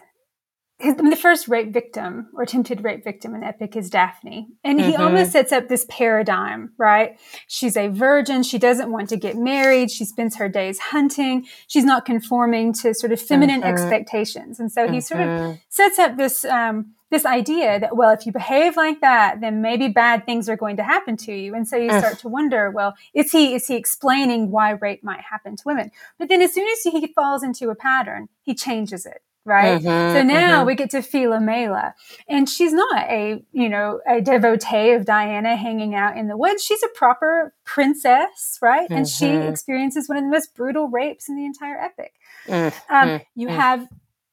his, 0.77 0.95
I 0.99 1.01
mean, 1.01 1.09
the 1.09 1.15
first 1.15 1.47
rape 1.47 1.71
victim 1.71 2.27
or 2.33 2.43
attempted 2.43 2.83
rape 2.83 3.03
victim 3.03 3.33
in 3.33 3.43
Epic 3.43 3.77
is 3.77 3.89
Daphne. 3.89 4.49
And 4.63 4.79
he 4.79 4.91
mm-hmm. 4.91 5.01
almost 5.01 5.31
sets 5.31 5.53
up 5.53 5.69
this 5.69 5.85
paradigm, 5.87 6.73
right? 6.77 7.17
She's 7.47 7.77
a 7.77 7.87
virgin. 7.87 8.43
She 8.43 8.57
doesn't 8.57 8.91
want 8.91 9.07
to 9.09 9.17
get 9.17 9.37
married. 9.37 9.89
She 9.89 10.03
spends 10.03 10.35
her 10.35 10.49
days 10.49 10.79
hunting. 10.79 11.47
She's 11.67 11.85
not 11.85 12.03
conforming 12.03 12.73
to 12.73 12.93
sort 12.93 13.13
of 13.13 13.21
feminine 13.21 13.61
mm-hmm. 13.61 13.69
expectations. 13.69 14.59
And 14.59 14.69
so 14.69 14.83
mm-hmm. 14.83 14.93
he 14.95 15.01
sort 15.01 15.21
of 15.21 15.27
mm-hmm. 15.27 15.53
sets 15.69 15.97
up 15.97 16.17
this, 16.17 16.43
um, 16.43 16.93
this 17.09 17.25
idea 17.25 17.79
that, 17.79 17.95
well, 17.95 18.11
if 18.11 18.25
you 18.25 18.33
behave 18.33 18.75
like 18.75 18.99
that, 18.99 19.39
then 19.39 19.61
maybe 19.61 19.87
bad 19.87 20.25
things 20.25 20.49
are 20.49 20.57
going 20.57 20.75
to 20.75 20.83
happen 20.83 21.15
to 21.15 21.33
you. 21.33 21.55
And 21.55 21.65
so 21.65 21.77
you 21.77 21.89
start 21.89 22.19
to 22.19 22.27
wonder, 22.27 22.69
well, 22.69 22.95
is 23.13 23.31
he, 23.31 23.53
is 23.53 23.67
he 23.67 23.75
explaining 23.75 24.51
why 24.51 24.71
rape 24.71 25.05
might 25.05 25.21
happen 25.21 25.55
to 25.55 25.63
women? 25.65 25.91
But 26.19 26.27
then 26.27 26.41
as 26.41 26.53
soon 26.53 26.67
as 26.67 26.81
he 26.83 27.07
falls 27.07 27.43
into 27.43 27.69
a 27.69 27.75
pattern, 27.75 28.27
he 28.41 28.53
changes 28.53 29.05
it. 29.05 29.21
Right. 29.47 29.79
Mm-hmm, 29.79 30.17
so 30.17 30.23
now 30.23 30.57
mm-hmm. 30.57 30.65
we 30.65 30.73
get 30.75 30.89
to 30.89 30.97
Philomela 30.97 31.93
and 32.27 32.49
she's 32.49 32.73
not 32.73 33.03
a, 33.03 33.43
you 33.51 33.69
know, 33.69 33.99
a 34.09 34.19
devotee 34.19 34.93
of 34.93 35.05
Diana 35.05 35.55
hanging 35.55 35.93
out 35.93 36.17
in 36.17 36.27
the 36.27 36.35
woods. 36.35 36.63
She's 36.63 36.81
a 36.81 36.87
proper 36.87 37.53
princess. 37.63 38.57
Right. 38.59 38.89
And 38.89 39.07
she 39.07 39.25
mm-hmm. 39.25 39.47
experiences 39.49 40.09
one 40.09 40.17
of 40.17 40.23
the 40.23 40.31
most 40.31 40.55
brutal 40.55 40.87
rapes 40.87 41.29
in 41.29 41.35
the 41.35 41.45
entire 41.45 41.77
epic. 41.77 42.13
Um, 42.49 42.71
mm-hmm, 42.89 43.17
you 43.35 43.49
have 43.49 43.87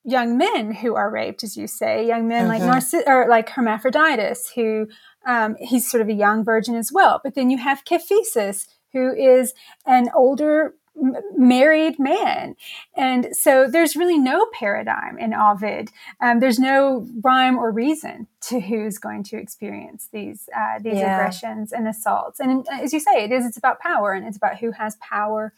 young 0.04 0.38
men 0.38 0.72
who 0.72 0.94
are 0.94 1.10
raped, 1.10 1.44
as 1.44 1.56
you 1.56 1.66
say, 1.66 2.06
young 2.06 2.26
men 2.26 2.48
mm-hmm. 2.48 2.64
like 2.64 2.82
Narciss 2.82 3.06
or 3.06 3.28
like 3.28 3.50
Hermaphroditus, 3.50 4.52
who 4.54 4.88
um, 5.26 5.56
he's 5.58 5.90
sort 5.90 6.00
of 6.00 6.08
a 6.08 6.14
young 6.14 6.44
virgin 6.44 6.74
as 6.74 6.90
well. 6.92 7.20
But 7.22 7.34
then 7.34 7.50
you 7.50 7.58
have 7.58 7.84
Cephisus, 7.84 8.66
who 8.92 9.14
is 9.14 9.54
an 9.86 10.08
older 10.14 10.74
m- 10.96 11.16
married 11.36 11.98
man, 11.98 12.56
and 12.96 13.28
so 13.32 13.68
there's 13.68 13.96
really 13.96 14.18
no 14.18 14.46
paradigm 14.52 15.18
in 15.18 15.34
Ovid. 15.34 15.90
Um, 16.20 16.40
there's 16.40 16.58
no 16.58 17.06
rhyme 17.22 17.58
or 17.58 17.70
reason 17.70 18.26
to 18.42 18.60
who's 18.60 18.98
going 18.98 19.24
to 19.24 19.36
experience 19.36 20.08
these 20.12 20.48
uh, 20.56 20.78
these 20.80 20.94
yeah. 20.98 21.16
aggressions 21.16 21.72
and 21.72 21.88
assaults. 21.88 22.40
And 22.40 22.66
as 22.70 22.92
you 22.92 23.00
say, 23.00 23.24
it 23.24 23.32
is 23.32 23.46
it's 23.46 23.56
about 23.56 23.80
power, 23.80 24.12
and 24.12 24.26
it's 24.26 24.36
about 24.36 24.58
who 24.58 24.72
has 24.72 24.96
power 24.96 25.52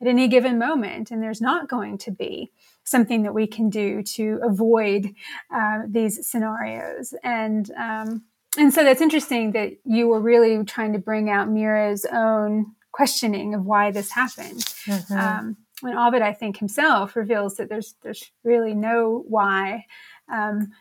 at 0.00 0.06
any 0.06 0.28
given 0.28 0.58
moment, 0.58 1.10
and 1.10 1.22
there's 1.22 1.40
not 1.40 1.68
going 1.68 1.98
to 1.98 2.10
be 2.10 2.52
something 2.84 3.22
that 3.22 3.34
we 3.34 3.46
can 3.46 3.68
do 3.68 4.02
to 4.02 4.38
avoid 4.42 5.14
uh, 5.52 5.80
these 5.88 6.26
scenarios. 6.26 7.14
And 7.22 7.70
um, 7.72 8.24
and 8.58 8.72
so 8.72 8.84
that's 8.84 9.00
interesting 9.00 9.52
that 9.52 9.72
you 9.84 10.08
were 10.08 10.20
really 10.20 10.64
trying 10.64 10.92
to 10.94 10.98
bring 10.98 11.28
out 11.28 11.50
Mira's 11.50 12.06
own 12.10 12.74
questioning 12.96 13.54
of 13.54 13.62
why 13.66 13.90
this 13.90 14.10
happened. 14.10 14.64
Mm-hmm. 14.86 15.18
Um, 15.18 15.56
when 15.82 15.98
Ovid, 15.98 16.22
I 16.22 16.32
think 16.32 16.56
himself 16.56 17.14
reveals 17.14 17.56
that 17.56 17.68
there's 17.68 17.94
there's 18.02 18.32
really 18.42 18.72
no 18.72 19.22
why 19.28 19.84
um, 20.32 20.72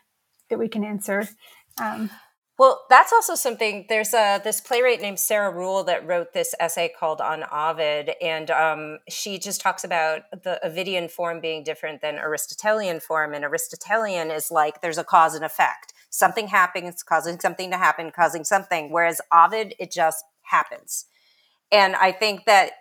that 0.50 0.58
we 0.58 0.70
can 0.70 0.86
answer. 0.86 1.28
Um, 1.82 2.10
well, 2.58 2.86
that's 2.90 3.12
also 3.12 3.36
something. 3.36 3.86
There's 3.90 4.14
a 4.14 4.40
this 4.42 4.62
playwright 4.62 5.02
named 5.02 5.20
Sarah 5.20 5.52
Ruhl 5.52 5.84
that 5.84 6.08
wrote 6.08 6.32
this 6.32 6.56
essay 6.58 6.90
called 6.98 7.20
"On 7.20 7.44
Ovid," 7.52 8.12
and 8.22 8.50
um, 8.50 9.00
she 9.10 9.38
just 9.38 9.60
talks 9.60 9.84
about 9.84 10.22
the 10.32 10.58
Ovidian 10.64 11.12
form 11.12 11.42
being 11.42 11.66
different 11.66 12.02
than 12.02 12.16
Aristotelian 12.16 13.02
form. 13.02 13.34
And 13.34 13.44
Aristotelian 13.44 14.32
is 14.32 14.52
like 14.52 14.80
there's 14.80 14.98
a 14.98 15.04
cause 15.04 15.36
and 15.36 15.44
effect. 15.44 15.92
Something 16.10 16.48
happens, 16.48 17.04
causing 17.04 17.42
something 17.42 17.72
to 17.72 17.78
happen, 17.78 18.10
causing 18.16 18.46
something. 18.46 18.90
Whereas 18.90 19.20
Ovid, 19.34 19.76
it 19.78 19.92
just 19.92 20.24
happens. 20.44 21.08
And 21.72 21.96
I 21.96 22.12
think 22.12 22.46
that 22.46 22.72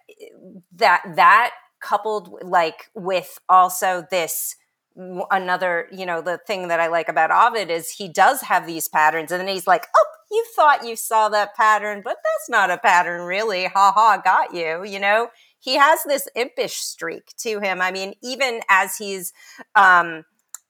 that 0.77 1.03
that 1.17 1.53
coupled 1.81 2.43
like 2.43 2.91
with 2.95 3.39
also 3.49 4.05
this 4.11 4.57
another, 4.97 5.89
you 5.93 6.07
know, 6.07 6.23
the 6.23 6.39
thing 6.47 6.69
that 6.69 6.81
I 6.81 6.87
like 6.87 7.09
about 7.09 7.31
Ovid 7.31 7.71
is 7.71 7.91
he 7.91 8.09
does 8.09 8.43
have 8.43 8.67
these 8.67 8.89
patterns, 8.89 9.33
and 9.33 9.41
then 9.41 9.49
he's 9.49 9.67
like, 9.67 9.87
"Oh, 9.97 10.07
you 10.31 10.45
thought 10.55 10.87
you 10.87 10.97
saw 10.97 11.29
that 11.31 11.55
pattern, 11.55 12.03
but 12.05 12.17
that's 12.23 12.49
not 12.49 12.71
a 12.71 12.79
pattern, 12.79 13.23
really. 13.23 13.65
Ha 13.65 13.93
ha, 13.93 14.21
got 14.25 14.55
you." 14.55 14.85
You 14.85 15.01
know, 15.01 15.29
he 15.59 15.77
has 15.77 16.05
this 16.05 16.29
impish 16.37 16.77
streak 16.77 17.35
to 17.39 17.61
him. 17.61 17.81
I 17.81 17.91
mean, 17.91 18.15
even 18.23 18.61
as 18.69 18.97
he's 18.97 19.33
um, 19.75 20.25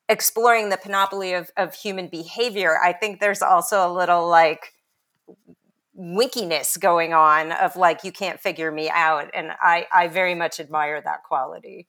exploring 0.08 0.70
the 0.70 0.78
panoply 0.78 1.34
of, 1.34 1.50
of 1.56 1.74
human 1.74 2.08
behavior, 2.08 2.78
I 2.82 2.92
think 2.92 3.20
there's 3.20 3.42
also 3.42 3.86
a 3.86 3.92
little 3.92 4.28
like 4.28 4.72
winkiness 5.98 6.78
going 6.78 7.12
on 7.12 7.52
of 7.52 7.76
like 7.76 8.02
you 8.02 8.10
can't 8.10 8.40
figure 8.40 8.72
me 8.72 8.90
out 8.90 9.30
and 9.32 9.52
i 9.62 9.86
i 9.92 10.08
very 10.08 10.34
much 10.34 10.58
admire 10.58 11.00
that 11.00 11.22
quality 11.22 11.86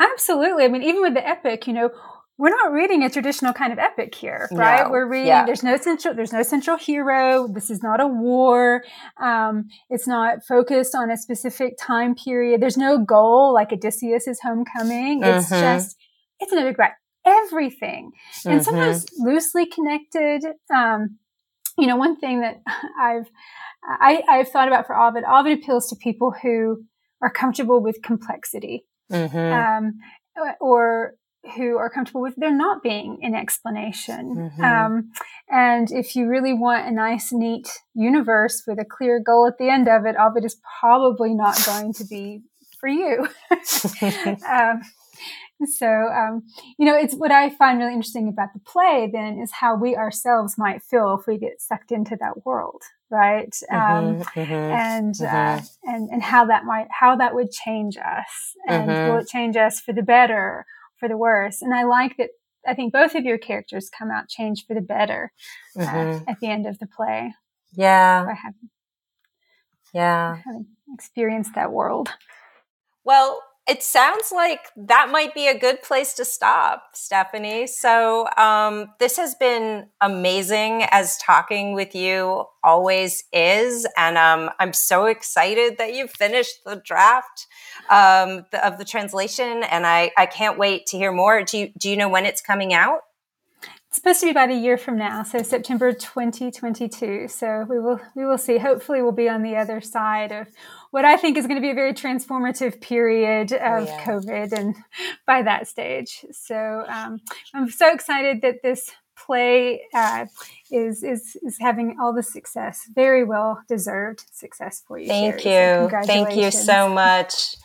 Absolutely. 0.00 0.64
I 0.64 0.68
mean, 0.68 0.82
even 0.82 1.00
with 1.00 1.14
the 1.14 1.26
epic, 1.26 1.66
you 1.66 1.72
know, 1.72 1.90
we're 2.38 2.50
not 2.50 2.72
reading 2.72 3.02
a 3.02 3.08
traditional 3.08 3.54
kind 3.54 3.72
of 3.72 3.78
epic 3.78 4.14
here, 4.14 4.46
right? 4.52 4.84
No. 4.84 4.90
We're 4.90 5.08
reading, 5.08 5.28
yeah. 5.28 5.46
there's 5.46 5.62
no 5.62 5.78
central, 5.78 6.14
there's 6.14 6.34
no 6.34 6.42
central 6.42 6.76
hero. 6.76 7.48
This 7.48 7.70
is 7.70 7.82
not 7.82 7.98
a 7.98 8.06
war. 8.06 8.84
Um, 9.18 9.68
it's 9.88 10.06
not 10.06 10.44
focused 10.46 10.94
on 10.94 11.10
a 11.10 11.16
specific 11.16 11.78
time 11.80 12.14
period. 12.14 12.60
There's 12.60 12.76
no 12.76 13.02
goal 13.02 13.54
like 13.54 13.72
Odysseus's 13.72 14.40
homecoming. 14.42 15.22
It's 15.22 15.48
mm-hmm. 15.48 15.78
just, 15.78 15.96
it's 16.38 16.52
an 16.52 16.58
epic 16.58 16.74
about 16.74 16.90
everything 17.24 18.12
and 18.44 18.60
mm-hmm. 18.60 18.64
sometimes 18.64 19.06
loosely 19.18 19.64
connected. 19.64 20.44
Um, 20.74 21.18
you 21.76 21.86
know, 21.86 21.96
one 21.96 22.16
thing 22.16 22.40
that 22.40 22.62
I've, 23.00 23.28
I, 23.84 24.22
I've 24.28 24.48
thought 24.48 24.68
about 24.68 24.86
for 24.86 24.96
Ovid, 24.96 25.24
Ovid 25.24 25.58
appeals 25.58 25.88
to 25.88 25.96
people 25.96 26.34
who 26.42 26.84
are 27.22 27.30
comfortable 27.30 27.82
with 27.82 28.02
complexity 28.02 28.84
mm-hmm. 29.10 29.36
um, 29.36 29.98
or 30.60 31.14
who 31.56 31.76
are 31.76 31.88
comfortable 31.88 32.20
with 32.22 32.34
there 32.36 32.54
not 32.54 32.82
being 32.82 33.18
an 33.22 33.34
explanation. 33.34 34.50
Mm-hmm. 34.58 34.64
Um, 34.64 35.12
and 35.48 35.90
if 35.90 36.16
you 36.16 36.26
really 36.26 36.52
want 36.52 36.86
a 36.86 36.90
nice, 36.90 37.32
neat 37.32 37.68
universe 37.94 38.64
with 38.66 38.78
a 38.78 38.84
clear 38.84 39.20
goal 39.20 39.46
at 39.46 39.58
the 39.58 39.68
end 39.68 39.88
of 39.88 40.06
it, 40.06 40.16
Ovid 40.18 40.44
is 40.44 40.56
probably 40.80 41.34
not 41.34 41.64
going 41.64 41.92
to 41.94 42.04
be 42.04 42.42
for 42.80 42.88
you. 42.88 43.28
um, 44.48 44.82
so, 45.78 45.86
um, 45.86 46.42
you 46.78 46.86
know, 46.86 46.96
it's 46.96 47.14
what 47.14 47.30
I 47.30 47.50
find 47.50 47.78
really 47.78 47.94
interesting 47.94 48.28
about 48.28 48.52
the 48.52 48.60
play 48.60 49.08
then 49.12 49.38
is 49.38 49.52
how 49.52 49.76
we 49.76 49.96
ourselves 49.96 50.56
might 50.58 50.82
feel 50.82 51.18
if 51.18 51.26
we 51.26 51.38
get 51.38 51.60
sucked 51.60 51.92
into 51.92 52.16
that 52.20 52.44
world 52.44 52.82
right 53.10 53.56
um, 53.70 53.78
mm-hmm, 53.78 54.40
mm-hmm, 54.40 54.52
and 54.52 55.14
uh, 55.20 55.24
mm-hmm. 55.24 55.90
Uh, 55.90 55.94
and 55.94 56.10
and 56.10 56.22
how 56.22 56.44
that 56.44 56.64
might 56.64 56.88
how 56.90 57.14
that 57.16 57.34
would 57.34 57.50
change 57.50 57.96
us 57.96 58.56
and 58.66 58.86
will 58.86 58.94
mm-hmm. 58.94 59.18
it 59.18 59.28
change 59.28 59.56
us 59.56 59.80
for 59.80 59.92
the 59.92 60.02
better 60.02 60.66
for 60.98 61.08
the 61.08 61.16
worse 61.16 61.62
and 61.62 61.72
i 61.72 61.84
like 61.84 62.16
that 62.16 62.30
i 62.66 62.74
think 62.74 62.92
both 62.92 63.14
of 63.14 63.24
your 63.24 63.38
characters 63.38 63.88
come 63.96 64.10
out 64.10 64.28
changed 64.28 64.66
for 64.66 64.74
the 64.74 64.80
better 64.80 65.32
uh, 65.78 65.84
mm-hmm. 65.84 66.28
at 66.28 66.40
the 66.40 66.48
end 66.48 66.66
of 66.66 66.78
the 66.80 66.86
play 66.86 67.32
yeah 67.74 68.26
have, 68.34 68.54
yeah 69.94 70.38
experienced 70.92 71.54
that 71.54 71.70
world 71.70 72.08
well 73.04 73.40
it 73.68 73.82
sounds 73.82 74.30
like 74.32 74.60
that 74.76 75.10
might 75.10 75.34
be 75.34 75.48
a 75.48 75.58
good 75.58 75.82
place 75.82 76.14
to 76.14 76.24
stop, 76.24 76.84
Stephanie. 76.94 77.66
So, 77.66 78.28
um, 78.36 78.86
this 79.00 79.16
has 79.16 79.34
been 79.34 79.88
amazing 80.00 80.84
as 80.90 81.16
talking 81.18 81.74
with 81.74 81.94
you 81.94 82.44
always 82.62 83.24
is. 83.32 83.86
And 83.96 84.16
um, 84.18 84.50
I'm 84.60 84.72
so 84.72 85.06
excited 85.06 85.78
that 85.78 85.94
you 85.94 86.06
finished 86.06 86.64
the 86.64 86.76
draft 86.84 87.46
um, 87.90 88.44
the, 88.52 88.64
of 88.64 88.78
the 88.78 88.84
translation. 88.84 89.64
And 89.64 89.86
I, 89.86 90.12
I 90.16 90.26
can't 90.26 90.58
wait 90.58 90.86
to 90.86 90.96
hear 90.96 91.12
more. 91.12 91.42
Do 91.42 91.58
you, 91.58 91.72
do 91.78 91.90
you 91.90 91.96
know 91.96 92.08
when 92.08 92.24
it's 92.26 92.40
coming 92.40 92.72
out? 92.72 93.00
Supposed 93.96 94.20
to 94.20 94.26
be 94.26 94.30
about 94.30 94.50
a 94.50 94.54
year 94.54 94.76
from 94.76 94.98
now, 94.98 95.22
so 95.22 95.42
September 95.42 95.90
2022. 95.90 97.28
So 97.28 97.64
we 97.66 97.78
will 97.78 97.98
we 98.14 98.26
will 98.26 98.36
see. 98.36 98.58
Hopefully, 98.58 99.00
we'll 99.00 99.10
be 99.10 99.26
on 99.26 99.42
the 99.42 99.56
other 99.56 99.80
side 99.80 100.32
of 100.32 100.48
what 100.90 101.06
I 101.06 101.16
think 101.16 101.38
is 101.38 101.46
going 101.46 101.56
to 101.56 101.62
be 101.62 101.70
a 101.70 101.74
very 101.74 101.94
transformative 101.94 102.82
period 102.82 103.54
oh, 103.54 103.56
of 103.56 103.88
oh, 103.88 103.90
yeah. 103.90 104.04
COVID 104.04 104.52
and 104.52 104.76
by 105.26 105.40
that 105.40 105.66
stage. 105.66 106.26
So 106.30 106.84
um, 106.86 107.22
I'm 107.54 107.70
so 107.70 107.90
excited 107.90 108.42
that 108.42 108.56
this 108.62 108.90
play 109.16 109.80
uh, 109.94 110.26
is, 110.70 111.02
is 111.02 111.34
is 111.42 111.56
having 111.58 111.96
all 111.98 112.12
the 112.12 112.22
success. 112.22 112.86
Very 112.94 113.24
well 113.24 113.62
deserved 113.66 114.24
success 114.30 114.82
for 114.86 114.98
you. 114.98 115.08
Thank 115.08 115.40
Sherry. 115.40 115.84
you. 115.84 115.90
So 115.90 116.02
Thank 116.02 116.36
you 116.36 116.50
so 116.50 116.90
much. 116.90 117.56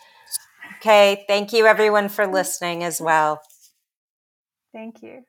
Okay. 0.78 1.26
Thank 1.28 1.52
you, 1.52 1.66
everyone, 1.66 2.08
for 2.08 2.26
listening 2.26 2.84
as 2.84 3.02
well. 3.02 3.42
Thank 4.72 5.02
you. 5.02 5.24